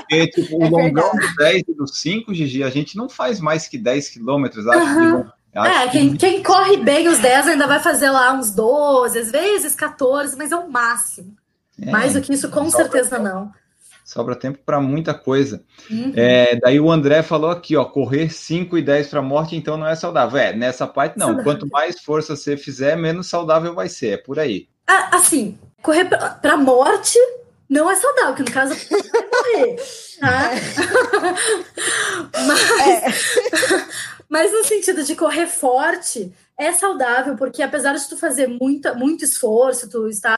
Porque, 0.01 0.27
tipo, 0.29 0.57
o 0.57 0.64
é 0.64 0.71
longão 0.71 1.12
do 1.12 1.37
10 1.37 1.64
e 1.69 1.75
do 1.75 1.87
5, 1.87 2.33
Gigi, 2.33 2.64
a 2.64 2.71
gente 2.71 2.97
não 2.97 3.09
faz 3.09 3.38
mais 3.38 3.69
que 3.69 3.77
10 3.77 4.09
quilômetros, 4.09 4.66
acho. 4.66 4.99
Uhum. 4.99 5.27
é, 5.55 5.88
quem, 5.88 6.16
quem, 6.16 6.43
corre 6.43 6.79
bem 6.79 7.07
os 7.09 7.19
10 7.19 7.49
ainda 7.49 7.66
vai 7.66 7.81
fazer 7.81 8.11
lá 8.11 8.33
uns 8.33 8.51
12, 8.51 9.19
às 9.19 9.31
vezes 9.31 9.75
14, 9.75 10.37
mas 10.37 10.51
é 10.51 10.57
o 10.57 10.71
máximo. 10.71 11.37
É, 11.81 11.90
mais 11.90 12.14
do 12.14 12.23
que 12.23 12.33
isso, 12.33 12.49
com 12.49 12.71
certeza 12.71 13.19
não 13.19 13.53
sobra 14.04 14.34
tempo 14.34 14.58
para 14.64 14.80
muita 14.80 15.14
coisa. 15.14 15.62
Uhum. 15.90 16.12
É, 16.16 16.56
daí 16.56 16.80
o 16.80 16.90
André 16.90 17.22
falou 17.22 17.50
aqui, 17.50 17.76
ó, 17.76 17.84
correr 17.84 18.30
5 18.30 18.76
e 18.78 18.82
10 18.82 19.08
para 19.08 19.22
morte, 19.22 19.56
então 19.56 19.76
não 19.76 19.86
é 19.86 19.94
saudável. 19.94 20.38
É, 20.38 20.52
nessa 20.52 20.86
parte 20.86 21.18
não. 21.18 21.42
Quanto 21.42 21.68
mais 21.68 22.00
força 22.00 22.36
você 22.36 22.56
fizer, 22.56 22.96
menos 22.96 23.28
saudável 23.28 23.74
vai 23.74 23.88
ser. 23.88 24.14
É 24.14 24.16
por 24.16 24.38
aí. 24.38 24.68
Ah, 24.86 25.16
assim, 25.16 25.58
correr 25.82 26.06
para 26.06 26.56
morte 26.56 27.18
não 27.68 27.88
é 27.88 27.94
saudável, 27.94 28.34
que 28.34 28.42
no 28.42 28.50
caso 28.50 28.74
é 28.74 29.56
morrer. 29.56 29.76
Tá? 30.18 30.50
mas, 32.46 32.70
é. 32.80 33.06
mas 34.28 34.52
no 34.52 34.64
sentido 34.64 35.04
de 35.04 35.14
correr 35.14 35.46
forte, 35.46 36.32
é 36.58 36.72
saudável, 36.72 37.36
porque 37.36 37.62
apesar 37.62 37.94
de 37.94 38.08
tu 38.08 38.16
fazer 38.16 38.48
muita, 38.48 38.92
muito 38.92 39.24
esforço, 39.24 39.88
tu 39.88 40.08
estar 40.08 40.36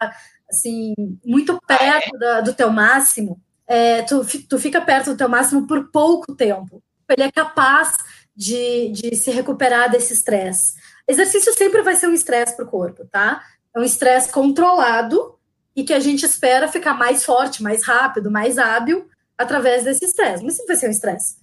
assim, 0.48 0.94
muito 1.24 1.58
perto 1.66 2.18
da, 2.18 2.40
do 2.42 2.52
teu 2.52 2.70
máximo, 2.70 3.40
é, 3.72 4.02
tu, 4.02 4.22
tu 4.46 4.58
fica 4.58 4.82
perto 4.82 5.12
do 5.12 5.16
teu 5.16 5.30
máximo 5.30 5.66
por 5.66 5.90
pouco 5.90 6.34
tempo. 6.34 6.82
Ele 7.08 7.22
é 7.22 7.32
capaz 7.32 7.96
de, 8.36 8.90
de 8.90 9.16
se 9.16 9.30
recuperar 9.30 9.90
desse 9.90 10.12
estresse. 10.12 10.74
Exercício 11.08 11.54
sempre 11.54 11.80
vai 11.80 11.96
ser 11.96 12.06
um 12.06 12.12
estresse 12.12 12.54
para 12.54 12.66
o 12.66 12.68
corpo, 12.68 13.06
tá? 13.10 13.42
É 13.74 13.80
um 13.80 13.82
estresse 13.82 14.30
controlado 14.30 15.38
e 15.74 15.84
que 15.84 15.94
a 15.94 16.00
gente 16.00 16.26
espera 16.26 16.68
ficar 16.68 16.92
mais 16.92 17.24
forte, 17.24 17.62
mais 17.62 17.82
rápido, 17.82 18.30
mais 18.30 18.58
hábil 18.58 19.08
através 19.38 19.84
desse 19.84 20.04
estresse. 20.04 20.44
Mas 20.44 20.56
sempre 20.56 20.74
vai 20.74 20.76
ser 20.76 20.88
um 20.88 20.90
estresse. 20.90 21.36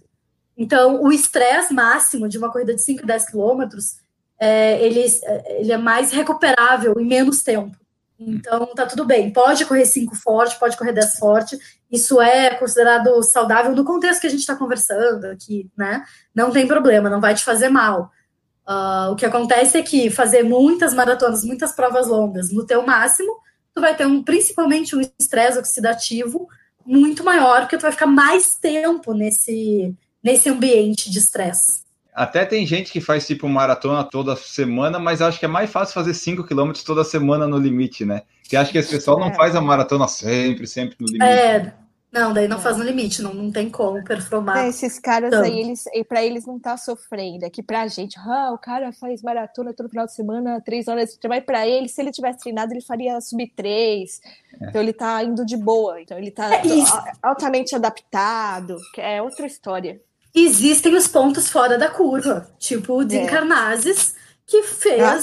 Então, 0.56 1.02
o 1.02 1.12
estresse 1.12 1.74
máximo 1.74 2.30
de 2.30 2.38
uma 2.38 2.52
corrida 2.52 2.76
de 2.76 2.82
5, 2.84 3.08
10 3.08 3.26
quilômetros, 3.32 3.96
é, 4.40 4.80
ele, 4.86 5.04
ele 5.58 5.72
é 5.72 5.78
mais 5.80 6.12
recuperável 6.12 6.94
em 7.00 7.08
menos 7.08 7.42
tempo. 7.42 7.76
Então, 8.20 8.66
tá 8.76 8.86
tudo 8.86 9.06
bem. 9.06 9.32
Pode 9.32 9.66
correr 9.66 9.86
5 9.86 10.14
forte, 10.16 10.60
pode 10.60 10.76
correr 10.76 10.92
10 10.92 11.18
forte. 11.18 11.58
Isso 11.90 12.20
é 12.20 12.54
considerado 12.56 13.24
saudável 13.24 13.74
no 13.74 13.86
contexto 13.86 14.22
que 14.22 14.28
a 14.28 14.30
gente 14.30 14.42
está 14.42 14.56
conversando 14.56 15.26
aqui, 15.26 15.70
né? 15.78 16.04
Não 16.36 16.52
tem 16.52 16.68
problema, 16.68 17.10
não 17.10 17.22
vai 17.22 17.34
te 17.34 17.44
fazer 17.44 17.70
mal. 17.70 18.12
Uh, 18.68 19.12
o 19.12 19.16
que 19.16 19.26
acontece 19.26 19.78
é 19.78 19.82
que 19.82 20.10
fazer 20.10 20.44
muitas 20.44 20.94
maratonas, 20.94 21.44
muitas 21.44 21.72
provas 21.72 22.08
longas 22.08 22.52
no 22.52 22.66
teu 22.66 22.86
máximo, 22.86 23.32
tu 23.74 23.82
vai 23.82 23.96
ter 23.96 24.06
um, 24.06 24.22
principalmente 24.22 24.96
um 24.96 25.02
estresse 25.18 25.58
oxidativo 25.58 26.48
muito 26.86 27.24
maior, 27.24 27.62
porque 27.62 27.78
tu 27.78 27.84
vai 27.84 27.92
ficar 27.92 28.06
mais 28.06 28.56
tempo 28.56 29.14
nesse, 29.14 29.96
nesse 30.24 30.50
ambiente 30.50 31.10
de 31.10 31.20
estresse. 31.20 31.84
Até 32.14 32.46
tem 32.46 32.66
gente 32.66 32.92
que 32.92 33.00
faz 33.00 33.26
tipo 33.26 33.48
maratona 33.48 34.04
toda 34.04 34.36
semana, 34.36 35.00
mas 35.00 35.22
acho 35.22 35.40
que 35.40 35.46
é 35.46 35.48
mais 35.48 35.70
fácil 35.70 35.94
fazer 35.94 36.14
5 36.14 36.44
km 36.44 36.72
toda 36.86 37.04
semana 37.04 37.48
no 37.48 37.58
limite, 37.58 38.04
né? 38.04 38.24
Que 38.44 38.58
acho 38.58 38.72
que 38.72 38.78
esse 38.78 38.90
pessoal 38.90 39.20
não 39.20 39.28
é. 39.28 39.34
faz 39.36 39.56
a 39.56 39.62
maratona 39.62 40.08
sempre, 40.08 40.66
sempre 40.66 40.96
no 41.00 41.06
limite. 41.06 41.24
É, 41.24 41.74
não, 42.12 42.34
daí 42.34 42.48
não 42.48 42.58
é. 42.58 42.60
faz 42.60 42.78
no 42.78 42.84
limite, 42.84 43.22
não, 43.22 43.34
não 43.34 43.52
tem 43.52 43.70
como 43.70 44.04
performar. 44.04 44.66
É, 44.66 44.70
esses 44.70 44.98
caras 44.98 45.30
tanto. 45.30 45.46
aí, 45.46 45.60
eles, 45.60 45.84
para 46.08 46.26
eles 46.26 46.46
não 46.46 46.60
tá 46.60 46.76
sofrendo. 46.76 47.46
É 47.46 47.50
que 47.50 47.62
pra 47.62 47.88
gente, 47.88 48.18
ah, 48.20 48.52
o 48.52 48.58
cara 48.58 48.92
faz 48.92 49.22
maratona 49.22 49.74
todo 49.74 49.88
final 49.88 50.08
de 50.08 50.14
semana, 50.14 50.60
três 50.60 50.88
horas, 50.88 51.18
mas 51.28 51.44
pra 51.44 51.68
ele, 51.68 51.88
se 51.88 52.02
ele 52.02 52.12
tivesse 52.12 52.40
treinado, 52.40 52.74
ele 52.74 52.82
faria 52.82 53.22
sub 53.22 53.48
3. 53.56 54.22
É. 54.62 54.66
Então 54.68 54.82
ele 54.82 54.94
tá 54.94 55.24
indo 55.24 55.46
de 55.46 55.56
boa. 55.56 56.02
Então 56.02 56.18
ele 56.18 56.32
tá 56.32 56.56
é 56.56 56.62
altamente 57.22 57.76
adaptado, 57.76 58.78
que 58.96 59.00
é 59.00 59.22
outra 59.22 59.46
história 59.46 60.02
existem 60.34 60.96
os 60.96 61.08
pontos 61.08 61.50
fora 61.50 61.78
da 61.78 61.90
curva, 61.90 62.50
tipo 62.60 63.00
o 63.00 63.04
Desencarnazes, 63.04 64.16
é. 64.16 64.20
que 64.46 64.64
fez, 64.64 65.02
ah, 65.02 65.20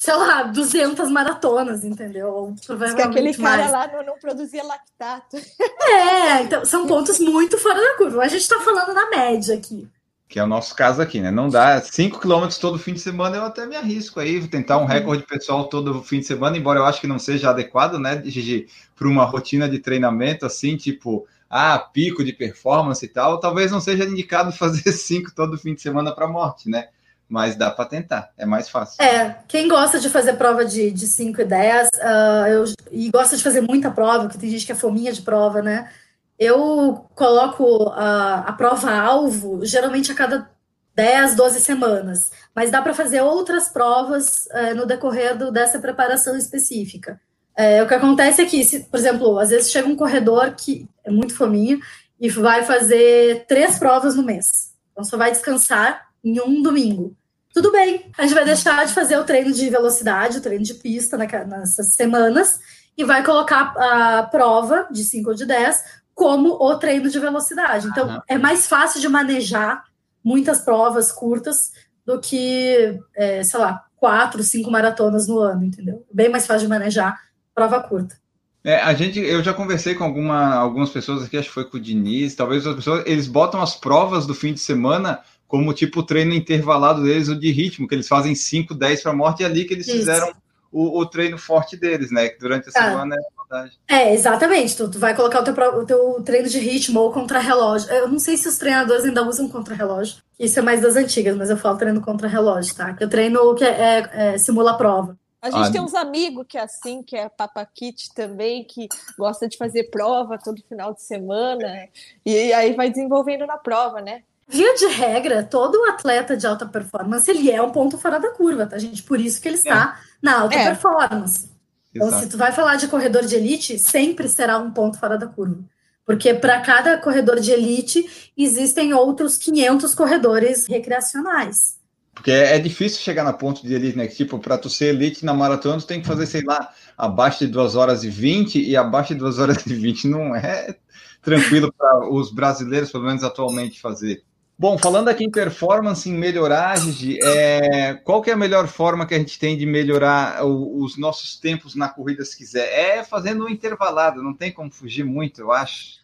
sei 0.00 0.14
lá, 0.14 0.44
200 0.44 1.10
maratonas, 1.10 1.84
entendeu? 1.84 2.54
Provavelmente 2.66 3.06
aquele 3.06 3.34
cara 3.34 3.56
mais. 3.58 3.72
lá 3.72 3.86
não, 3.88 4.02
não, 4.02 4.18
produzia 4.18 4.64
lactato. 4.64 5.36
É, 5.82 6.42
então 6.42 6.64
são 6.64 6.86
pontos 6.86 7.18
muito 7.18 7.58
fora 7.58 7.80
da 7.80 7.96
curva. 7.96 8.22
A 8.22 8.28
gente 8.28 8.48
tá 8.48 8.60
falando 8.60 8.94
na 8.94 9.10
média 9.10 9.54
aqui. 9.54 9.86
Que 10.26 10.38
é 10.38 10.44
o 10.44 10.46
nosso 10.46 10.74
caso 10.76 11.02
aqui, 11.02 11.20
né? 11.20 11.30
Não 11.30 11.48
dá 11.48 11.80
5 11.82 12.20
km 12.20 12.46
todo 12.60 12.78
fim 12.78 12.94
de 12.94 13.00
semana, 13.00 13.36
eu 13.36 13.44
até 13.44 13.66
me 13.66 13.76
arrisco 13.76 14.20
aí, 14.20 14.38
vou 14.38 14.48
tentar 14.48 14.78
um 14.78 14.82
uhum. 14.82 14.86
recorde 14.86 15.24
pessoal 15.24 15.64
todo 15.64 16.02
fim 16.02 16.20
de 16.20 16.26
semana, 16.26 16.56
embora 16.56 16.78
eu 16.78 16.84
acho 16.86 17.00
que 17.00 17.08
não 17.08 17.18
seja 17.18 17.50
adequado, 17.50 17.98
né, 17.98 18.22
Gigi, 18.24 18.68
para 18.94 19.08
uma 19.08 19.24
rotina 19.24 19.68
de 19.68 19.80
treinamento 19.80 20.46
assim, 20.46 20.76
tipo, 20.76 21.26
ah, 21.50 21.76
pico 21.80 22.24
de 22.24 22.32
performance 22.32 23.04
e 23.04 23.08
tal, 23.08 23.40
talvez 23.40 23.72
não 23.72 23.80
seja 23.80 24.04
indicado 24.04 24.52
fazer 24.56 24.92
cinco 24.92 25.34
todo 25.34 25.58
fim 25.58 25.74
de 25.74 25.82
semana 25.82 26.14
para 26.14 26.28
morte, 26.28 26.70
né? 26.70 26.88
Mas 27.28 27.56
dá 27.56 27.70
para 27.70 27.84
tentar, 27.84 28.30
é 28.36 28.46
mais 28.46 28.68
fácil. 28.68 29.02
É, 29.02 29.38
quem 29.46 29.68
gosta 29.68 30.00
de 30.00 30.08
fazer 30.08 30.32
prova 30.32 30.64
de 30.64 30.96
5 30.96 31.40
e 31.40 31.44
10 31.44 31.88
uh, 31.88 32.46
eu, 32.48 32.64
e 32.90 33.08
gosta 33.08 33.36
de 33.36 33.42
fazer 33.42 33.60
muita 33.60 33.88
prova, 33.88 34.24
porque 34.24 34.38
tem 34.38 34.50
gente 34.50 34.66
que 34.66 34.72
é 34.72 34.74
fominha 34.74 35.12
de 35.12 35.22
prova, 35.22 35.62
né? 35.62 35.88
Eu 36.36 37.06
coloco 37.14 37.84
uh, 37.84 37.92
a 37.92 38.52
prova-alvo 38.56 39.64
geralmente 39.64 40.10
a 40.10 40.14
cada 40.16 40.50
10, 40.96 41.36
12 41.36 41.60
semanas, 41.60 42.32
mas 42.52 42.72
dá 42.72 42.82
para 42.82 42.94
fazer 42.94 43.20
outras 43.20 43.68
provas 43.68 44.46
uh, 44.46 44.74
no 44.74 44.84
decorrer 44.84 45.38
do, 45.38 45.52
dessa 45.52 45.78
preparação 45.78 46.36
específica. 46.36 47.20
É, 47.60 47.82
o 47.82 47.86
que 47.86 47.92
acontece 47.92 48.40
é 48.40 48.46
que, 48.46 48.64
se, 48.64 48.84
por 48.84 48.98
exemplo, 48.98 49.38
às 49.38 49.50
vezes 49.50 49.70
chega 49.70 49.86
um 49.86 49.94
corredor 49.94 50.54
que 50.56 50.88
é 51.04 51.10
muito 51.10 51.34
fominha 51.34 51.78
e 52.18 52.26
vai 52.26 52.64
fazer 52.64 53.44
três 53.46 53.78
provas 53.78 54.16
no 54.16 54.22
mês. 54.22 54.72
Então 54.90 55.04
só 55.04 55.18
vai 55.18 55.30
descansar 55.30 56.06
em 56.24 56.40
um 56.40 56.62
domingo. 56.62 57.14
Tudo 57.52 57.70
bem, 57.70 58.10
a 58.16 58.22
gente 58.22 58.32
vai 58.32 58.46
deixar 58.46 58.86
de 58.86 58.94
fazer 58.94 59.18
o 59.18 59.24
treino 59.24 59.52
de 59.52 59.68
velocidade, 59.68 60.38
o 60.38 60.40
treino 60.40 60.64
de 60.64 60.72
pista 60.72 61.18
nessas 61.18 61.94
semanas 61.94 62.60
e 62.96 63.04
vai 63.04 63.22
colocar 63.22 63.74
a 63.76 64.22
prova 64.22 64.88
de 64.90 65.04
5 65.04 65.28
ou 65.28 65.36
de 65.36 65.44
10 65.44 66.00
como 66.14 66.54
o 66.54 66.74
treino 66.76 67.10
de 67.10 67.18
velocidade. 67.18 67.88
Então 67.88 68.08
uhum. 68.08 68.20
é 68.26 68.38
mais 68.38 68.66
fácil 68.68 69.02
de 69.02 69.08
manejar 69.08 69.84
muitas 70.24 70.62
provas 70.62 71.12
curtas 71.12 71.72
do 72.06 72.18
que, 72.18 72.98
é, 73.14 73.42
sei 73.42 73.60
lá, 73.60 73.84
quatro, 73.98 74.42
cinco 74.42 74.70
maratonas 74.70 75.28
no 75.28 75.38
ano, 75.38 75.62
entendeu? 75.62 76.06
Bem 76.10 76.30
mais 76.30 76.46
fácil 76.46 76.66
de 76.66 76.68
manejar 76.68 77.20
prova 77.54 77.80
curta. 77.80 78.16
É, 78.62 78.76
a 78.76 78.92
gente, 78.92 79.18
eu 79.18 79.42
já 79.42 79.54
conversei 79.54 79.94
com 79.94 80.04
alguma, 80.04 80.54
algumas 80.54 80.90
pessoas 80.90 81.24
aqui, 81.24 81.38
acho 81.38 81.48
que 81.48 81.54
foi 81.54 81.64
com 81.64 81.78
o 81.78 81.80
Diniz, 81.80 82.34
talvez 82.34 82.66
outras 82.66 82.84
pessoas, 82.84 83.06
eles 83.06 83.26
botam 83.26 83.62
as 83.62 83.74
provas 83.74 84.26
do 84.26 84.34
fim 84.34 84.52
de 84.52 84.60
semana 84.60 85.20
como 85.48 85.72
tipo 85.72 86.02
treino 86.02 86.34
intervalado 86.34 87.02
deles, 87.02 87.28
o 87.28 87.38
de 87.38 87.50
ritmo, 87.50 87.88
que 87.88 87.94
eles 87.94 88.06
fazem 88.06 88.34
5, 88.34 88.74
10 88.74 89.02
para 89.02 89.12
a 89.12 89.16
morte, 89.16 89.40
e 89.40 89.44
é 89.44 89.46
ali 89.46 89.64
que 89.64 89.74
eles 89.74 89.88
Isso. 89.88 89.96
fizeram 89.96 90.32
o, 90.70 91.00
o, 91.00 91.06
treino 91.06 91.36
forte 91.36 91.76
deles, 91.76 92.12
né? 92.12 92.28
Que 92.28 92.38
durante 92.38 92.68
a 92.68 92.70
ah. 92.76 92.84
semana 92.84 93.16
é 93.16 93.18
verdade. 93.40 93.78
É, 93.88 94.14
exatamente. 94.14 94.76
Tu, 94.76 94.88
tu 94.88 94.98
vai 95.00 95.16
colocar 95.16 95.40
o 95.40 95.44
teu, 95.44 95.54
o 95.54 95.84
teu 95.84 96.22
treino 96.24 96.48
de 96.48 96.60
ritmo 96.60 97.00
ou 97.00 97.12
contra-relógio. 97.12 97.90
Eu 97.90 98.08
não 98.08 98.20
sei 98.20 98.36
se 98.36 98.46
os 98.46 98.58
treinadores 98.58 99.04
ainda 99.04 99.26
usam 99.26 99.48
contra-relógio. 99.48 100.18
Isso 100.38 100.58
é 100.58 100.62
mais 100.62 100.80
das 100.80 100.94
antigas, 100.94 101.36
mas 101.36 101.50
eu 101.50 101.56
falo 101.56 101.76
treino 101.76 102.00
contra-relógio, 102.00 102.74
tá? 102.76 102.94
Que 102.94 103.02
eu 103.02 103.08
treino 103.08 103.52
que 103.56 103.64
é, 103.64 104.08
é, 104.12 104.34
é 104.34 104.38
simula 104.38 104.70
a 104.70 104.74
prova. 104.74 105.18
A 105.42 105.50
gente 105.50 105.68
ah, 105.68 105.72
tem 105.72 105.80
uns 105.80 105.94
amigos 105.94 106.44
que 106.46 106.58
é 106.58 106.62
assim, 106.62 107.02
que 107.02 107.16
é 107.16 107.28
Papaquite 107.28 108.12
também, 108.14 108.62
que 108.62 108.88
gosta 109.18 109.48
de 109.48 109.56
fazer 109.56 109.84
prova 109.84 110.38
todo 110.38 110.62
final 110.68 110.92
de 110.92 111.02
semana, 111.02 111.88
e 112.26 112.52
aí 112.52 112.74
vai 112.74 112.90
desenvolvendo 112.90 113.46
na 113.46 113.56
prova, 113.56 114.02
né? 114.02 114.22
Via 114.46 114.74
de 114.74 114.86
regra, 114.86 115.42
todo 115.42 115.82
atleta 115.88 116.36
de 116.36 116.46
alta 116.46 116.66
performance, 116.66 117.30
ele 117.30 117.50
é 117.50 117.62
um 117.62 117.70
ponto 117.70 117.96
fora 117.96 118.18
da 118.18 118.30
curva, 118.30 118.66
tá, 118.66 118.76
gente? 118.76 119.02
Por 119.02 119.20
isso 119.20 119.40
que 119.40 119.48
ele 119.48 119.56
está 119.56 119.96
é. 119.96 120.08
na 120.20 120.40
alta 120.40 120.56
é. 120.56 120.64
performance. 120.64 121.48
Então, 121.94 122.08
Exato. 122.08 122.22
se 122.24 122.30
tu 122.30 122.36
vai 122.36 122.52
falar 122.52 122.76
de 122.76 122.88
corredor 122.88 123.24
de 123.24 123.34
elite, 123.34 123.78
sempre 123.78 124.28
será 124.28 124.58
um 124.58 124.70
ponto 124.70 124.98
fora 124.98 125.16
da 125.16 125.26
curva. 125.26 125.58
Porque 126.04 126.34
para 126.34 126.60
cada 126.60 126.98
corredor 126.98 127.40
de 127.40 127.52
elite, 127.52 128.32
existem 128.36 128.92
outros 128.92 129.38
500 129.38 129.94
corredores 129.94 130.66
recreacionais. 130.66 131.79
Porque 132.20 132.32
é, 132.32 132.58
difícil 132.58 133.00
chegar 133.00 133.24
na 133.24 133.32
ponto 133.32 133.66
de 133.66 133.72
elite, 133.72 133.96
né? 133.96 134.06
Tipo, 134.06 134.38
para 134.38 134.58
tu 134.58 134.68
ser 134.68 134.94
elite 134.94 135.24
na 135.24 135.32
maratona, 135.32 135.80
tu 135.80 135.86
tem 135.86 136.02
que 136.02 136.06
fazer, 136.06 136.26
sei 136.26 136.42
lá, 136.42 136.70
abaixo 136.96 137.38
de 137.38 137.46
2 137.46 137.76
horas 137.76 138.04
e 138.04 138.10
20, 138.10 138.62
e 138.62 138.76
abaixo 138.76 139.14
de 139.14 139.20
2 139.20 139.38
horas 139.38 139.64
e 139.66 139.72
20 139.72 140.06
não 140.06 140.36
é 140.36 140.76
tranquilo 141.22 141.72
para 141.72 142.10
os 142.10 142.30
brasileiros, 142.30 142.92
pelo 142.92 143.04
menos 143.04 143.24
atualmente, 143.24 143.80
fazer. 143.80 144.22
Bom, 144.58 144.76
falando 144.76 145.08
aqui 145.08 145.24
em 145.24 145.30
performance, 145.30 146.10
em 146.10 146.12
melhorar, 146.12 146.78
Gigi, 146.78 147.18
é, 147.22 147.94
qual 147.94 148.20
que 148.20 148.28
é 148.28 148.34
a 148.34 148.36
melhor 148.36 148.68
forma 148.68 149.06
que 149.06 149.14
a 149.14 149.18
gente 149.18 149.38
tem 149.38 149.56
de 149.56 149.64
melhorar 149.64 150.44
o, 150.44 150.84
os 150.84 150.98
nossos 150.98 151.40
tempos 151.40 151.74
na 151.74 151.88
corrida, 151.88 152.22
se 152.22 152.36
quiser? 152.36 152.68
É 152.68 153.02
fazendo 153.02 153.46
um 153.46 153.48
intervalado, 153.48 154.22
não 154.22 154.34
tem 154.34 154.52
como 154.52 154.70
fugir 154.70 155.04
muito, 155.04 155.40
eu 155.40 155.52
acho. 155.52 156.00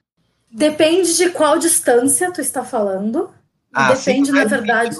Depende 0.50 1.14
de 1.14 1.28
qual 1.28 1.58
distância 1.58 2.32
tu 2.32 2.40
está 2.40 2.64
falando. 2.64 3.28
Ah, 3.70 3.92
depende, 3.92 4.32
na 4.32 4.46
verdade. 4.46 4.96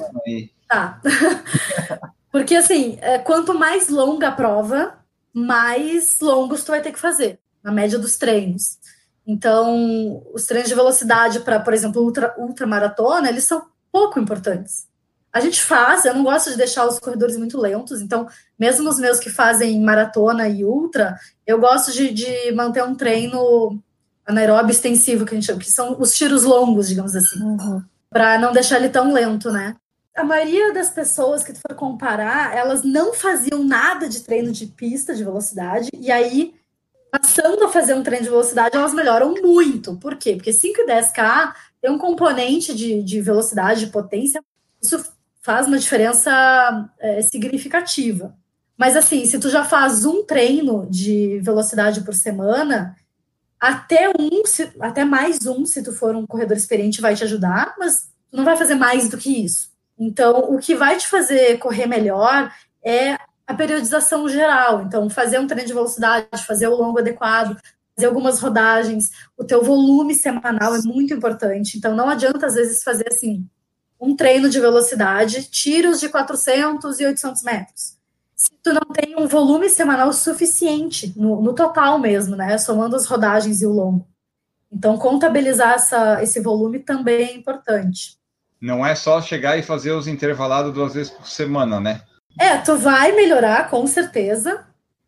Tá. 0.69 1.01
Porque 2.31 2.57
assim, 2.57 2.99
é, 3.01 3.19
quanto 3.19 3.55
mais 3.55 3.89
longa 3.89 4.29
a 4.29 4.33
prova, 4.33 4.99
mais 5.33 6.19
longos 6.21 6.65
tu 6.65 6.69
vai 6.73 6.83
ter 6.83 6.93
que 6.93 6.99
fazer, 6.99 7.39
na 7.63 7.73
média 7.73 7.99
dos 7.99 8.17
treinos. 8.17 8.79
Então, 9.27 10.23
os 10.33 10.47
treinos 10.47 10.69
de 10.69 10.75
velocidade 10.75 11.41
para, 11.41 11.59
por 11.59 11.75
exemplo, 11.75 12.03
ultra, 12.03 12.35
ultramaratona, 12.39 13.29
eles 13.29 13.45
são 13.45 13.67
pouco 13.91 14.21
importantes. 14.21 14.87
A 15.33 15.41
gente 15.41 15.63
faz, 15.63 16.05
eu 16.05 16.15
não 16.15 16.25
gosto 16.25 16.51
de 16.51 16.57
deixar 16.57 16.87
os 16.87 16.99
corredores 16.99 17.37
muito 17.37 17.61
lentos, 17.61 18.01
então, 18.01 18.27
mesmo 18.59 18.89
os 18.89 18.99
meus 18.99 19.19
que 19.19 19.29
fazem 19.29 19.81
maratona 19.81 20.49
e 20.49 20.65
ultra, 20.65 21.19
eu 21.47 21.59
gosto 21.59 21.93
de, 21.93 22.13
de 22.13 22.53
manter 22.53 22.83
um 22.83 22.95
treino 22.95 23.83
anaeróbio 24.25 24.71
extensivo, 24.71 25.27
que 25.27 25.33
a 25.33 25.35
gente 25.35 25.47
chama, 25.47 25.61
que 25.61 25.71
são 25.71 25.97
os 26.01 26.15
tiros 26.15 26.45
longos, 26.45 26.89
digamos 26.89 27.15
assim, 27.15 27.43
uhum. 27.43 27.83
para 28.09 28.39
não 28.39 28.53
deixar 28.53 28.77
ele 28.77 28.89
tão 28.89 29.13
lento, 29.13 29.51
né? 29.51 29.77
A 30.17 30.25
maioria 30.25 30.73
das 30.73 30.89
pessoas 30.89 31.45
que 31.45 31.53
tu 31.53 31.61
for 31.61 31.77
comparar, 31.77 32.57
elas 32.57 32.83
não 32.83 33.13
faziam 33.13 33.63
nada 33.63 34.09
de 34.09 34.23
treino 34.23 34.51
de 34.51 34.67
pista 34.67 35.15
de 35.15 35.23
velocidade, 35.23 35.91
e 35.93 36.11
aí 36.11 36.55
passando 37.11 37.65
a 37.65 37.69
fazer 37.69 37.95
um 37.95 38.03
treino 38.03 38.25
de 38.25 38.31
velocidade, 38.31 38.77
elas 38.77 38.95
melhoram 38.95 39.35
muito. 39.35 39.97
Por 39.97 40.17
quê? 40.17 40.35
Porque 40.35 40.53
5 40.53 40.81
e 40.81 40.87
10K 40.87 41.55
tem 41.81 41.91
um 41.91 41.99
componente 41.99 42.75
de, 42.75 43.03
de 43.03 43.21
velocidade, 43.21 43.87
de 43.87 43.93
potência. 43.93 44.43
Isso 44.83 45.05
faz 45.41 45.67
uma 45.67 45.79
diferença 45.79 46.91
é, 46.99 47.23
significativa. 47.23 48.35
Mas 48.77 48.97
assim, 48.97 49.25
se 49.25 49.39
tu 49.39 49.49
já 49.49 49.65
faz 49.65 50.05
um 50.05 50.25
treino 50.25 50.87
de 50.91 51.39
velocidade 51.41 52.03
por 52.03 52.15
semana, 52.15 52.97
até 53.59 54.11
um, 54.11 54.45
se, 54.45 54.71
até 54.81 55.05
mais 55.05 55.47
um, 55.47 55.65
se 55.65 55.83
tu 55.83 55.93
for 55.93 56.15
um 56.15 56.27
corredor 56.27 56.57
experiente, 56.57 57.01
vai 57.01 57.15
te 57.15 57.25
ajudar, 57.25 57.75
mas 57.79 58.11
não 58.31 58.45
vai 58.45 58.57
fazer 58.57 58.75
mais 58.75 59.09
do 59.09 59.17
que 59.17 59.45
isso. 59.45 59.71
Então, 59.99 60.55
o 60.55 60.59
que 60.59 60.75
vai 60.75 60.97
te 60.97 61.09
fazer 61.09 61.59
correr 61.59 61.87
melhor 61.87 62.53
é 62.85 63.17
a 63.47 63.55
periodização 63.55 64.29
geral. 64.29 64.83
Então, 64.83 65.09
fazer 65.09 65.39
um 65.39 65.47
treino 65.47 65.67
de 65.67 65.75
velocidade, 65.75 66.45
fazer 66.47 66.69
o 66.69 66.77
longo 66.77 66.99
adequado, 66.99 67.57
fazer 67.95 68.07
algumas 68.07 68.39
rodagens, 68.41 69.11
o 69.37 69.45
teu 69.45 69.63
volume 69.63 70.15
semanal 70.15 70.75
é 70.75 70.83
muito 70.83 71.15
importante. 71.15 71.79
Então, 71.79 71.95
não 71.95 72.09
adianta, 72.09 72.47
às 72.47 72.55
vezes, 72.55 72.83
fazer 72.83 73.09
assim, 73.09 73.49
um 74.01 74.15
treino 74.15 74.51
de 74.51 74.61
velocidade, 74.61 75.49
tiros 75.51 76.01
de 76.01 76.09
400 76.09 77.01
e 77.01 77.07
800 77.07 77.43
metros. 77.43 77.97
Se 78.35 78.51
tu 78.63 78.75
não 78.75 78.93
tem 78.93 79.17
um 79.17 79.27
volume 79.27 79.71
semanal 79.71 80.13
suficiente, 80.13 81.15
no, 81.17 81.41
no 81.41 81.55
total 81.55 81.99
mesmo, 81.99 82.37
né? 82.37 82.59
Somando 82.59 82.95
as 82.95 83.07
rodagens 83.07 83.63
e 83.63 83.67
o 83.67 83.73
longo. 83.73 84.07
Então, 84.71 84.99
contabilizar 84.99 85.75
essa, 85.75 86.23
esse 86.23 86.41
volume 86.41 86.81
também 86.81 87.29
é 87.29 87.35
importante. 87.35 88.19
Não 88.61 88.85
é 88.85 88.95
só 88.95 89.21
chegar 89.21 89.59
e 89.59 89.63
fazer 89.63 89.93
os 89.93 90.07
intervalados 90.07 90.73
duas 90.73 90.95
vezes 90.95 91.13
por 91.13 91.27
semana, 91.27 91.81
né? 91.81 92.03
É, 92.39 92.59
tu 92.59 92.77
vai 92.77 93.13
melhorar, 93.13 93.71
com 93.71 93.87
certeza, 93.87 94.67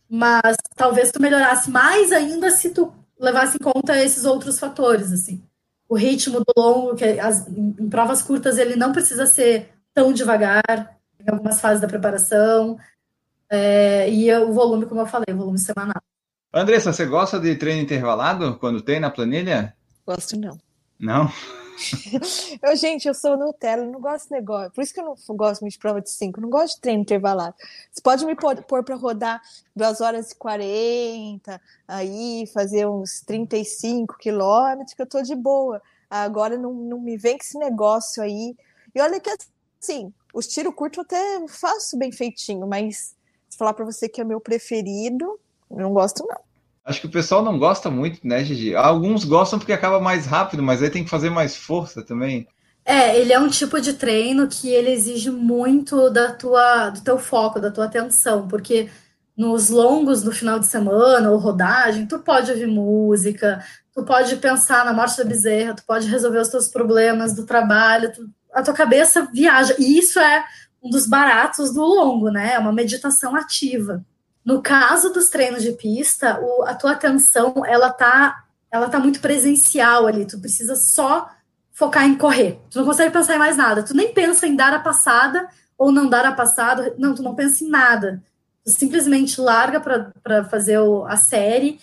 mas 0.08 0.56
talvez 0.74 1.10
tu 1.10 1.20
melhorasse 1.20 1.70
mais 1.70 2.12
ainda 2.12 2.50
se 2.50 2.70
tu 2.70 2.92
levasse 3.18 3.56
em 3.56 3.60
conta 3.60 4.02
esses 4.02 4.24
outros 4.24 4.58
fatores, 4.58 5.12
assim. 5.12 5.42
O 5.88 5.96
ritmo 5.96 6.40
do 6.40 6.52
longo, 6.56 6.94
que 6.94 7.04
as, 7.04 7.46
em 7.48 7.88
provas 7.88 8.22
curtas 8.22 8.58
ele 8.58 8.76
não 8.76 8.92
precisa 8.92 9.26
ser 9.26 9.70
tão 9.92 10.12
devagar, 10.12 10.98
em 11.18 11.30
algumas 11.30 11.60
fases 11.60 11.80
da 11.80 11.88
preparação, 11.88 12.78
é, 13.50 14.10
e 14.10 14.32
o 14.36 14.52
volume, 14.52 14.86
como 14.86 15.00
eu 15.00 15.06
falei, 15.06 15.26
o 15.32 15.36
volume 15.36 15.58
semanal. 15.58 16.00
Andressa, 16.52 16.92
você 16.92 17.04
gosta 17.04 17.38
de 17.38 17.54
treino 17.56 17.82
intervalado 17.82 18.56
quando 18.58 18.80
tem 18.80 19.00
na 19.00 19.10
planilha? 19.10 19.74
Gosto 20.06 20.38
não. 20.38 20.58
Não? 20.98 21.30
eu, 22.62 22.76
gente, 22.76 23.06
eu 23.06 23.14
sou 23.14 23.36
Nutella, 23.36 23.84
não 23.84 24.00
gosto 24.00 24.28
de 24.28 24.32
negócio. 24.32 24.72
Por 24.72 24.82
isso 24.82 24.92
que 24.92 25.00
eu 25.00 25.04
não 25.04 25.36
gosto 25.36 25.60
muito 25.62 25.72
de 25.72 25.78
prova 25.78 26.00
de 26.00 26.10
5, 26.10 26.40
não 26.40 26.50
gosto 26.50 26.76
de 26.76 26.80
treino 26.80 27.02
intervalado. 27.02 27.54
Você 27.90 28.02
pode 28.02 28.26
me 28.26 28.34
pôr, 28.34 28.82
para 28.84 28.96
rodar 28.96 29.40
2 29.74 30.00
horas 30.00 30.30
e 30.32 30.36
40, 30.36 31.60
aí 31.86 32.46
fazer 32.52 32.86
uns 32.86 33.20
35 33.20 34.18
quilômetros, 34.18 34.94
que 34.94 35.02
eu 35.02 35.06
tô 35.06 35.22
de 35.22 35.34
boa. 35.34 35.80
Agora 36.10 36.56
não, 36.56 36.72
não 36.72 37.00
me 37.00 37.16
vem 37.16 37.36
com 37.36 37.44
esse 37.44 37.58
negócio 37.58 38.22
aí. 38.22 38.56
E 38.94 39.00
olha 39.00 39.20
que 39.20 39.30
assim, 39.80 40.12
os 40.32 40.46
tiro 40.46 40.72
curto 40.72 41.00
eu 41.00 41.02
até 41.02 41.48
faço 41.48 41.96
bem 41.96 42.10
feitinho, 42.10 42.66
mas 42.66 43.14
falar 43.56 43.74
para 43.74 43.84
você 43.84 44.08
que 44.08 44.20
é 44.20 44.24
meu 44.24 44.40
preferido, 44.40 45.38
não 45.70 45.92
gosto 45.92 46.26
não. 46.26 46.47
Acho 46.88 47.02
que 47.02 47.06
o 47.06 47.10
pessoal 47.10 47.44
não 47.44 47.58
gosta 47.58 47.90
muito, 47.90 48.26
né, 48.26 48.42
Gigi? 48.42 48.74
Alguns 48.74 49.22
gostam 49.22 49.58
porque 49.58 49.74
acaba 49.74 50.00
mais 50.00 50.24
rápido, 50.24 50.62
mas 50.62 50.82
aí 50.82 50.88
tem 50.88 51.04
que 51.04 51.10
fazer 51.10 51.28
mais 51.28 51.54
força 51.54 52.02
também. 52.02 52.48
É, 52.82 53.20
ele 53.20 53.30
é 53.30 53.38
um 53.38 53.50
tipo 53.50 53.78
de 53.78 53.92
treino 53.92 54.48
que 54.48 54.70
ele 54.70 54.90
exige 54.90 55.30
muito 55.30 56.08
da 56.08 56.32
tua, 56.32 56.88
do 56.88 57.02
teu 57.02 57.18
foco, 57.18 57.60
da 57.60 57.70
tua 57.70 57.84
atenção, 57.84 58.48
porque 58.48 58.88
nos 59.36 59.68
longos 59.68 60.22
do 60.22 60.32
final 60.32 60.58
de 60.58 60.64
semana 60.64 61.30
ou 61.30 61.36
rodagem, 61.36 62.06
tu 62.06 62.20
pode 62.20 62.50
ouvir 62.50 62.66
música, 62.66 63.62
tu 63.92 64.02
pode 64.02 64.34
pensar 64.36 64.86
na 64.86 64.94
morte 64.94 65.18
da 65.18 65.24
bezerra, 65.24 65.74
tu 65.74 65.84
pode 65.86 66.08
resolver 66.08 66.38
os 66.38 66.48
teus 66.48 66.68
problemas 66.68 67.34
do 67.34 67.44
trabalho, 67.44 68.10
tu, 68.14 68.30
a 68.50 68.62
tua 68.62 68.72
cabeça 68.72 69.28
viaja. 69.30 69.76
E 69.78 69.98
isso 69.98 70.18
é 70.18 70.42
um 70.82 70.88
dos 70.88 71.06
baratos 71.06 71.70
do 71.74 71.82
longo, 71.82 72.30
né? 72.30 72.54
É 72.54 72.58
uma 72.58 72.72
meditação 72.72 73.36
ativa. 73.36 74.02
No 74.48 74.62
caso 74.62 75.12
dos 75.12 75.28
treinos 75.28 75.62
de 75.62 75.72
pista, 75.72 76.40
o, 76.40 76.62
a 76.62 76.74
tua 76.74 76.92
atenção 76.92 77.66
ela 77.66 77.90
tá, 77.90 78.44
ela 78.70 78.88
tá 78.88 78.98
muito 78.98 79.20
presencial 79.20 80.06
ali. 80.06 80.24
Tu 80.24 80.40
precisa 80.40 80.74
só 80.74 81.28
focar 81.70 82.06
em 82.06 82.14
correr. 82.14 82.58
Tu 82.70 82.78
não 82.78 82.86
consegue 82.86 83.12
pensar 83.12 83.34
em 83.34 83.38
mais 83.38 83.58
nada. 83.58 83.82
Tu 83.82 83.94
nem 83.94 84.10
pensa 84.14 84.46
em 84.46 84.56
dar 84.56 84.72
a 84.72 84.78
passada 84.78 85.46
ou 85.76 85.92
não 85.92 86.08
dar 86.08 86.24
a 86.24 86.32
passada. 86.32 86.94
Não, 86.96 87.14
tu 87.14 87.22
não 87.22 87.34
pensa 87.34 87.62
em 87.62 87.68
nada. 87.68 88.22
Tu 88.64 88.70
simplesmente 88.70 89.38
larga 89.38 89.80
para 89.80 90.44
fazer 90.44 90.78
o, 90.78 91.04
a 91.04 91.18
série 91.18 91.78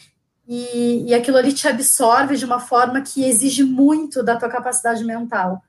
e, 0.47 1.05
e 1.07 1.13
aquilo 1.13 1.37
ali 1.37 1.53
te 1.53 1.67
absorve 1.67 2.35
de 2.35 2.45
uma 2.45 2.59
forma 2.59 2.99
que 2.99 3.25
exige 3.25 3.63
muito 3.63 4.23
da 4.23 4.37
tua 4.37 4.49
capacidade 4.49 5.03
mental. 5.03 5.61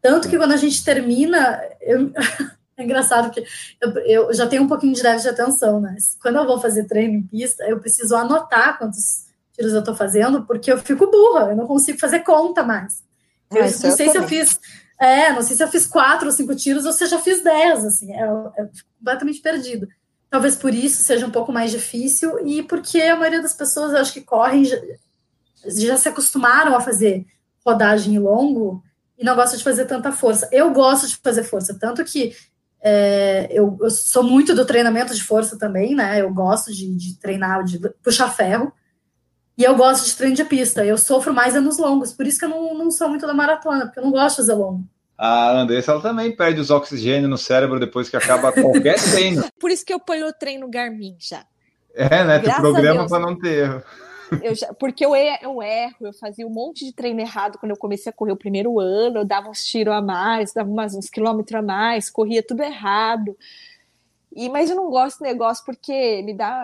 Tanto 0.00 0.30
que 0.30 0.38
quando 0.38 0.52
a 0.52 0.56
gente 0.56 0.82
termina, 0.82 1.60
eu, 1.82 2.10
É 2.78 2.84
engraçado 2.84 3.30
que 3.30 3.44
eu, 3.80 3.90
eu, 4.06 4.32
já 4.32 4.46
tenho 4.46 4.62
um 4.62 4.68
pouquinho 4.68 4.94
de 4.94 5.02
déficit 5.02 5.34
de 5.34 5.40
atenção, 5.40 5.80
né? 5.80 5.96
Quando 6.22 6.36
eu 6.36 6.46
vou 6.46 6.60
fazer 6.60 6.84
treino 6.84 7.14
em 7.14 7.22
pista, 7.22 7.64
eu 7.64 7.80
preciso 7.80 8.14
anotar 8.14 8.78
quantos 8.78 9.26
tiros 9.52 9.72
eu 9.72 9.82
tô 9.82 9.96
fazendo, 9.96 10.46
porque 10.46 10.70
eu 10.70 10.78
fico 10.78 11.10
burra, 11.10 11.50
eu 11.50 11.56
não 11.56 11.66
consigo 11.66 11.98
fazer 11.98 12.20
conta 12.20 12.62
mais. 12.62 13.02
Eu, 13.50 13.62
ah, 13.62 13.64
não 13.64 13.90
sei 13.90 14.10
se 14.10 14.16
eu 14.16 14.28
fiz 14.28 14.60
É, 15.00 15.32
não 15.32 15.42
sei 15.42 15.56
se 15.56 15.62
eu 15.62 15.68
fiz 15.68 15.86
quatro 15.86 16.26
ou 16.26 16.32
cinco 16.32 16.54
tiros 16.54 16.84
ou 16.84 16.92
se 16.92 17.02
eu 17.02 17.08
já 17.08 17.18
fiz 17.18 17.42
dez, 17.42 17.84
assim, 17.84 18.12
é, 18.12 18.22
é 18.22 18.68
completamente 18.98 19.40
perdido. 19.40 19.88
Talvez 20.30 20.54
por 20.54 20.72
isso 20.72 21.02
seja 21.02 21.26
um 21.26 21.30
pouco 21.30 21.50
mais 21.50 21.72
difícil 21.72 22.46
e 22.46 22.62
porque 22.62 23.00
a 23.00 23.16
maioria 23.16 23.42
das 23.42 23.54
pessoas, 23.54 23.92
eu 23.92 23.98
acho 23.98 24.12
que 24.12 24.20
correm, 24.20 24.64
já, 24.64 24.76
já 25.64 25.96
se 25.96 26.08
acostumaram 26.08 26.76
a 26.76 26.80
fazer 26.80 27.26
rodagem 27.66 28.18
longo 28.18 28.84
e 29.18 29.24
não 29.24 29.34
gostam 29.34 29.58
de 29.58 29.64
fazer 29.64 29.86
tanta 29.86 30.12
força. 30.12 30.48
Eu 30.52 30.70
gosto 30.70 31.08
de 31.08 31.16
fazer 31.16 31.42
força, 31.42 31.76
tanto 31.78 32.04
que 32.04 32.36
é, 32.80 33.48
eu, 33.50 33.76
eu, 33.80 33.90
sou 33.90 34.22
muito 34.22 34.54
do 34.54 34.64
treinamento 34.64 35.14
de 35.14 35.22
força 35.22 35.58
também, 35.58 35.94
né? 35.94 36.20
Eu 36.20 36.32
gosto 36.32 36.72
de, 36.72 36.94
de, 36.94 37.18
treinar, 37.18 37.64
de 37.64 37.80
puxar 38.02 38.28
ferro. 38.28 38.72
E 39.56 39.64
eu 39.64 39.74
gosto 39.74 40.06
de 40.06 40.16
treino 40.16 40.36
de 40.36 40.44
pista. 40.44 40.84
Eu 40.84 40.96
sofro 40.96 41.34
mais 41.34 41.56
é 41.56 41.60
nos 41.60 41.78
longos, 41.78 42.12
por 42.12 42.26
isso 42.26 42.38
que 42.38 42.44
eu 42.44 42.48
não, 42.48 42.74
não 42.74 42.90
sou 42.90 43.08
muito 43.08 43.26
da 43.26 43.34
maratona, 43.34 43.86
porque 43.86 43.98
eu 43.98 44.04
não 44.04 44.12
gosto 44.12 44.36
de 44.36 44.42
fazer 44.42 44.54
longo. 44.54 44.84
A 45.16 45.50
Andressa 45.50 45.90
ela 45.90 46.00
também 46.00 46.34
perde 46.36 46.60
os 46.60 46.70
oxigênio 46.70 47.28
no 47.28 47.36
cérrebro 47.36 47.80
depois 47.80 48.08
que 48.08 48.16
acaba 48.16 48.52
qualquer 48.52 48.94
treino. 49.02 49.44
Por 49.58 49.72
isso 49.72 49.84
que 49.84 49.92
eu 49.92 49.98
ponho 49.98 50.28
o 50.28 50.32
treino 50.32 50.70
Garmin 50.70 51.16
já. 51.18 51.44
É, 51.92 52.22
né? 52.22 52.38
Tu 52.38 52.54
programa 52.60 53.08
para 53.08 53.18
não 53.18 53.36
ter 53.36 53.64
erro. 53.64 53.82
Eu 54.42 54.54
já, 54.54 54.72
porque 54.74 55.04
eu, 55.04 55.14
eu 55.14 55.62
erro, 55.62 55.96
eu 56.00 56.12
fazia 56.12 56.46
um 56.46 56.50
monte 56.50 56.84
de 56.84 56.92
treino 56.92 57.20
errado 57.20 57.58
quando 57.58 57.70
eu 57.70 57.76
comecei 57.76 58.10
a 58.10 58.12
correr 58.12 58.32
o 58.32 58.36
primeiro 58.36 58.78
ano, 58.78 59.20
eu 59.20 59.24
dava 59.24 59.48
uns 59.48 59.64
tiros 59.64 59.94
a 59.94 60.02
mais, 60.02 60.52
dava 60.52 60.68
umas, 60.68 60.94
uns 60.94 61.08
quilômetros 61.08 61.58
a 61.58 61.62
mais, 61.62 62.10
corria 62.10 62.42
tudo 62.42 62.62
errado. 62.62 63.36
E, 64.34 64.48
mas 64.48 64.70
eu 64.70 64.76
não 64.76 64.90
gosto 64.90 65.18
do 65.18 65.24
negócio 65.24 65.64
porque 65.64 66.22
me 66.22 66.34
dá 66.34 66.62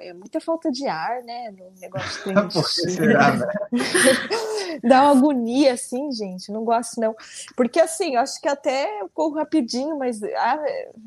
é 0.00 0.12
muita 0.12 0.40
falta 0.40 0.70
de 0.70 0.86
ar, 0.86 1.22
né? 1.22 1.50
No 1.50 1.70
negócio 1.80 2.22
de 2.48 2.62
será, 2.92 3.34
né? 3.34 3.46
dá 4.84 5.02
uma 5.02 5.18
agonia, 5.18 5.72
assim, 5.72 6.12
gente. 6.12 6.52
Não 6.52 6.64
gosto, 6.64 7.00
não. 7.00 7.16
Porque, 7.56 7.80
assim, 7.80 8.14
eu 8.14 8.20
acho 8.20 8.40
que 8.40 8.48
até 8.48 9.00
eu 9.00 9.08
corro 9.08 9.34
rapidinho, 9.34 9.98
mas, 9.98 10.22
ah, 10.22 10.62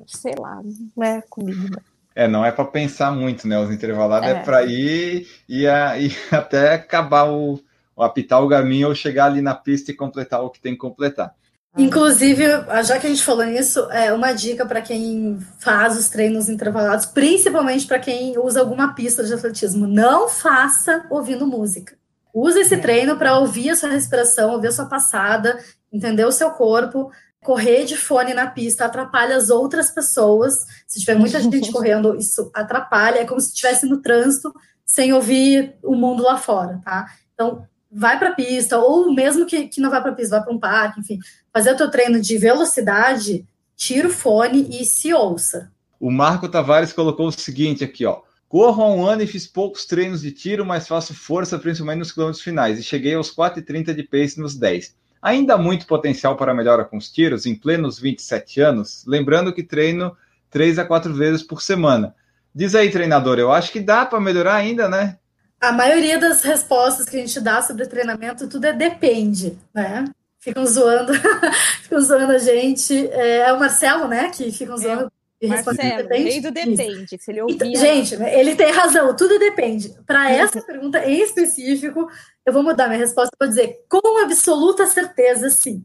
sei 0.08 0.34
lá, 0.38 0.62
não 0.98 1.04
é 1.06 1.22
comigo. 1.22 1.78
É, 2.16 2.28
não 2.28 2.46
é 2.46 2.52
para 2.52 2.66
pensar 2.66 3.12
muito, 3.12 3.48
né? 3.48 3.58
Os 3.60 3.72
intervalados 3.72 4.28
é, 4.28 4.32
é 4.32 4.36
para 4.36 4.64
ir 4.64 5.28
e, 5.48 5.68
a, 5.68 5.98
e 5.98 6.12
até 6.32 6.74
acabar 6.74 7.30
o, 7.30 7.60
o 7.96 8.04
apitar 8.04 8.44
o 8.44 8.50
caminho 8.50 8.90
ou 8.90 8.96
chegar 8.96 9.26
ali 9.26 9.42
na 9.42 9.56
pista 9.56 9.92
e 9.92 9.96
completar 9.96 10.44
o 10.44 10.50
que 10.50 10.60
tem 10.60 10.74
que 10.74 10.80
completar. 10.80 11.34
Inclusive, 11.78 12.44
já 12.84 13.00
que 13.00 13.08
a 13.08 13.10
gente 13.10 13.24
falou 13.24 13.46
nisso, 13.46 13.80
é 13.92 14.12
uma 14.12 14.34
dica 14.34 14.66
para 14.66 14.82
quem 14.82 15.40
faz 15.58 15.98
os 15.98 16.10
treinos 16.10 16.50
intervalados, 16.50 17.06
principalmente 17.06 17.88
para 17.88 17.98
quem 17.98 18.38
usa 18.38 18.60
alguma 18.60 18.94
pista 18.94 19.24
de 19.24 19.34
atletismo, 19.34 19.88
não 19.88 20.28
faça 20.28 21.06
ouvindo 21.10 21.48
música. 21.48 21.96
Use 22.34 22.60
esse 22.60 22.76
é. 22.76 22.78
treino 22.78 23.16
para 23.18 23.38
ouvir 23.38 23.70
a 23.70 23.76
sua 23.76 23.90
respiração, 23.90 24.52
ouvir 24.52 24.68
a 24.68 24.72
sua 24.72 24.86
passada, 24.86 25.58
entender 25.92 26.26
o 26.26 26.32
seu 26.32 26.52
corpo 26.52 27.10
correr 27.44 27.86
de 27.86 27.98
fone 27.98 28.34
na 28.34 28.48
pista 28.48 28.86
atrapalha 28.86 29.36
as 29.36 29.50
outras 29.50 29.90
pessoas. 29.90 30.66
Se 30.88 31.00
tiver 31.00 31.16
muita 31.16 31.40
gente 31.42 31.72
correndo, 31.72 32.16
isso 32.16 32.50
atrapalha. 32.54 33.20
É 33.20 33.26
como 33.26 33.42
se 33.42 33.50
estivesse 33.50 33.86
no 33.86 34.02
trânsito 34.02 34.54
sem 34.86 35.14
ouvir 35.14 35.76
o 35.84 35.96
mundo 35.96 36.24
lá 36.24 36.38
fora, 36.38 36.82
tá? 36.84 37.08
Então, 37.34 37.66
vai 37.92 38.20
para 38.20 38.30
a 38.30 38.36
pista, 38.36 38.78
ou 38.78 39.14
mesmo 39.14 39.46
que, 39.46 39.68
que 39.68 39.82
não 39.82 39.90
vá 39.90 40.02
para 40.02 40.12
a 40.12 40.16
pista, 40.16 40.38
vá 40.38 40.44
para 40.44 40.54
um 40.54 40.60
parque, 40.60 41.00
enfim, 41.00 41.20
fazer 41.52 41.72
o 41.72 41.78
teu 41.78 41.90
treino 41.90 42.22
de 42.22 42.38
velocidade, 42.38 43.46
tira 43.76 44.08
o 44.08 44.12
fone 44.12 44.68
e 44.70 44.86
se 44.86 45.14
ouça. 45.14 45.72
O 46.00 46.12
Marco 46.12 46.50
Tavares 46.50 46.94
colocou 46.94 47.28
o 47.28 47.32
seguinte 47.32 47.84
aqui, 47.84 48.06
ó. 48.06 48.22
Corro 48.50 48.84
há 48.84 48.94
um 48.94 49.06
ano 49.06 49.22
e 49.22 49.28
fiz 49.28 49.48
poucos 49.48 49.86
treinos 49.86 50.22
de 50.22 50.32
tiro, 50.32 50.66
mas 50.66 50.88
faço 50.88 51.14
força 51.14 51.58
principalmente 51.58 52.00
nos 52.00 52.12
quilômetros 52.12 52.44
finais. 52.44 52.78
E 52.78 52.84
cheguei 52.84 53.14
aos 53.14 53.34
4,30 53.34 53.94
de 53.94 54.04
pace 54.04 54.40
nos 54.40 54.56
10. 54.56 54.94
Ainda 55.22 55.54
há 55.54 55.58
muito 55.58 55.86
potencial 55.86 56.36
para 56.36 56.54
melhora 56.54 56.84
com 56.84 56.98
os 56.98 57.12
tiros, 57.12 57.46
em 57.46 57.56
plenos 57.56 58.00
27 58.00 58.60
anos, 58.60 59.04
lembrando 59.06 59.54
que 59.54 59.62
treino 59.62 60.16
3 60.50 60.80
a 60.80 60.86
4 60.86 61.14
vezes 61.14 61.44
por 61.44 61.62
semana. 61.62 62.16
Diz 62.54 62.76
aí, 62.76 62.90
treinador, 62.90 63.40
eu 63.40 63.52
acho 63.52 63.72
que 63.72 63.80
dá 63.80 64.06
para 64.06 64.20
melhorar 64.20 64.56
ainda, 64.56 64.90
né? 64.90 65.18
A 65.60 65.72
maioria 65.72 66.20
das 66.20 66.42
respostas 66.42 67.08
que 67.08 67.18
a 67.18 67.20
gente 67.20 67.40
dá 67.40 67.62
sobre 67.62 67.86
treinamento, 67.86 68.48
tudo 68.48 68.66
é 68.66 68.74
depende, 68.74 69.58
né? 69.74 70.06
Ficam 70.40 70.66
zoando, 70.66 71.14
ficam 71.84 72.02
zoando 72.02 72.32
a 72.32 72.40
gente. 72.40 73.08
É, 73.12 73.42
é, 73.42 73.54
o 73.54 73.60
Marcelo, 73.60 74.08
né, 74.08 74.30
que 74.30 74.52
ficam 74.52 74.76
zoando. 74.76 75.06
É. 75.06 75.21
Marcelo, 75.48 76.08
do 76.42 76.52
depende. 76.52 77.18
Se 77.20 77.32
ele 77.32 77.42
ouvia... 77.42 77.76
Gente, 77.76 78.16
ele 78.16 78.56
tem 78.56 78.72
razão, 78.72 79.16
tudo 79.16 79.40
depende. 79.40 79.96
Para 80.06 80.32
essa 80.32 80.62
pergunta 80.62 81.04
em 81.06 81.22
específico, 81.22 82.08
eu 82.46 82.54
vou 82.54 82.64
mudar 82.64 82.88
minha 82.88 83.00
resposta 83.00 83.36
para 83.38 83.48
dizer 83.48 83.80
com 83.90 84.24
absoluta 84.24 84.86
certeza, 84.86 85.50
sim. 85.50 85.84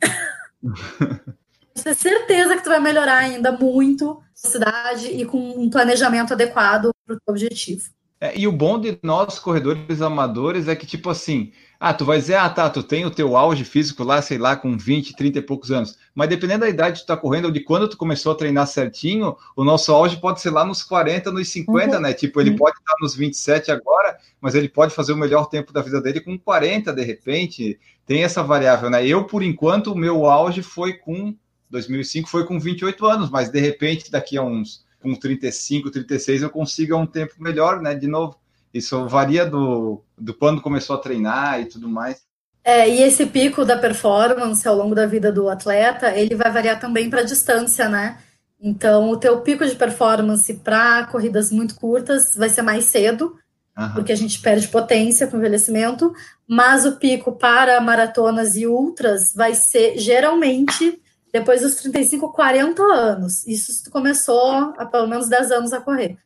Você 1.74 1.94
certeza 1.94 2.56
que 2.56 2.64
tu 2.64 2.70
vai 2.70 2.80
melhorar 2.80 3.18
ainda 3.18 3.52
muito 3.52 4.18
a 4.44 4.48
cidade 4.48 5.08
e 5.08 5.26
com 5.26 5.38
um 5.38 5.68
planejamento 5.68 6.32
adequado 6.32 6.90
para 7.06 7.16
o 7.16 7.20
teu 7.20 7.32
objetivo. 7.32 7.95
É, 8.20 8.38
e 8.38 8.48
o 8.48 8.52
bom 8.52 8.80
de 8.80 8.98
nós, 9.02 9.38
corredores 9.38 10.00
amadores, 10.00 10.68
é 10.68 10.74
que, 10.74 10.86
tipo 10.86 11.10
assim, 11.10 11.52
ah, 11.78 11.92
tu 11.92 12.06
vai 12.06 12.18
dizer, 12.18 12.36
ah, 12.36 12.48
tá, 12.48 12.70
tu 12.70 12.82
tem 12.82 13.04
o 13.04 13.10
teu 13.10 13.36
auge 13.36 13.62
físico 13.62 14.02
lá, 14.02 14.22
sei 14.22 14.38
lá, 14.38 14.56
com 14.56 14.76
20, 14.76 15.14
30 15.14 15.38
e 15.38 15.42
poucos 15.42 15.70
anos. 15.70 15.98
Mas 16.14 16.30
dependendo 16.30 16.60
da 16.60 16.68
idade 16.68 17.00
que 17.00 17.04
tu 17.04 17.08
tá 17.08 17.16
correndo 17.16 17.46
ou 17.46 17.50
de 17.50 17.60
quando 17.60 17.88
tu 17.88 17.98
começou 17.98 18.32
a 18.32 18.34
treinar 18.34 18.66
certinho, 18.66 19.36
o 19.54 19.62
nosso 19.62 19.92
auge 19.92 20.16
pode 20.16 20.40
ser 20.40 20.50
lá 20.50 20.64
nos 20.64 20.82
40, 20.82 21.30
nos 21.30 21.48
50, 21.50 21.96
uhum. 21.96 22.02
né? 22.02 22.14
Tipo, 22.14 22.40
ele 22.40 22.50
uhum. 22.50 22.56
pode 22.56 22.78
estar 22.78 22.94
nos 23.02 23.14
27 23.14 23.70
agora, 23.70 24.16
mas 24.40 24.54
ele 24.54 24.68
pode 24.68 24.94
fazer 24.94 25.12
o 25.12 25.16
melhor 25.16 25.50
tempo 25.50 25.70
da 25.70 25.82
vida 25.82 26.00
dele 26.00 26.20
com 26.20 26.38
40, 26.38 26.94
de 26.94 27.04
repente. 27.04 27.78
Tem 28.06 28.24
essa 28.24 28.42
variável, 28.42 28.88
né? 28.88 29.06
Eu, 29.06 29.24
por 29.24 29.42
enquanto, 29.42 29.92
o 29.92 29.98
meu 29.98 30.24
auge 30.24 30.62
foi 30.62 30.94
com 30.94 31.34
2005, 31.68 32.28
foi 32.30 32.46
com 32.46 32.58
28 32.58 33.04
anos, 33.04 33.28
mas 33.28 33.50
de 33.50 33.60
repente, 33.60 34.10
daqui 34.10 34.38
a 34.38 34.42
uns 34.42 34.85
com 35.06 35.14
35, 35.14 35.90
36, 35.90 36.42
eu 36.42 36.50
consiga 36.50 36.96
um 36.96 37.06
tempo 37.06 37.34
melhor, 37.38 37.80
né? 37.80 37.94
De 37.94 38.08
novo. 38.08 38.36
Isso 38.74 39.06
varia 39.06 39.46
do, 39.46 40.02
do 40.18 40.34
quando 40.34 40.60
começou 40.60 40.96
a 40.96 40.98
treinar 40.98 41.60
e 41.60 41.66
tudo 41.66 41.88
mais. 41.88 42.26
É, 42.64 42.88
e 42.88 43.00
esse 43.02 43.26
pico 43.26 43.64
da 43.64 43.78
performance 43.78 44.66
ao 44.66 44.74
longo 44.74 44.94
da 44.94 45.06
vida 45.06 45.30
do 45.30 45.48
atleta, 45.48 46.10
ele 46.10 46.34
vai 46.34 46.50
variar 46.50 46.80
também 46.80 47.08
para 47.08 47.20
a 47.20 47.24
distância, 47.24 47.88
né? 47.88 48.18
Então, 48.60 49.08
o 49.08 49.16
teu 49.16 49.40
pico 49.40 49.64
de 49.64 49.76
performance 49.76 50.52
para 50.54 51.06
corridas 51.06 51.52
muito 51.52 51.76
curtas 51.76 52.34
vai 52.34 52.48
ser 52.48 52.62
mais 52.62 52.86
cedo, 52.86 53.36
uhum. 53.78 53.92
porque 53.94 54.10
a 54.10 54.16
gente 54.16 54.40
perde 54.40 54.66
potência 54.66 55.28
com 55.28 55.36
o 55.36 55.38
envelhecimento, 55.38 56.12
mas 56.48 56.84
o 56.84 56.96
pico 56.96 57.32
para 57.32 57.80
maratonas 57.80 58.56
e 58.56 58.66
ultras 58.66 59.32
vai 59.32 59.54
ser 59.54 59.96
geralmente 59.98 61.00
depois 61.38 61.60
dos 61.60 61.74
35, 61.76 62.32
40 62.32 62.82
anos. 62.82 63.46
Isso 63.46 63.84
tu 63.84 63.90
começou 63.90 64.74
há 64.78 64.86
pelo 64.86 65.06
menos 65.06 65.28
10 65.28 65.50
anos 65.50 65.72
a 65.72 65.80
correr. 65.80 66.16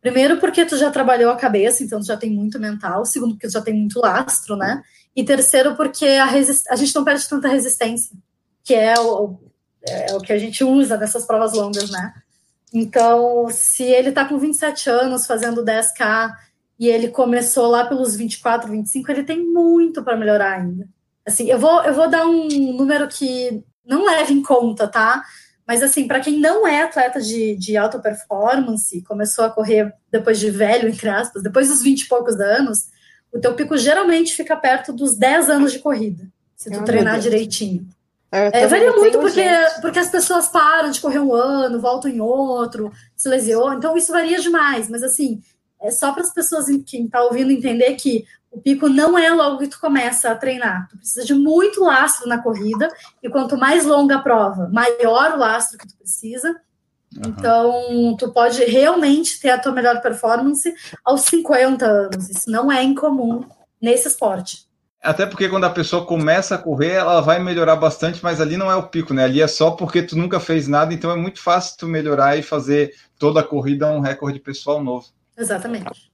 Primeiro, 0.00 0.38
porque 0.38 0.64
tu 0.64 0.76
já 0.76 0.90
trabalhou 0.90 1.30
a 1.30 1.36
cabeça, 1.36 1.82
então 1.82 2.00
tu 2.00 2.06
já 2.06 2.16
tem 2.16 2.30
muito 2.30 2.58
mental. 2.58 3.04
Segundo, 3.06 3.32
porque 3.32 3.46
tu 3.46 3.52
já 3.52 3.62
tem 3.62 3.74
muito 3.74 4.00
lastro, 4.00 4.56
né? 4.56 4.82
E 5.16 5.24
terceiro, 5.24 5.74
porque 5.76 6.06
a, 6.06 6.26
a 6.26 6.76
gente 6.76 6.94
não 6.94 7.04
perde 7.04 7.28
tanta 7.28 7.48
resistência, 7.48 8.14
que 8.62 8.74
é 8.74 8.98
o, 9.00 9.38
é 9.86 10.14
o 10.14 10.20
que 10.20 10.32
a 10.32 10.38
gente 10.38 10.62
usa 10.62 10.96
nessas 10.96 11.24
provas 11.24 11.52
longas, 11.52 11.90
né? 11.90 12.12
Então, 12.72 13.48
se 13.50 13.82
ele 13.82 14.12
tá 14.12 14.24
com 14.24 14.38
27 14.38 14.88
anos 14.90 15.26
fazendo 15.26 15.64
10K 15.64 16.32
e 16.78 16.88
ele 16.88 17.08
começou 17.08 17.66
lá 17.66 17.84
pelos 17.84 18.14
24, 18.14 18.70
25, 18.70 19.10
ele 19.10 19.24
tem 19.24 19.44
muito 19.44 20.02
para 20.02 20.16
melhorar 20.16 20.58
ainda. 20.58 20.88
Assim, 21.26 21.50
eu 21.50 21.58
vou, 21.58 21.82
eu 21.82 21.94
vou 21.94 22.08
dar 22.08 22.26
um 22.26 22.46
número 22.72 23.08
que 23.08 23.64
não 23.84 24.04
leve 24.04 24.32
em 24.32 24.42
conta, 24.42 24.86
tá? 24.86 25.22
Mas, 25.66 25.82
assim, 25.82 26.08
para 26.08 26.20
quem 26.20 26.38
não 26.40 26.66
é 26.66 26.82
atleta 26.82 27.20
de, 27.20 27.56
de 27.56 27.76
alta 27.76 27.98
performance, 27.98 29.02
começou 29.02 29.44
a 29.44 29.50
correr 29.50 29.92
depois 30.10 30.38
de 30.38 30.50
velho, 30.50 30.88
entre 30.88 31.08
aspas, 31.08 31.42
depois 31.42 31.68
dos 31.68 31.82
20 31.82 32.02
e 32.02 32.08
poucos 32.08 32.40
anos, 32.40 32.88
o 33.32 33.38
teu 33.38 33.54
pico 33.54 33.76
geralmente 33.76 34.34
fica 34.34 34.56
perto 34.56 34.92
dos 34.92 35.16
10 35.16 35.48
anos 35.48 35.72
de 35.72 35.78
corrida, 35.78 36.26
se 36.56 36.70
tu 36.70 36.84
treinar 36.84 37.20
direitinho. 37.20 37.86
É, 38.32 38.62
é 38.62 38.66
varia 38.66 38.92
muito 38.92 39.18
porque, 39.18 39.44
porque 39.80 39.98
as 39.98 40.10
pessoas 40.10 40.48
param 40.48 40.90
de 40.90 41.00
correr 41.00 41.18
um 41.18 41.34
ano, 41.34 41.80
voltam 41.80 42.10
em 42.10 42.20
outro, 42.20 42.92
se 43.16 43.28
lesionam, 43.28 43.78
então 43.78 43.96
isso 43.96 44.12
varia 44.12 44.40
demais, 44.40 44.88
mas 44.88 45.02
assim, 45.02 45.40
é 45.80 45.90
só 45.90 46.12
para 46.12 46.22
as 46.22 46.32
pessoas 46.32 46.66
que 46.66 46.96
estão 46.96 47.08
tá 47.08 47.22
ouvindo 47.22 47.50
entender 47.50 47.94
que 47.94 48.24
o 48.50 48.60
pico 48.60 48.88
não 48.88 49.16
é 49.16 49.30
logo 49.30 49.58
que 49.58 49.68
tu 49.68 49.80
começa 49.80 50.30
a 50.30 50.34
treinar. 50.34 50.88
Tu 50.88 50.96
precisa 50.98 51.24
de 51.24 51.34
muito 51.34 51.84
lastro 51.84 52.28
na 52.28 52.42
corrida, 52.42 52.88
e 53.22 53.30
quanto 53.30 53.56
mais 53.56 53.86
longa 53.86 54.16
a 54.16 54.22
prova, 54.22 54.68
maior 54.72 55.34
o 55.34 55.38
lastro 55.38 55.78
que 55.78 55.86
tu 55.86 55.96
precisa. 55.96 56.60
Uhum. 57.16 57.22
Então, 57.26 58.16
tu 58.18 58.32
pode 58.32 58.64
realmente 58.64 59.40
ter 59.40 59.50
a 59.50 59.58
tua 59.58 59.72
melhor 59.72 60.00
performance 60.00 60.72
aos 61.04 61.22
50 61.22 61.86
anos. 61.86 62.28
Isso 62.28 62.50
não 62.50 62.70
é 62.70 62.82
incomum 62.82 63.44
nesse 63.80 64.08
esporte. 64.08 64.68
Até 65.02 65.24
porque 65.24 65.48
quando 65.48 65.64
a 65.64 65.70
pessoa 65.70 66.04
começa 66.04 66.54
a 66.54 66.58
correr, 66.58 66.92
ela 66.92 67.22
vai 67.22 67.42
melhorar 67.42 67.76
bastante, 67.76 68.22
mas 68.22 68.38
ali 68.38 68.58
não 68.58 68.70
é 68.70 68.76
o 68.76 68.88
pico, 68.88 69.14
né? 69.14 69.24
Ali 69.24 69.40
é 69.40 69.46
só 69.46 69.70
porque 69.70 70.02
tu 70.02 70.16
nunca 70.16 70.38
fez 70.38 70.68
nada, 70.68 70.92
então 70.92 71.10
é 71.10 71.16
muito 71.16 71.40
fácil 71.40 71.78
tu 71.78 71.86
melhorar 71.86 72.36
e 72.36 72.42
fazer 72.42 72.94
toda 73.18 73.40
a 73.40 73.44
corrida 73.44 73.90
um 73.90 74.00
recorde 74.00 74.38
pessoal 74.38 74.84
novo. 74.84 75.06
Exatamente. 75.38 76.09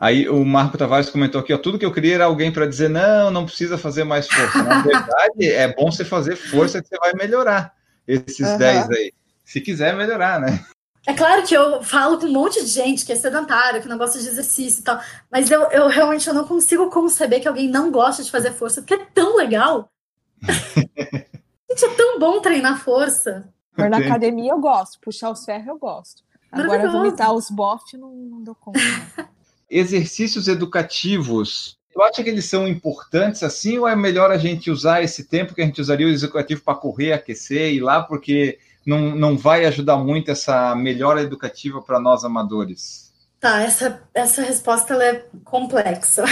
Aí 0.00 0.26
o 0.30 0.42
Marco 0.46 0.78
Tavares 0.78 1.10
comentou 1.10 1.42
aqui, 1.42 1.52
ó, 1.52 1.58
tudo 1.58 1.78
que 1.78 1.84
eu 1.84 1.92
queria 1.92 2.14
era 2.14 2.24
alguém 2.24 2.50
para 2.50 2.66
dizer, 2.66 2.88
não, 2.88 3.30
não 3.30 3.44
precisa 3.44 3.76
fazer 3.76 4.02
mais 4.02 4.26
força. 4.26 4.62
Na 4.62 4.80
verdade, 4.80 5.46
é 5.46 5.74
bom 5.74 5.92
você 5.92 6.06
fazer 6.06 6.36
força 6.36 6.80
que 6.80 6.88
você 6.88 6.96
vai 6.96 7.12
melhorar 7.12 7.74
esses 8.08 8.40
uhum. 8.40 8.56
10 8.56 8.90
aí. 8.90 9.12
Se 9.44 9.60
quiser 9.60 9.94
melhorar, 9.94 10.40
né? 10.40 10.64
É 11.06 11.12
claro 11.12 11.42
que 11.42 11.54
eu 11.54 11.82
falo 11.82 12.18
com 12.18 12.24
um 12.24 12.32
monte 12.32 12.62
de 12.62 12.68
gente 12.68 13.04
que 13.04 13.12
é 13.12 13.16
sedentário, 13.16 13.82
que 13.82 13.88
não 13.88 13.98
gosta 13.98 14.18
de 14.18 14.26
exercício 14.26 14.80
e 14.80 14.84
tal, 14.84 14.98
mas 15.30 15.50
eu, 15.50 15.64
eu 15.64 15.88
realmente 15.88 16.26
eu 16.26 16.34
não 16.34 16.46
consigo 16.46 16.88
conceber 16.88 17.42
que 17.42 17.48
alguém 17.48 17.68
não 17.68 17.90
gosta 17.90 18.22
de 18.22 18.30
fazer 18.30 18.52
força, 18.52 18.80
porque 18.80 18.94
é 18.94 19.04
tão 19.12 19.36
legal. 19.36 19.92
gente, 20.40 21.84
é 21.84 21.94
tão 21.94 22.18
bom 22.18 22.40
treinar 22.40 22.82
força. 22.82 23.46
Mas 23.76 23.90
na 23.90 23.98
academia 23.98 24.52
eu 24.52 24.60
gosto, 24.60 24.98
puxar 25.00 25.30
os 25.30 25.44
ferros 25.44 25.68
eu 25.68 25.78
gosto. 25.78 26.22
Agora 26.50 26.90
vomitar 26.90 27.32
os 27.32 27.50
bofs 27.50 27.98
não, 28.00 28.10
não 28.10 28.42
dou 28.42 28.54
conta. 28.54 28.80
exercícios 29.70 30.48
educativos, 30.48 31.76
tu 31.92 32.02
acha 32.02 32.22
que 32.22 32.30
eles 32.30 32.44
são 32.44 32.66
importantes 32.66 33.42
assim, 33.42 33.78
ou 33.78 33.86
é 33.86 33.94
melhor 33.94 34.30
a 34.30 34.38
gente 34.38 34.70
usar 34.70 35.02
esse 35.02 35.24
tempo 35.24 35.54
que 35.54 35.62
a 35.62 35.64
gente 35.64 35.80
usaria 35.80 36.06
o 36.06 36.10
educativo 36.10 36.62
para 36.62 36.74
correr, 36.74 37.12
aquecer 37.12 37.70
e 37.70 37.76
ir 37.76 37.80
lá, 37.80 38.02
porque 38.02 38.58
não, 38.84 39.14
não 39.14 39.36
vai 39.36 39.64
ajudar 39.66 39.96
muito 39.96 40.30
essa 40.30 40.74
melhora 40.74 41.22
educativa 41.22 41.80
para 41.80 42.00
nós 42.00 42.24
amadores? 42.24 43.12
Tá, 43.38 43.62
essa, 43.62 44.02
essa 44.12 44.42
resposta 44.42 44.94
é 45.02 45.24
complexa. 45.44 46.24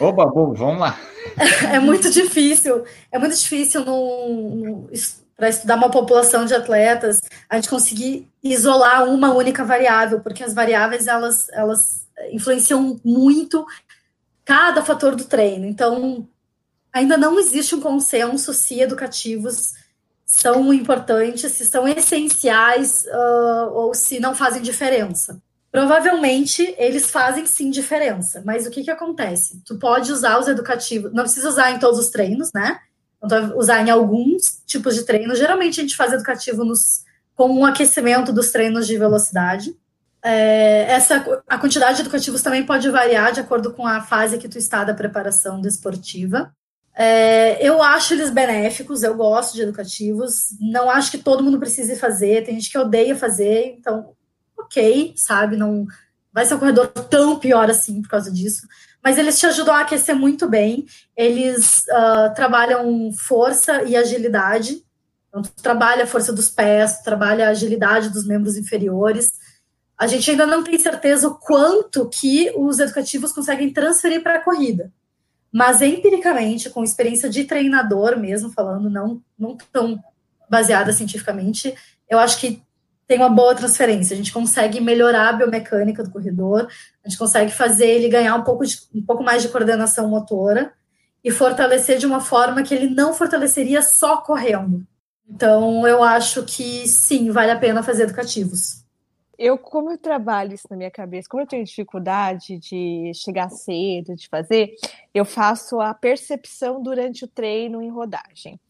Oba, 0.00 0.26
bobo, 0.26 0.54
vamos 0.54 0.80
lá. 0.80 0.98
É, 1.72 1.80
muito 1.80 2.10
difícil, 2.10 2.84
é 3.10 3.18
muito 3.18 3.34
difícil 3.34 3.82
para 5.36 5.48
estudar 5.48 5.76
uma 5.76 5.90
população 5.90 6.44
de 6.44 6.54
atletas 6.54 7.20
a 7.48 7.56
gente 7.56 7.68
conseguir 7.68 8.30
isolar 8.42 9.08
uma 9.08 9.32
única 9.32 9.64
variável, 9.64 10.20
porque 10.20 10.44
as 10.44 10.54
variáveis 10.54 11.06
elas, 11.06 11.48
elas 11.50 12.06
influenciam 12.30 13.00
muito 13.04 13.66
cada 14.44 14.84
fator 14.84 15.16
do 15.16 15.24
treino. 15.24 15.66
Então, 15.66 16.28
ainda 16.92 17.16
não 17.16 17.38
existe 17.38 17.74
um 17.74 17.80
consenso 17.80 18.52
se 18.52 18.80
educativos 18.80 19.72
são 20.24 20.72
importantes, 20.72 21.52
se 21.52 21.66
são 21.66 21.86
essenciais 21.86 23.04
uh, 23.06 23.72
ou 23.72 23.94
se 23.94 24.18
não 24.20 24.34
fazem 24.34 24.62
diferença. 24.62 25.40
Provavelmente 25.70 26.74
eles 26.78 27.10
fazem 27.10 27.46
sim 27.46 27.68
diferença, 27.68 28.42
mas 28.44 28.66
o 28.66 28.70
que, 28.70 28.84
que 28.84 28.90
acontece? 28.90 29.60
Tu 29.66 29.76
pode 29.76 30.12
usar 30.12 30.38
os 30.38 30.46
educativos, 30.46 31.12
não 31.12 31.24
precisa 31.24 31.48
usar 31.48 31.72
em 31.72 31.78
todos 31.78 31.98
os 31.98 32.10
treinos, 32.10 32.52
né? 32.54 32.78
Então, 33.24 33.56
usar 33.56 33.80
em 33.82 33.90
alguns 33.90 34.62
tipos 34.66 34.94
de 34.94 35.04
treino. 35.04 35.34
Geralmente 35.34 35.80
a 35.80 35.82
gente 35.82 35.96
faz 35.96 36.12
educativo 36.12 36.64
nos, 36.64 37.04
com 37.34 37.48
um 37.48 37.64
aquecimento 37.64 38.32
dos 38.32 38.50
treinos 38.50 38.86
de 38.86 38.96
velocidade. 38.96 39.76
É, 40.22 40.86
essa, 40.90 41.42
a 41.48 41.58
quantidade 41.58 41.96
de 41.96 42.02
educativos 42.02 42.42
também 42.42 42.64
pode 42.64 42.88
variar 42.90 43.32
de 43.32 43.40
acordo 43.40 43.72
com 43.72 43.86
a 43.86 44.00
fase 44.00 44.38
que 44.38 44.48
tu 44.48 44.56
está 44.56 44.82
da 44.82 44.94
preparação 44.94 45.60
desportiva. 45.60 46.54
É, 46.96 47.66
eu 47.66 47.82
acho 47.82 48.14
eles 48.14 48.30
benéficos, 48.30 49.02
eu 49.02 49.14
gosto 49.16 49.54
de 49.54 49.62
educativos. 49.62 50.56
Não 50.60 50.88
acho 50.88 51.10
que 51.10 51.18
todo 51.18 51.42
mundo 51.42 51.58
precise 51.58 51.96
fazer, 51.96 52.44
tem 52.44 52.54
gente 52.54 52.70
que 52.70 52.78
odeia 52.78 53.16
fazer, 53.16 53.74
então, 53.78 54.14
ok, 54.56 55.12
sabe? 55.16 55.56
Não 55.56 55.86
vai 56.32 56.46
ser 56.46 56.54
um 56.54 56.58
corredor 56.58 56.88
tão 56.88 57.38
pior 57.38 57.68
assim 57.68 58.00
por 58.00 58.08
causa 58.08 58.30
disso. 58.30 58.66
Mas 59.04 59.18
eles 59.18 59.38
te 59.38 59.46
ajudam 59.46 59.74
a 59.74 59.80
aquecer 59.80 60.16
muito 60.16 60.48
bem. 60.48 60.86
Eles 61.14 61.84
uh, 61.90 62.34
trabalham 62.34 63.12
força 63.12 63.84
e 63.84 63.94
agilidade. 63.94 64.82
Então, 65.28 65.42
tu 65.42 65.52
trabalha 65.62 66.04
a 66.04 66.06
força 66.06 66.32
dos 66.32 66.48
pés, 66.48 66.98
tu 66.98 67.04
trabalha 67.04 67.46
a 67.46 67.50
agilidade 67.50 68.08
dos 68.08 68.26
membros 68.26 68.56
inferiores 68.56 69.32
a 69.96 70.06
gente 70.06 70.30
ainda 70.30 70.46
não 70.46 70.62
tem 70.62 70.78
certeza 70.78 71.28
o 71.28 71.34
quanto 71.34 72.08
que 72.08 72.52
os 72.56 72.78
educativos 72.78 73.32
conseguem 73.32 73.72
transferir 73.72 74.22
para 74.22 74.36
a 74.36 74.40
corrida. 74.40 74.92
Mas 75.52 75.80
empiricamente, 75.80 76.68
com 76.68 76.82
experiência 76.82 77.30
de 77.30 77.44
treinador 77.44 78.18
mesmo, 78.18 78.50
falando, 78.50 78.90
não, 78.90 79.22
não 79.38 79.56
tão 79.72 80.02
baseada 80.50 80.92
cientificamente, 80.92 81.74
eu 82.08 82.18
acho 82.18 82.40
que 82.40 82.60
tem 83.14 83.20
uma 83.20 83.30
boa 83.30 83.54
transferência. 83.54 84.12
A 84.12 84.16
gente 84.16 84.32
consegue 84.32 84.80
melhorar 84.80 85.28
a 85.28 85.32
biomecânica 85.32 86.02
do 86.02 86.10
corredor, 86.10 86.66
a 87.04 87.08
gente 87.08 87.16
consegue 87.16 87.52
fazer 87.52 87.86
ele 87.86 88.08
ganhar 88.08 88.34
um 88.34 88.42
pouco, 88.42 88.66
de, 88.66 88.76
um 88.92 89.02
pouco 89.02 89.22
mais 89.22 89.40
de 89.40 89.48
coordenação 89.50 90.08
motora 90.08 90.72
e 91.22 91.30
fortalecer 91.30 91.96
de 91.96 92.06
uma 92.06 92.20
forma 92.20 92.64
que 92.64 92.74
ele 92.74 92.92
não 92.92 93.14
fortaleceria 93.14 93.82
só 93.82 94.16
correndo. 94.16 94.84
Então, 95.28 95.86
eu 95.86 96.02
acho 96.02 96.42
que 96.42 96.88
sim, 96.88 97.30
vale 97.30 97.52
a 97.52 97.58
pena 97.58 97.84
fazer 97.84 98.02
educativos. 98.02 98.84
Eu, 99.38 99.56
como 99.56 99.92
eu 99.92 99.98
trabalho 99.98 100.52
isso 100.52 100.66
na 100.68 100.76
minha 100.76 100.90
cabeça, 100.90 101.28
como 101.30 101.42
eu 101.42 101.46
tenho 101.46 101.64
dificuldade 101.64 102.58
de 102.58 103.12
chegar 103.14 103.48
cedo, 103.48 104.16
de 104.16 104.28
fazer, 104.28 104.74
eu 105.14 105.24
faço 105.24 105.80
a 105.80 105.94
percepção 105.94 106.82
durante 106.82 107.24
o 107.24 107.28
treino 107.28 107.80
em 107.80 107.90
rodagem. 107.90 108.60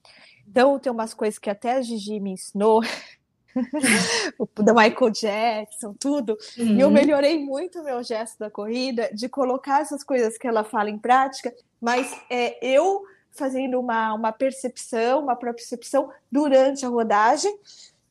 Então, 0.47 0.79
tem 0.79 0.93
umas 0.93 1.15
coisas 1.15 1.39
que 1.39 1.49
até 1.49 1.73
a 1.73 1.83
Gigi 1.83 2.21
me 2.21 2.33
ensinou, 2.33 2.83
o 4.39 4.63
da 4.63 4.75
Michael 4.75 5.11
Jackson, 5.11 5.95
tudo, 5.99 6.37
uhum. 6.59 6.77
e 6.77 6.81
eu 6.81 6.89
uhum. 6.89 6.93
melhorei 6.93 7.39
muito 7.39 7.81
o 7.81 7.85
meu 7.85 8.03
gesto 8.03 8.39
da 8.39 8.51
corrida, 8.51 9.11
de 9.13 9.29
colocar 9.29 9.81
essas 9.81 10.03
coisas 10.03 10.37
que 10.37 10.47
ela 10.47 10.65
fala 10.65 10.91
em 10.91 10.99
prática, 10.99 11.55
mas 11.81 12.13
é, 12.31 12.59
eu 12.65 13.05
fazendo 13.31 13.81
uma, 13.81 14.15
uma 14.15 14.33
percepção, 14.33 15.25
uma 15.25 15.35
percepção 15.35 16.11
durante 16.31 16.87
a 16.87 16.89
rodagem, 16.89 17.57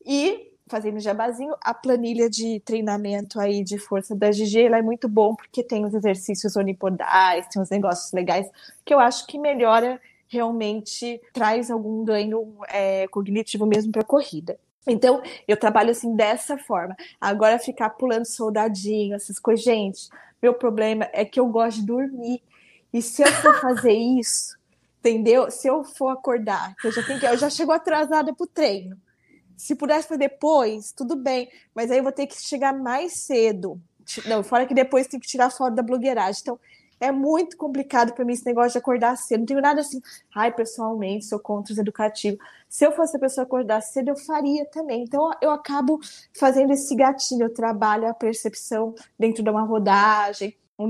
e 0.04 0.52
fazendo 0.66 0.98
jabazinho, 0.98 1.54
a 1.60 1.74
planilha 1.74 2.28
de 2.28 2.60
treinamento 2.60 3.38
aí 3.38 3.62
de 3.62 3.78
força 3.78 4.14
da 4.14 4.30
GG, 4.30 4.66
ela 4.66 4.78
é 4.78 4.82
muito 4.82 5.08
bom 5.08 5.34
porque 5.34 5.62
tem 5.62 5.84
os 5.84 5.94
exercícios 5.94 6.56
onipodais, 6.56 7.46
tem 7.48 7.60
uns 7.60 7.70
negócios 7.70 8.12
legais 8.12 8.50
que 8.84 8.92
eu 8.92 8.98
acho 8.98 9.26
que 9.26 9.38
melhora 9.38 10.00
realmente, 10.26 11.20
traz 11.32 11.70
algum 11.70 12.04
ganho 12.04 12.56
é, 12.68 13.06
cognitivo 13.08 13.66
mesmo 13.66 13.92
para 13.92 14.02
a 14.02 14.06
corrida. 14.06 14.58
Então, 14.86 15.22
eu 15.48 15.56
trabalho 15.56 15.90
assim 15.90 16.14
dessa 16.14 16.58
forma. 16.58 16.96
Agora, 17.20 17.58
ficar 17.58 17.90
pulando 17.90 18.26
soldadinho, 18.26 19.14
essas 19.14 19.38
coisas. 19.38 19.64
Gente, 19.64 20.08
meu 20.42 20.54
problema 20.54 21.08
é 21.12 21.24
que 21.24 21.40
eu 21.40 21.46
gosto 21.46 21.80
de 21.80 21.86
dormir. 21.86 22.42
E 22.92 23.00
se 23.00 23.22
eu 23.22 23.28
for 23.28 23.60
fazer 23.60 23.92
isso, 24.20 24.56
entendeu? 25.00 25.50
Se 25.50 25.66
eu 25.66 25.84
for 25.84 26.08
acordar, 26.08 26.74
eu 26.84 26.92
já, 26.92 27.02
tenho 27.02 27.18
que, 27.18 27.26
eu 27.26 27.36
já 27.36 27.48
chego 27.48 27.72
atrasada 27.72 28.32
pro 28.34 28.46
treino. 28.46 28.96
Se 29.56 29.74
pudesse 29.74 30.08
fazer 30.08 30.18
depois, 30.18 30.92
tudo 30.92 31.16
bem, 31.16 31.48
mas 31.74 31.90
aí 31.90 31.98
eu 31.98 32.02
vou 32.02 32.12
ter 32.12 32.26
que 32.26 32.34
chegar 32.36 32.72
mais 32.72 33.14
cedo. 33.14 33.80
Não, 34.26 34.42
fora 34.42 34.66
que 34.66 34.74
depois 34.74 35.06
tem 35.06 35.18
que 35.18 35.26
tirar 35.26 35.50
foto 35.50 35.74
da 35.74 35.82
blogueiragem. 35.82 36.40
Então, 36.42 36.60
é 37.04 37.12
muito 37.12 37.56
complicado 37.56 38.12
para 38.12 38.24
mim 38.24 38.32
esse 38.32 38.46
negócio 38.46 38.72
de 38.72 38.78
acordar 38.78 39.16
cedo. 39.16 39.40
Não 39.40 39.46
tenho 39.46 39.60
nada 39.60 39.80
assim, 39.80 40.00
ai, 40.34 40.52
pessoalmente, 40.52 41.26
sou 41.26 41.38
contra 41.38 41.72
os 41.72 41.78
educativos. 41.78 42.38
Se 42.68 42.86
eu 42.86 42.92
fosse 42.92 43.16
a 43.16 43.20
pessoa 43.20 43.44
acordar 43.44 43.80
cedo, 43.82 44.08
eu 44.08 44.16
faria 44.16 44.64
também. 44.66 45.02
Então, 45.02 45.30
eu 45.40 45.50
acabo 45.50 46.00
fazendo 46.38 46.72
esse 46.72 46.94
gatilho. 46.94 47.44
Eu 47.44 47.54
trabalho 47.54 48.08
a 48.08 48.14
percepção 48.14 48.94
dentro 49.18 49.42
de 49.42 49.50
uma 49.50 49.62
rodagem, 49.62 50.56
ou 50.76 50.88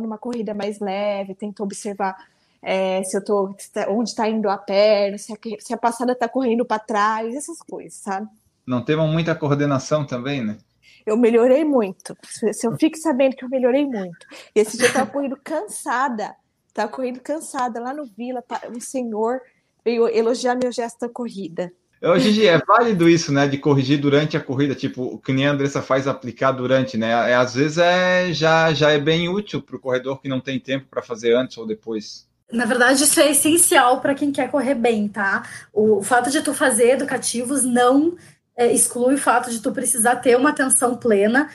numa 0.00 0.18
corrida 0.18 0.54
mais 0.54 0.80
leve, 0.80 1.34
tento 1.34 1.62
observar 1.62 2.16
é, 2.62 3.02
se 3.04 3.16
eu 3.16 3.24
tô 3.24 3.54
onde 3.88 4.10
está 4.10 4.28
indo 4.28 4.48
a 4.48 4.56
perna, 4.56 5.18
se 5.18 5.32
a, 5.32 5.36
se 5.58 5.74
a 5.74 5.76
passada 5.76 6.12
está 6.12 6.28
correndo 6.28 6.64
para 6.64 6.78
trás, 6.78 7.34
essas 7.34 7.58
coisas, 7.58 7.94
sabe? 7.94 8.28
Não 8.66 8.84
temos 8.84 9.08
muita 9.10 9.34
coordenação 9.34 10.04
também, 10.04 10.44
né? 10.44 10.58
Eu 11.06 11.16
melhorei 11.16 11.64
muito. 11.64 12.16
Se 12.52 12.66
eu 12.66 12.76
fico 12.76 12.98
sabendo 12.98 13.36
que 13.36 13.44
eu 13.44 13.48
melhorei 13.48 13.86
muito. 13.86 14.26
E 14.54 14.60
esse 14.60 14.76
dia 14.76 14.88
eu 14.88 14.92
tava 14.92 15.10
correndo 15.10 15.38
cansada. 15.42 16.34
Tava 16.74 16.90
correndo 16.90 17.20
cansada 17.20 17.80
lá 17.80 17.94
no 17.94 18.04
Vila, 18.04 18.44
um 18.74 18.80
senhor 18.80 19.40
veio 19.84 20.08
elogiar 20.08 20.56
meu 20.56 20.72
gesto 20.72 20.98
da 21.00 21.08
corrida. 21.08 21.72
Gigi, 22.18 22.46
é 22.46 22.58
válido 22.58 23.08
isso, 23.08 23.32
né? 23.32 23.48
De 23.48 23.56
corrigir 23.56 23.98
durante 23.98 24.36
a 24.36 24.40
corrida, 24.40 24.74
tipo, 24.74 25.02
o 25.02 25.18
que 25.18 25.32
nem 25.32 25.46
a 25.46 25.52
Andressa 25.52 25.80
faz 25.80 26.06
aplicar 26.06 26.52
durante, 26.52 26.96
né? 26.96 27.30
É, 27.30 27.34
às 27.34 27.54
vezes 27.54 27.78
é, 27.78 28.32
já, 28.32 28.72
já 28.74 28.90
é 28.90 28.98
bem 28.98 29.28
útil 29.28 29.62
para 29.62 29.76
o 29.76 29.78
corredor 29.78 30.20
que 30.20 30.28
não 30.28 30.40
tem 30.40 30.60
tempo 30.60 30.86
para 30.90 31.02
fazer 31.02 31.34
antes 31.34 31.56
ou 31.56 31.66
depois. 31.66 32.26
Na 32.52 32.64
verdade, 32.64 33.02
isso 33.02 33.18
é 33.18 33.30
essencial 33.30 34.00
para 34.00 34.14
quem 34.14 34.30
quer 34.30 34.50
correr 34.50 34.74
bem, 34.74 35.08
tá? 35.08 35.48
O 35.72 36.02
fato 36.02 36.30
de 36.30 36.42
tu 36.42 36.54
fazer 36.54 36.90
educativos 36.90 37.64
não 37.64 38.16
é, 38.56 38.72
exclui 38.72 39.14
o 39.14 39.18
fato 39.18 39.50
de 39.50 39.60
tu 39.60 39.72
precisar 39.72 40.16
ter 40.16 40.36
uma 40.36 40.50
atenção 40.50 40.96
plena, 40.96 41.50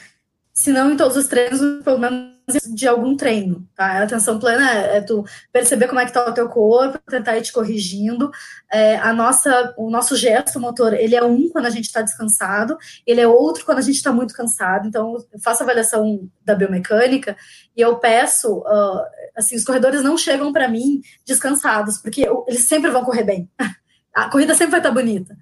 se 0.54 0.72
não 0.72 0.92
em 0.92 0.98
todos 0.98 1.18
os 1.18 1.28
treinos, 1.28 1.60
pelo 1.84 1.98
menos 1.98 2.32
de 2.74 2.88
algum 2.88 3.16
treino, 3.16 3.68
tá? 3.76 4.00
A 4.00 4.04
atenção 4.04 4.38
plena 4.38 4.70
é, 4.70 4.98
é 4.98 5.02
tu 5.02 5.24
perceber 5.52 5.88
como 5.88 6.00
é 6.00 6.06
que 6.06 6.12
tá 6.12 6.28
o 6.30 6.34
teu 6.34 6.50
corpo, 6.50 7.00
tentar 7.10 7.38
ir 7.38 7.42
te 7.42 7.54
corrigindo. 7.54 8.30
É, 8.72 8.98
a 8.98 9.14
nossa, 9.14 9.74
o 9.78 9.90
nosso 9.90 10.16
gesto 10.16 10.60
motor, 10.60 10.94
ele 10.94 11.16
é 11.16 11.24
um 11.24 11.50
quando 11.50 11.68
a 11.68 11.70
gente 11.70 11.86
está 11.86 12.02
descansado, 12.02 12.78
ele 13.08 13.22
é 13.22 13.28
outro 13.28 13.66
quando 13.66 13.78
a 13.78 13.82
gente 13.82 13.96
está 13.96 14.12
muito 14.12 14.34
cansado. 14.34 14.88
Então, 14.88 15.16
eu 15.32 15.40
faço 15.40 15.64
avaliação 15.64 16.30
da 16.44 16.56
biomecânica 16.56 17.38
e 17.76 17.82
eu 17.82 17.98
peço, 17.98 18.60
uh, 18.60 19.06
assim, 19.36 19.56
os 19.56 19.64
corredores 19.64 20.04
não 20.04 20.18
chegam 20.18 20.52
para 20.52 20.68
mim 20.68 21.02
descansados, 21.26 21.98
porque 21.98 22.28
eles 22.48 22.68
sempre 22.68 22.92
vão 22.92 23.06
correr 23.06 23.24
bem. 23.24 23.50
A 24.14 24.30
corrida 24.30 24.54
sempre 24.54 24.72
vai 24.72 24.80
estar 24.82 24.90
tá 24.90 24.96
bonita. 24.96 25.38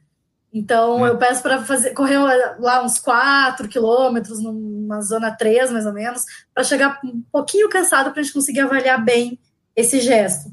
Então, 0.54 1.02
hum. 1.02 1.08
eu 1.08 1.18
peço 1.18 1.42
para 1.42 1.64
fazer 1.64 1.94
correr 1.94 2.18
lá 2.60 2.84
uns 2.84 3.00
4 3.00 3.68
quilômetros, 3.68 4.42
numa 4.42 5.02
zona 5.02 5.32
3, 5.32 5.72
mais 5.72 5.86
ou 5.86 5.94
menos, 5.94 6.24
para 6.54 6.64
chegar 6.64 7.00
um 7.04 7.22
pouquinho 7.32 7.70
cansado 7.70 8.12
para 8.12 8.22
a 8.22 8.24
gente 8.24 8.34
conseguir 8.34 8.62
avaliar 8.62 9.04
bem 9.04 9.40
esse 9.76 10.00
gesto. 10.00 10.52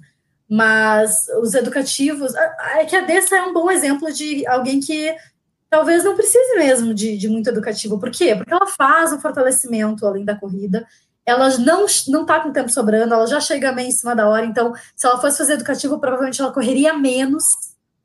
Mas 0.49 1.26
os 1.40 1.55
educativos. 1.55 2.34
É 2.74 2.84
que 2.84 2.94
a 2.94 3.01
Dessa 3.01 3.36
é 3.36 3.42
um 3.42 3.53
bom 3.53 3.70
exemplo 3.70 4.12
de 4.12 4.47
alguém 4.47 4.80
que 4.80 5.14
talvez 5.68 6.05
não 6.05 6.14
precise 6.14 6.57
mesmo 6.57 6.94
de, 6.94 7.16
de 7.16 7.28
muito 7.28 7.49
educativo. 7.49 7.99
Por 7.99 8.11
quê? 8.11 8.36
Porque 8.36 8.53
ela 8.53 8.66
faz 8.66 9.12
um 9.12 9.20
fortalecimento 9.20 10.07
além 10.07 10.24
da 10.24 10.36
corrida. 10.36 10.86
Ela 11.24 11.59
não, 11.59 11.86
não 12.09 12.24
tá 12.24 12.38
com 12.38 12.53
tempo 12.53 12.70
sobrando, 12.70 13.12
ela 13.12 13.26
já 13.26 13.40
chega 13.40 13.72
bem 13.72 13.88
em 13.88 13.92
cima 13.92 14.14
da 14.14 14.28
hora. 14.28 14.47
Então, 14.47 14.72
se 14.94 15.07
ela 15.07 15.20
fosse 15.20 15.38
fazer 15.38 15.55
educativo, 15.55 15.99
provavelmente 15.99 16.40
ela 16.40 16.53
correria 16.53 16.97
menos, 16.97 17.44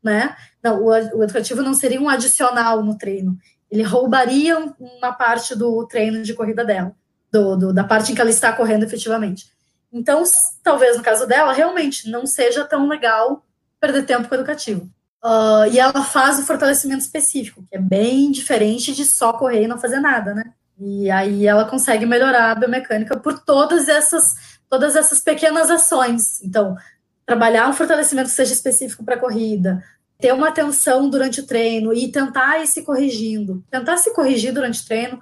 né? 0.04 0.36
Não, 0.64 0.82
o, 0.82 0.90
o 0.90 1.24
educativo 1.24 1.62
não 1.62 1.74
seria 1.74 2.02
um 2.02 2.10
adicional 2.10 2.84
no 2.84 2.98
treino. 2.98 3.38
Ele 3.70 3.84
roubaria 3.84 4.58
uma 4.80 5.14
parte 5.14 5.56
do 5.56 5.86
treino 5.88 6.22
de 6.22 6.34
corrida 6.34 6.66
dela, 6.66 6.94
do, 7.32 7.56
do, 7.56 7.74
da 7.74 7.84
parte 7.84 8.12
em 8.12 8.16
que 8.16 8.22
ela 8.22 8.30
está 8.30 8.52
correndo 8.52 8.84
efetivamente. 8.84 9.50
Então, 9.92 10.24
talvez 10.64 10.98
no 10.98 11.04
caso 11.04 11.26
dela, 11.26 11.54
realmente 11.54 12.10
não 12.10 12.26
seja 12.26 12.66
tão 12.66 12.88
legal 12.88 13.46
perder 13.80 14.06
tempo 14.06 14.28
com 14.28 14.36
o 14.36 14.38
educativo. 14.38 14.90
Uh, 15.24 15.66
e 15.72 15.80
ela 15.80 16.04
faz 16.04 16.40
o 16.40 16.46
fortalecimento 16.46 17.04
específico, 17.04 17.64
que 17.70 17.76
é 17.76 17.80
bem 17.80 18.32
diferente 18.32 18.94
de 18.94 19.06
só 19.06 19.34
correr 19.34 19.64
e 19.64 19.68
não 19.68 19.78
fazer 19.78 20.00
nada, 20.00 20.34
né? 20.34 20.54
E 20.80 21.12
aí 21.12 21.46
ela 21.46 21.66
consegue 21.66 22.06
melhorar 22.06 22.52
a 22.52 22.56
biomecânica 22.56 23.18
por 23.18 23.38
todas 23.40 23.88
essas, 23.88 24.60
todas 24.68 24.96
essas 24.96 25.20
pequenas 25.20 25.70
ações. 25.70 26.42
Então, 26.42 26.76
trabalhar 27.24 27.70
um 27.70 27.74
fortalecimento 27.74 28.30
que 28.30 28.36
seja 28.36 28.54
específico 28.54 29.04
para 29.04 29.16
a 29.16 29.20
corrida, 29.20 29.84
ter 30.22 30.34
uma 30.34 30.50
atenção 30.50 31.10
durante 31.10 31.42
o 31.42 31.46
treino 31.46 31.94
e 31.94 32.12
tentar 32.12 32.60
ir 32.60 32.68
se 32.68 32.84
corrigindo. 32.84 33.64
Tentar 33.70 33.98
se 33.98 34.14
corrigir 34.14 34.54
durante 34.54 34.82
o 34.82 34.86
treino 34.86 35.20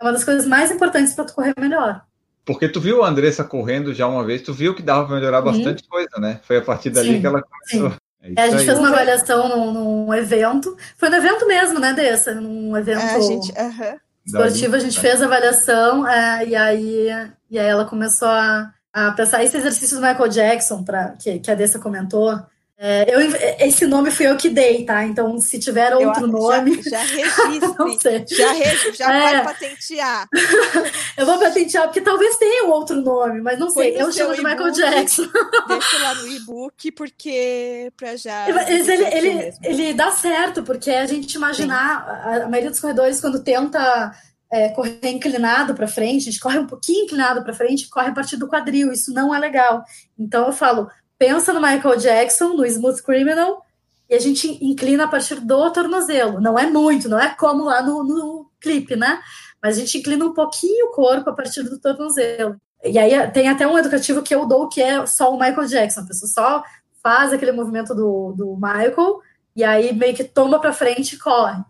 é 0.00 0.04
uma 0.04 0.12
das 0.12 0.24
coisas 0.24 0.46
mais 0.46 0.70
importantes 0.70 1.12
para 1.12 1.24
tu 1.24 1.34
correr 1.34 1.54
melhor. 1.58 2.02
Porque 2.44 2.68
tu 2.68 2.80
viu 2.80 3.04
a 3.04 3.08
Andressa 3.08 3.44
correndo 3.44 3.92
já 3.92 4.06
uma 4.06 4.24
vez, 4.24 4.40
tu 4.40 4.54
viu 4.54 4.74
que 4.74 4.82
dava 4.82 5.06
para 5.06 5.16
melhorar 5.16 5.42
bastante 5.42 5.82
uhum. 5.82 5.90
coisa, 5.90 6.18
né? 6.18 6.40
Foi 6.42 6.56
a 6.56 6.62
partir 6.62 6.88
dali 6.88 7.14
sim, 7.14 7.20
que 7.20 7.26
ela 7.26 7.42
começou. 7.42 7.88
É 7.88 8.08
é, 8.36 8.42
a 8.42 8.48
gente 8.48 8.60
aí. 8.60 8.66
fez 8.66 8.78
uma 8.78 8.88
avaliação 8.88 9.48
num, 9.48 9.72
num, 9.72 10.14
evento. 10.14 10.76
Foi 10.96 11.08
no 11.08 11.16
evento 11.16 11.46
mesmo, 11.46 11.78
né, 11.78 11.92
Dessa? 11.92 12.34
Num 12.34 12.76
evento 12.76 13.00
é, 13.00 13.14
a 13.14 13.20
gente, 13.20 13.52
uh 13.52 13.54
-huh. 13.54 14.00
esportivo, 14.26 14.76
a 14.76 14.78
gente 14.78 14.98
fez 14.98 15.22
a 15.22 15.26
avaliação 15.26 16.06
é, 16.06 16.46
e, 16.46 16.56
aí, 16.56 17.08
e 17.50 17.58
aí 17.58 17.66
ela 17.66 17.84
começou 17.84 18.28
a, 18.28 18.72
a 18.92 19.12
pensar 19.12 19.44
esse 19.44 19.56
exercício 19.56 19.96
do 19.96 20.02
Michael 20.06 20.28
Jackson, 20.28 20.82
pra, 20.82 21.10
que, 21.10 21.38
que 21.38 21.50
a 21.50 21.54
Dessa 21.54 21.78
comentou. 21.78 22.40
É, 22.80 23.12
eu, 23.12 23.20
esse 23.66 23.84
nome 23.88 24.08
fui 24.12 24.28
eu 24.28 24.36
que 24.36 24.48
dei, 24.48 24.84
tá? 24.84 25.04
Então, 25.04 25.40
se 25.40 25.58
tiver 25.58 25.92
outro 25.96 26.22
eu, 26.22 26.28
nome. 26.28 26.80
Já, 26.80 27.02
já 27.04 27.48
registre. 27.48 28.36
já 28.36 28.52
re, 28.52 28.92
já 28.94 29.12
é. 29.12 29.42
pode 29.42 29.44
patentear. 29.44 30.28
eu 31.18 31.26
vou 31.26 31.40
patentear, 31.40 31.84
porque 31.86 32.00
talvez 32.00 32.36
tenha 32.36 32.66
um 32.66 32.70
outro 32.70 32.94
nome, 33.02 33.40
mas 33.40 33.58
não 33.58 33.68
sei. 33.68 34.00
Eu 34.00 34.12
chamo 34.12 34.32
de 34.32 34.44
Michael 34.44 34.70
Jackson. 34.70 35.28
Deixa 35.66 35.98
lá 35.98 36.14
no 36.14 36.28
e-book, 36.30 36.92
porque 36.92 37.92
para 37.96 38.14
já. 38.14 38.46
Mas 38.54 38.88
ele, 38.88 39.04
ele, 39.06 39.52
ele 39.64 39.94
dá 39.94 40.12
certo, 40.12 40.62
porque 40.62 40.92
a 40.92 41.06
gente 41.06 41.34
imaginar, 41.34 42.06
a, 42.06 42.44
a, 42.44 42.48
maioria 42.48 42.70
dos 42.70 42.80
corredores, 42.80 43.20
quando 43.20 43.42
tenta. 43.42 44.12
É, 44.50 44.70
correr 44.70 44.98
inclinado 45.10 45.74
para 45.74 45.86
frente, 45.86 46.22
a 46.22 46.30
gente 46.30 46.40
corre 46.40 46.58
um 46.58 46.66
pouquinho 46.66 47.04
inclinado 47.04 47.44
para 47.44 47.52
frente, 47.52 47.86
corre 47.86 48.08
a 48.08 48.14
partir 48.14 48.38
do 48.38 48.48
quadril, 48.48 48.90
isso 48.90 49.12
não 49.12 49.34
é 49.34 49.38
legal. 49.38 49.84
Então 50.18 50.46
eu 50.46 50.54
falo, 50.54 50.88
pensa 51.18 51.52
no 51.52 51.60
Michael 51.60 51.96
Jackson, 51.96 52.54
no 52.54 52.64
Smooth 52.64 53.02
Criminal, 53.02 53.64
e 54.08 54.14
a 54.14 54.20
gente 54.20 54.48
inclina 54.64 55.04
a 55.04 55.08
partir 55.08 55.40
do 55.40 55.70
tornozelo. 55.72 56.40
Não 56.40 56.58
é 56.58 56.70
muito, 56.70 57.08
não 57.08 57.18
é 57.18 57.34
como 57.34 57.64
lá 57.64 57.82
no, 57.82 58.02
no 58.04 58.50
clipe, 58.60 58.96
né? 58.96 59.20
Mas 59.62 59.76
a 59.76 59.80
gente 59.80 59.98
inclina 59.98 60.24
um 60.24 60.32
pouquinho 60.32 60.86
o 60.86 60.92
corpo 60.92 61.28
a 61.28 61.32
partir 61.34 61.62
do 61.64 61.78
tornozelo. 61.78 62.56
E 62.82 62.98
aí 62.98 63.30
tem 63.32 63.48
até 63.48 63.66
um 63.66 63.76
educativo 63.76 64.22
que 64.22 64.34
eu 64.34 64.46
dou 64.46 64.68
que 64.68 64.80
é 64.80 65.04
só 65.04 65.34
o 65.34 65.38
Michael 65.38 65.66
Jackson. 65.66 66.00
A 66.00 66.06
pessoa 66.06 66.30
só 66.30 66.64
faz 67.02 67.32
aquele 67.32 67.52
movimento 67.52 67.94
do, 67.94 68.32
do 68.36 68.54
Michael 68.56 69.20
e 69.54 69.64
aí 69.64 69.92
meio 69.92 70.14
que 70.14 70.24
toma 70.24 70.60
para 70.60 70.72
frente 70.72 71.16
e 71.16 71.18
corre. 71.18 71.62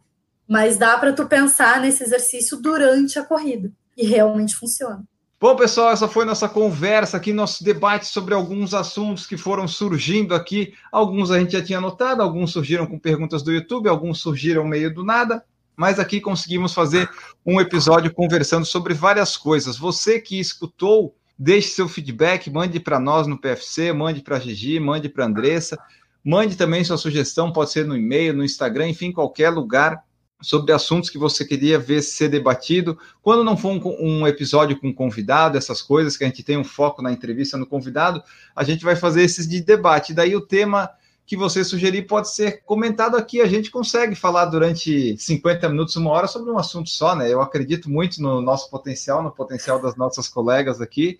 Mas 0.46 0.76
dá 0.76 0.96
para 0.96 1.12
tu 1.12 1.26
pensar 1.26 1.80
nesse 1.80 2.04
exercício 2.04 2.58
durante 2.58 3.18
a 3.18 3.24
corrida 3.24 3.72
e 3.96 4.06
realmente 4.06 4.54
funciona. 4.54 5.02
Bom, 5.40 5.54
pessoal, 5.54 5.92
essa 5.92 6.08
foi 6.08 6.24
nossa 6.24 6.48
conversa 6.48 7.16
aqui, 7.16 7.32
nosso 7.32 7.62
debate 7.62 8.06
sobre 8.06 8.34
alguns 8.34 8.74
assuntos 8.74 9.24
que 9.24 9.36
foram 9.36 9.68
surgindo 9.68 10.34
aqui. 10.34 10.74
Alguns 10.90 11.30
a 11.30 11.38
gente 11.38 11.52
já 11.52 11.62
tinha 11.62 11.80
notado, 11.80 12.20
alguns 12.20 12.50
surgiram 12.50 12.88
com 12.88 12.98
perguntas 12.98 13.40
do 13.40 13.52
YouTube, 13.52 13.88
alguns 13.88 14.18
surgiram 14.18 14.64
meio 14.64 14.92
do 14.92 15.04
nada, 15.04 15.44
mas 15.76 16.00
aqui 16.00 16.20
conseguimos 16.20 16.74
fazer 16.74 17.08
um 17.46 17.60
episódio 17.60 18.12
conversando 18.12 18.66
sobre 18.66 18.94
várias 18.94 19.36
coisas. 19.36 19.78
Você 19.78 20.20
que 20.20 20.40
escutou, 20.40 21.14
deixe 21.38 21.68
seu 21.68 21.88
feedback, 21.88 22.50
mande 22.50 22.80
para 22.80 22.98
nós 22.98 23.28
no 23.28 23.40
PFC, 23.40 23.92
mande 23.92 24.22
para 24.22 24.38
a 24.38 24.40
Gigi, 24.40 24.80
mande 24.80 25.08
para 25.08 25.22
a 25.22 25.28
Andressa, 25.28 25.78
mande 26.24 26.56
também 26.56 26.82
sua 26.82 26.98
sugestão, 26.98 27.52
pode 27.52 27.70
ser 27.70 27.86
no 27.86 27.96
e-mail, 27.96 28.34
no 28.34 28.44
Instagram, 28.44 28.88
enfim, 28.88 29.12
qualquer 29.12 29.50
lugar 29.50 30.02
sobre 30.40 30.72
assuntos 30.72 31.10
que 31.10 31.18
você 31.18 31.44
queria 31.44 31.78
ver 31.78 32.02
ser 32.02 32.28
debatido. 32.28 32.98
Quando 33.22 33.44
não 33.44 33.56
for 33.56 33.70
um, 33.70 33.80
um, 34.00 34.26
episódio 34.26 34.78
com 34.78 34.92
convidado, 34.92 35.58
essas 35.58 35.82
coisas 35.82 36.16
que 36.16 36.24
a 36.24 36.26
gente 36.26 36.42
tem 36.42 36.56
um 36.56 36.64
foco 36.64 37.02
na 37.02 37.12
entrevista 37.12 37.56
no 37.56 37.66
convidado, 37.66 38.22
a 38.54 38.62
gente 38.62 38.84
vai 38.84 38.94
fazer 38.94 39.22
esses 39.22 39.48
de 39.48 39.60
debate. 39.60 40.14
Daí 40.14 40.36
o 40.36 40.40
tema 40.40 40.90
que 41.26 41.36
você 41.36 41.62
sugerir 41.62 42.06
pode 42.06 42.32
ser 42.32 42.62
comentado 42.64 43.16
aqui. 43.16 43.40
A 43.40 43.46
gente 43.46 43.70
consegue 43.70 44.14
falar 44.14 44.46
durante 44.46 45.16
50 45.18 45.68
minutos, 45.68 45.94
uma 45.96 46.10
hora 46.10 46.26
sobre 46.26 46.50
um 46.50 46.58
assunto 46.58 46.88
só, 46.88 47.14
né? 47.14 47.30
Eu 47.30 47.42
acredito 47.42 47.90
muito 47.90 48.22
no 48.22 48.40
nosso 48.40 48.70
potencial, 48.70 49.22
no 49.22 49.30
potencial 49.30 49.80
das 49.80 49.94
nossas 49.94 50.26
colegas 50.28 50.80
aqui. 50.80 51.18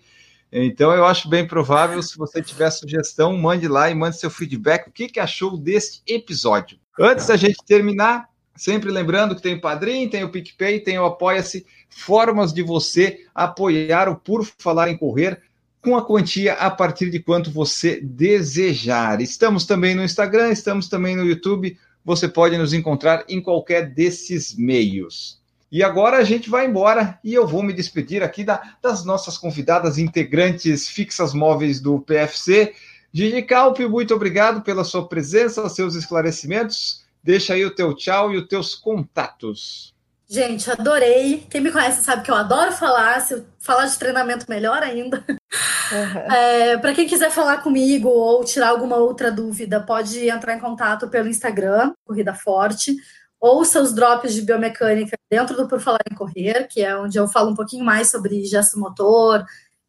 Então, 0.51 0.91
eu 0.93 1.05
acho 1.05 1.29
bem 1.29 1.45
provável, 1.45 2.01
se 2.01 2.17
você 2.17 2.41
tiver 2.41 2.71
sugestão, 2.71 3.37
mande 3.37 3.67
lá 3.67 3.89
e 3.91 3.93
mande 3.93 4.17
seu 4.17 4.31
feedback. 4.31 4.87
O 4.87 4.91
que, 4.91 5.07
que 5.07 5.19
achou 5.19 5.55
deste 5.55 6.01
episódio? 6.07 6.79
Antes 6.99 7.27
da 7.27 7.37
gente 7.37 7.63
terminar, 7.63 8.28
Sempre 8.59 8.91
lembrando 8.91 9.37
que 9.37 9.41
tem 9.41 9.55
o 9.55 9.61
Padrim, 9.61 10.09
tem 10.09 10.21
o 10.21 10.29
PicPay, 10.29 10.81
tem 10.81 10.99
o 10.99 11.05
Apoia-se, 11.05 11.65
formas 11.89 12.51
de 12.51 12.61
você 12.61 13.21
apoiar 13.33 14.09
o 14.09 14.17
Por 14.17 14.43
Falar 14.43 14.89
em 14.89 14.97
Correr 14.97 15.41
com 15.81 15.95
a 15.95 16.05
quantia 16.05 16.55
a 16.55 16.69
partir 16.69 17.09
de 17.09 17.21
quanto 17.21 17.49
você 17.49 18.01
desejar. 18.01 19.21
Estamos 19.21 19.65
também 19.65 19.95
no 19.95 20.03
Instagram, 20.03 20.51
estamos 20.51 20.89
também 20.89 21.15
no 21.15 21.23
YouTube. 21.23 21.77
Você 22.03 22.27
pode 22.27 22.57
nos 22.57 22.73
encontrar 22.73 23.23
em 23.29 23.41
qualquer 23.41 23.93
desses 23.93 24.53
meios. 24.53 25.39
E 25.71 25.81
agora 25.81 26.17
a 26.17 26.23
gente 26.25 26.49
vai 26.49 26.65
embora 26.67 27.17
e 27.23 27.33
eu 27.33 27.47
vou 27.47 27.63
me 27.63 27.71
despedir 27.71 28.21
aqui 28.21 28.43
da, 28.43 28.75
das 28.81 29.05
nossas 29.05 29.37
convidadas 29.37 29.97
integrantes 29.97 30.89
fixas 30.89 31.33
móveis 31.33 31.79
do 31.79 32.01
PFC. 32.01 32.73
Gigi 33.13 33.41
Calpe, 33.41 33.87
muito 33.87 34.13
obrigado 34.13 34.63
pela 34.63 34.83
sua 34.83 35.07
presença, 35.07 35.69
seus 35.69 35.95
esclarecimentos. 35.95 36.98
Deixa 37.23 37.53
aí 37.53 37.65
o 37.65 37.73
teu 37.73 37.93
tchau 37.95 38.31
e 38.31 38.37
os 38.37 38.47
teus 38.47 38.75
contatos. 38.75 39.93
Gente, 40.31 40.69
adorei. 40.69 41.47
Quem 41.49 41.59
me 41.59 41.71
conhece 41.71 42.03
sabe 42.03 42.21
que 42.21 42.29
eu 42.29 42.35
adoro 42.35 42.71
falar. 42.71 43.19
Se 43.19 43.33
eu 43.33 43.45
falar 43.57 43.87
de 43.87 43.97
treinamento, 43.97 44.45
melhor 44.47 44.83
ainda. 44.83 45.25
Uhum. 45.27 46.31
É, 46.31 46.77
Para 46.77 46.93
quem 46.93 47.07
quiser 47.07 47.31
falar 47.31 47.63
comigo 47.63 48.07
ou 48.07 48.43
tirar 48.43 48.69
alguma 48.69 48.97
outra 48.97 49.31
dúvida, 49.31 49.81
pode 49.81 50.29
entrar 50.29 50.55
em 50.55 50.59
contato 50.59 51.07
pelo 51.07 51.27
Instagram, 51.27 51.93
Corrida 52.05 52.35
Forte, 52.35 52.95
ou 53.39 53.65
seus 53.65 53.91
drops 53.91 54.35
de 54.35 54.43
biomecânica 54.43 55.17
dentro 55.31 55.55
do 55.55 55.67
Por 55.67 55.79
Falar 55.79 56.01
em 56.11 56.15
Correr, 56.15 56.67
que 56.67 56.81
é 56.83 56.95
onde 56.95 57.17
eu 57.17 57.27
falo 57.27 57.49
um 57.49 57.55
pouquinho 57.55 57.83
mais 57.83 58.11
sobre 58.11 58.45
gesto 58.45 58.77
motor 58.77 59.43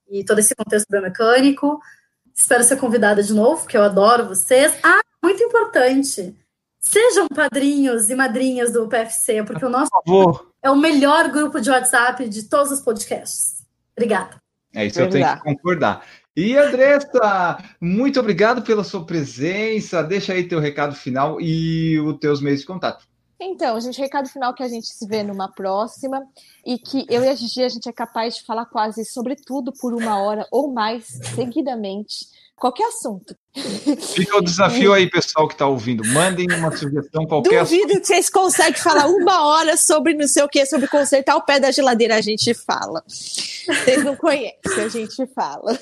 e 0.08 0.24
todo 0.24 0.38
esse 0.38 0.54
contexto 0.54 0.86
biomecânico. 0.88 1.78
Espero 2.34 2.64
ser 2.64 2.78
convidada 2.78 3.22
de 3.22 3.34
novo, 3.34 3.60
porque 3.60 3.76
eu 3.76 3.82
adoro 3.82 4.28
vocês. 4.28 4.72
Ah, 4.82 5.02
muito 5.22 5.42
importante. 5.42 6.34
Sejam 6.80 7.28
padrinhos 7.28 8.08
e 8.08 8.14
madrinhas 8.14 8.72
do 8.72 8.88
PFC, 8.88 9.44
porque 9.44 9.64
o 9.64 9.68
nosso 9.68 9.90
é 10.62 10.70
o 10.70 10.76
melhor 10.76 11.30
grupo 11.30 11.60
de 11.60 11.70
WhatsApp 11.70 12.26
de 12.28 12.44
todos 12.44 12.72
os 12.72 12.80
podcasts. 12.80 13.62
Obrigada. 13.94 14.40
É 14.74 14.86
isso, 14.86 15.00
eu 15.00 15.10
tenho 15.10 15.36
que 15.36 15.42
concordar. 15.42 16.04
E 16.34 16.56
Andressa, 16.56 17.58
muito 17.80 18.18
obrigado 18.18 18.62
pela 18.62 18.82
sua 18.82 19.04
presença. 19.04 20.02
Deixa 20.02 20.32
aí 20.32 20.48
teu 20.48 20.58
recado 20.58 20.94
final 20.94 21.40
e 21.40 22.00
os 22.00 22.18
teus 22.18 22.40
meios 22.40 22.60
de 22.60 22.66
contato. 22.66 23.04
Então, 23.38 23.80
gente, 23.80 23.98
recado 23.98 24.28
final 24.28 24.54
que 24.54 24.62
a 24.62 24.68
gente 24.68 24.86
se 24.86 25.06
vê 25.06 25.22
numa 25.22 25.50
próxima 25.50 26.22
e 26.64 26.78
que 26.78 27.06
eu 27.08 27.24
e 27.24 27.28
a 27.28 27.34
Gigi 27.34 27.62
a 27.62 27.68
gente 27.68 27.88
é 27.88 27.92
capaz 27.92 28.36
de 28.36 28.44
falar 28.44 28.66
quase 28.66 29.04
sobre 29.04 29.34
tudo 29.34 29.72
por 29.72 29.94
uma 29.94 30.20
hora 30.22 30.46
ou 30.50 30.72
mais 30.72 31.06
seguidamente, 31.34 32.26
qualquer 32.54 32.88
assunto. 32.88 33.34
Fica 33.52 34.36
o 34.36 34.40
desafio 34.40 34.92
aí, 34.92 35.10
pessoal 35.10 35.48
que 35.48 35.54
está 35.54 35.66
ouvindo. 35.66 36.04
Mandem 36.06 36.46
uma 36.56 36.74
sugestão 36.76 37.26
qualquer. 37.26 37.64
Duvido 37.64 38.00
que 38.00 38.06
vocês 38.06 38.30
conseguem 38.30 38.80
falar 38.80 39.06
uma 39.08 39.44
hora 39.46 39.76
sobre 39.76 40.14
não 40.14 40.28
sei 40.28 40.44
o 40.44 40.48
que, 40.48 40.64
sobre 40.66 40.86
consertar 40.86 41.36
o 41.36 41.42
pé 41.42 41.58
da 41.58 41.72
geladeira. 41.72 42.14
A 42.14 42.20
gente 42.20 42.54
fala. 42.54 43.02
Vocês 43.06 44.04
não 44.04 44.14
conhecem, 44.14 44.84
a 44.84 44.88
gente 44.88 45.26
fala. 45.34 45.76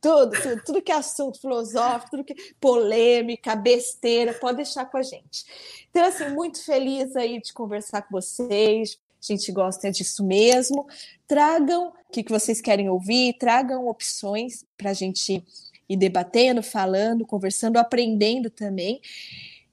Tudo, 0.00 0.32
tudo, 0.40 0.62
tudo 0.64 0.82
que 0.82 0.92
é 0.92 0.96
assunto 0.96 1.40
filosófico, 1.40 2.10
tudo 2.10 2.24
que 2.24 2.34
é 2.34 2.36
polêmica, 2.60 3.56
besteira, 3.56 4.34
pode 4.34 4.58
deixar 4.58 4.84
com 4.84 4.98
a 4.98 5.02
gente. 5.02 5.44
Então, 5.90 6.04
assim, 6.04 6.28
muito 6.28 6.62
feliz 6.62 7.16
aí 7.16 7.40
de 7.40 7.54
conversar 7.54 8.02
com 8.02 8.12
vocês. 8.12 8.98
A 9.22 9.32
gente 9.32 9.50
gosta 9.50 9.90
disso 9.90 10.22
mesmo. 10.22 10.86
Tragam 11.26 11.88
o 11.88 12.12
que, 12.12 12.22
que 12.22 12.30
vocês 12.30 12.60
querem 12.60 12.90
ouvir, 12.90 13.38
tragam 13.38 13.88
opções 13.88 14.64
para 14.76 14.90
a 14.90 14.94
gente 14.94 15.42
e 15.88 15.96
debatendo, 15.96 16.62
falando, 16.62 17.26
conversando, 17.26 17.78
aprendendo 17.78 18.50
também. 18.50 19.00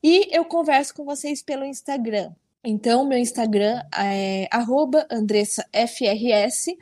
E 0.03 0.27
eu 0.35 0.43
converso 0.45 0.93
com 0.93 1.05
vocês 1.05 1.41
pelo 1.41 1.65
Instagram. 1.65 2.31
Então, 2.63 3.07
meu 3.07 3.17
Instagram 3.17 3.81
é 3.97 4.47
AndressaFRS. 5.09 6.75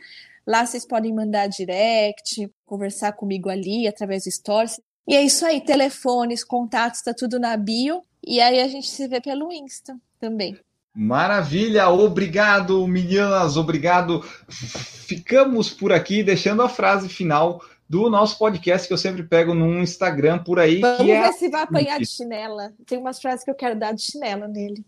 Lá 0.46 0.66
vocês 0.66 0.86
podem 0.86 1.14
mandar 1.14 1.48
direct, 1.48 2.50
conversar 2.66 3.14
comigo 3.14 3.50
ali 3.50 3.88
através 3.88 4.24
do 4.24 4.32
Stories. 4.32 4.80
E 5.08 5.16
é 5.16 5.22
isso 5.22 5.46
aí, 5.46 5.62
telefones, 5.62 6.44
contatos, 6.44 7.02
tá 7.02 7.14
tudo 7.14 7.40
na 7.40 7.56
bio. 7.56 8.04
E 8.26 8.40
aí 8.42 8.60
a 8.60 8.68
gente 8.68 8.90
se 8.90 9.08
vê 9.08 9.22
pelo 9.22 9.52
Insta 9.52 9.98
também. 10.20 10.58
Maravilha, 10.94 11.88
obrigado, 11.90 12.86
meninas, 12.88 13.56
obrigado. 13.56 14.22
Ficamos 14.50 15.70
por 15.70 15.94
aqui, 15.94 16.24
deixando 16.24 16.62
a 16.62 16.70
frase 16.70 17.08
final 17.08 17.62
do 17.90 18.08
nosso 18.08 18.38
podcast 18.38 18.88
que 18.88 18.94
eu 18.94 18.98
sempre 18.98 19.24
pego 19.24 19.56
num 19.56 19.82
Instagram 19.82 20.44
por 20.44 20.60
aí. 20.60 20.80
Vamos 20.80 20.98
que 20.98 21.06
ver 21.06 21.14
é... 21.14 21.32
se 21.32 21.50
vai 21.50 21.64
apanhar 21.64 21.98
de 21.98 22.06
chinela. 22.06 22.72
Tem 22.86 23.00
umas 23.00 23.20
frases 23.20 23.44
que 23.44 23.50
eu 23.50 23.56
quero 23.56 23.78
dar 23.78 23.94
de 23.94 24.02
chinela 24.04 24.48
nele. 24.48 24.86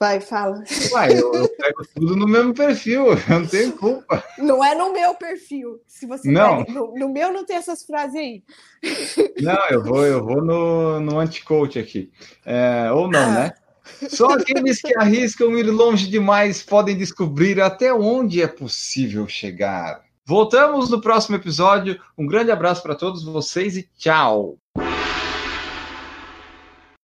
Vai, 0.00 0.20
fala. 0.20 0.62
Uai, 0.92 1.12
eu, 1.12 1.34
eu, 1.34 1.48
pego 1.48 1.84
tudo 1.92 2.14
no 2.14 2.26
mesmo 2.26 2.54
perfil, 2.54 3.08
eu 3.28 3.40
não 3.40 3.46
tenho 3.46 3.72
culpa. 3.72 4.22
Não 4.38 4.64
é 4.64 4.74
no 4.74 4.92
meu 4.92 5.14
perfil. 5.16 5.80
Se 5.88 6.06
você 6.06 6.30
não. 6.30 6.64
Pega, 6.64 6.78
no, 6.78 6.94
no, 6.94 7.08
meu 7.12 7.32
não 7.32 7.44
tem 7.44 7.56
essas 7.56 7.82
frases 7.82 8.14
aí. 8.14 8.42
Não, 9.42 9.68
eu 9.70 9.82
vou, 9.82 10.04
eu 10.04 10.24
vou 10.24 10.42
no, 10.42 11.00
no 11.00 11.18
anti-coach 11.18 11.78
aqui. 11.78 12.10
É, 12.44 12.90
ou 12.92 13.08
não, 13.08 13.20
ah. 13.20 13.32
né? 13.32 13.54
Só 14.08 14.30
aqueles 14.30 14.80
que 14.80 14.96
arriscam 14.96 15.56
ir 15.56 15.64
longe 15.64 16.08
demais 16.08 16.62
podem 16.62 16.96
descobrir 16.96 17.60
até 17.60 17.92
onde 17.92 18.42
é 18.42 18.46
possível 18.46 19.26
chegar. 19.26 20.07
Voltamos 20.28 20.90
no 20.90 21.00
próximo 21.00 21.36
episódio. 21.36 21.98
Um 22.16 22.26
grande 22.26 22.50
abraço 22.50 22.82
para 22.82 22.94
todos 22.94 23.24
vocês 23.24 23.78
e 23.78 23.88
tchau! 23.96 24.58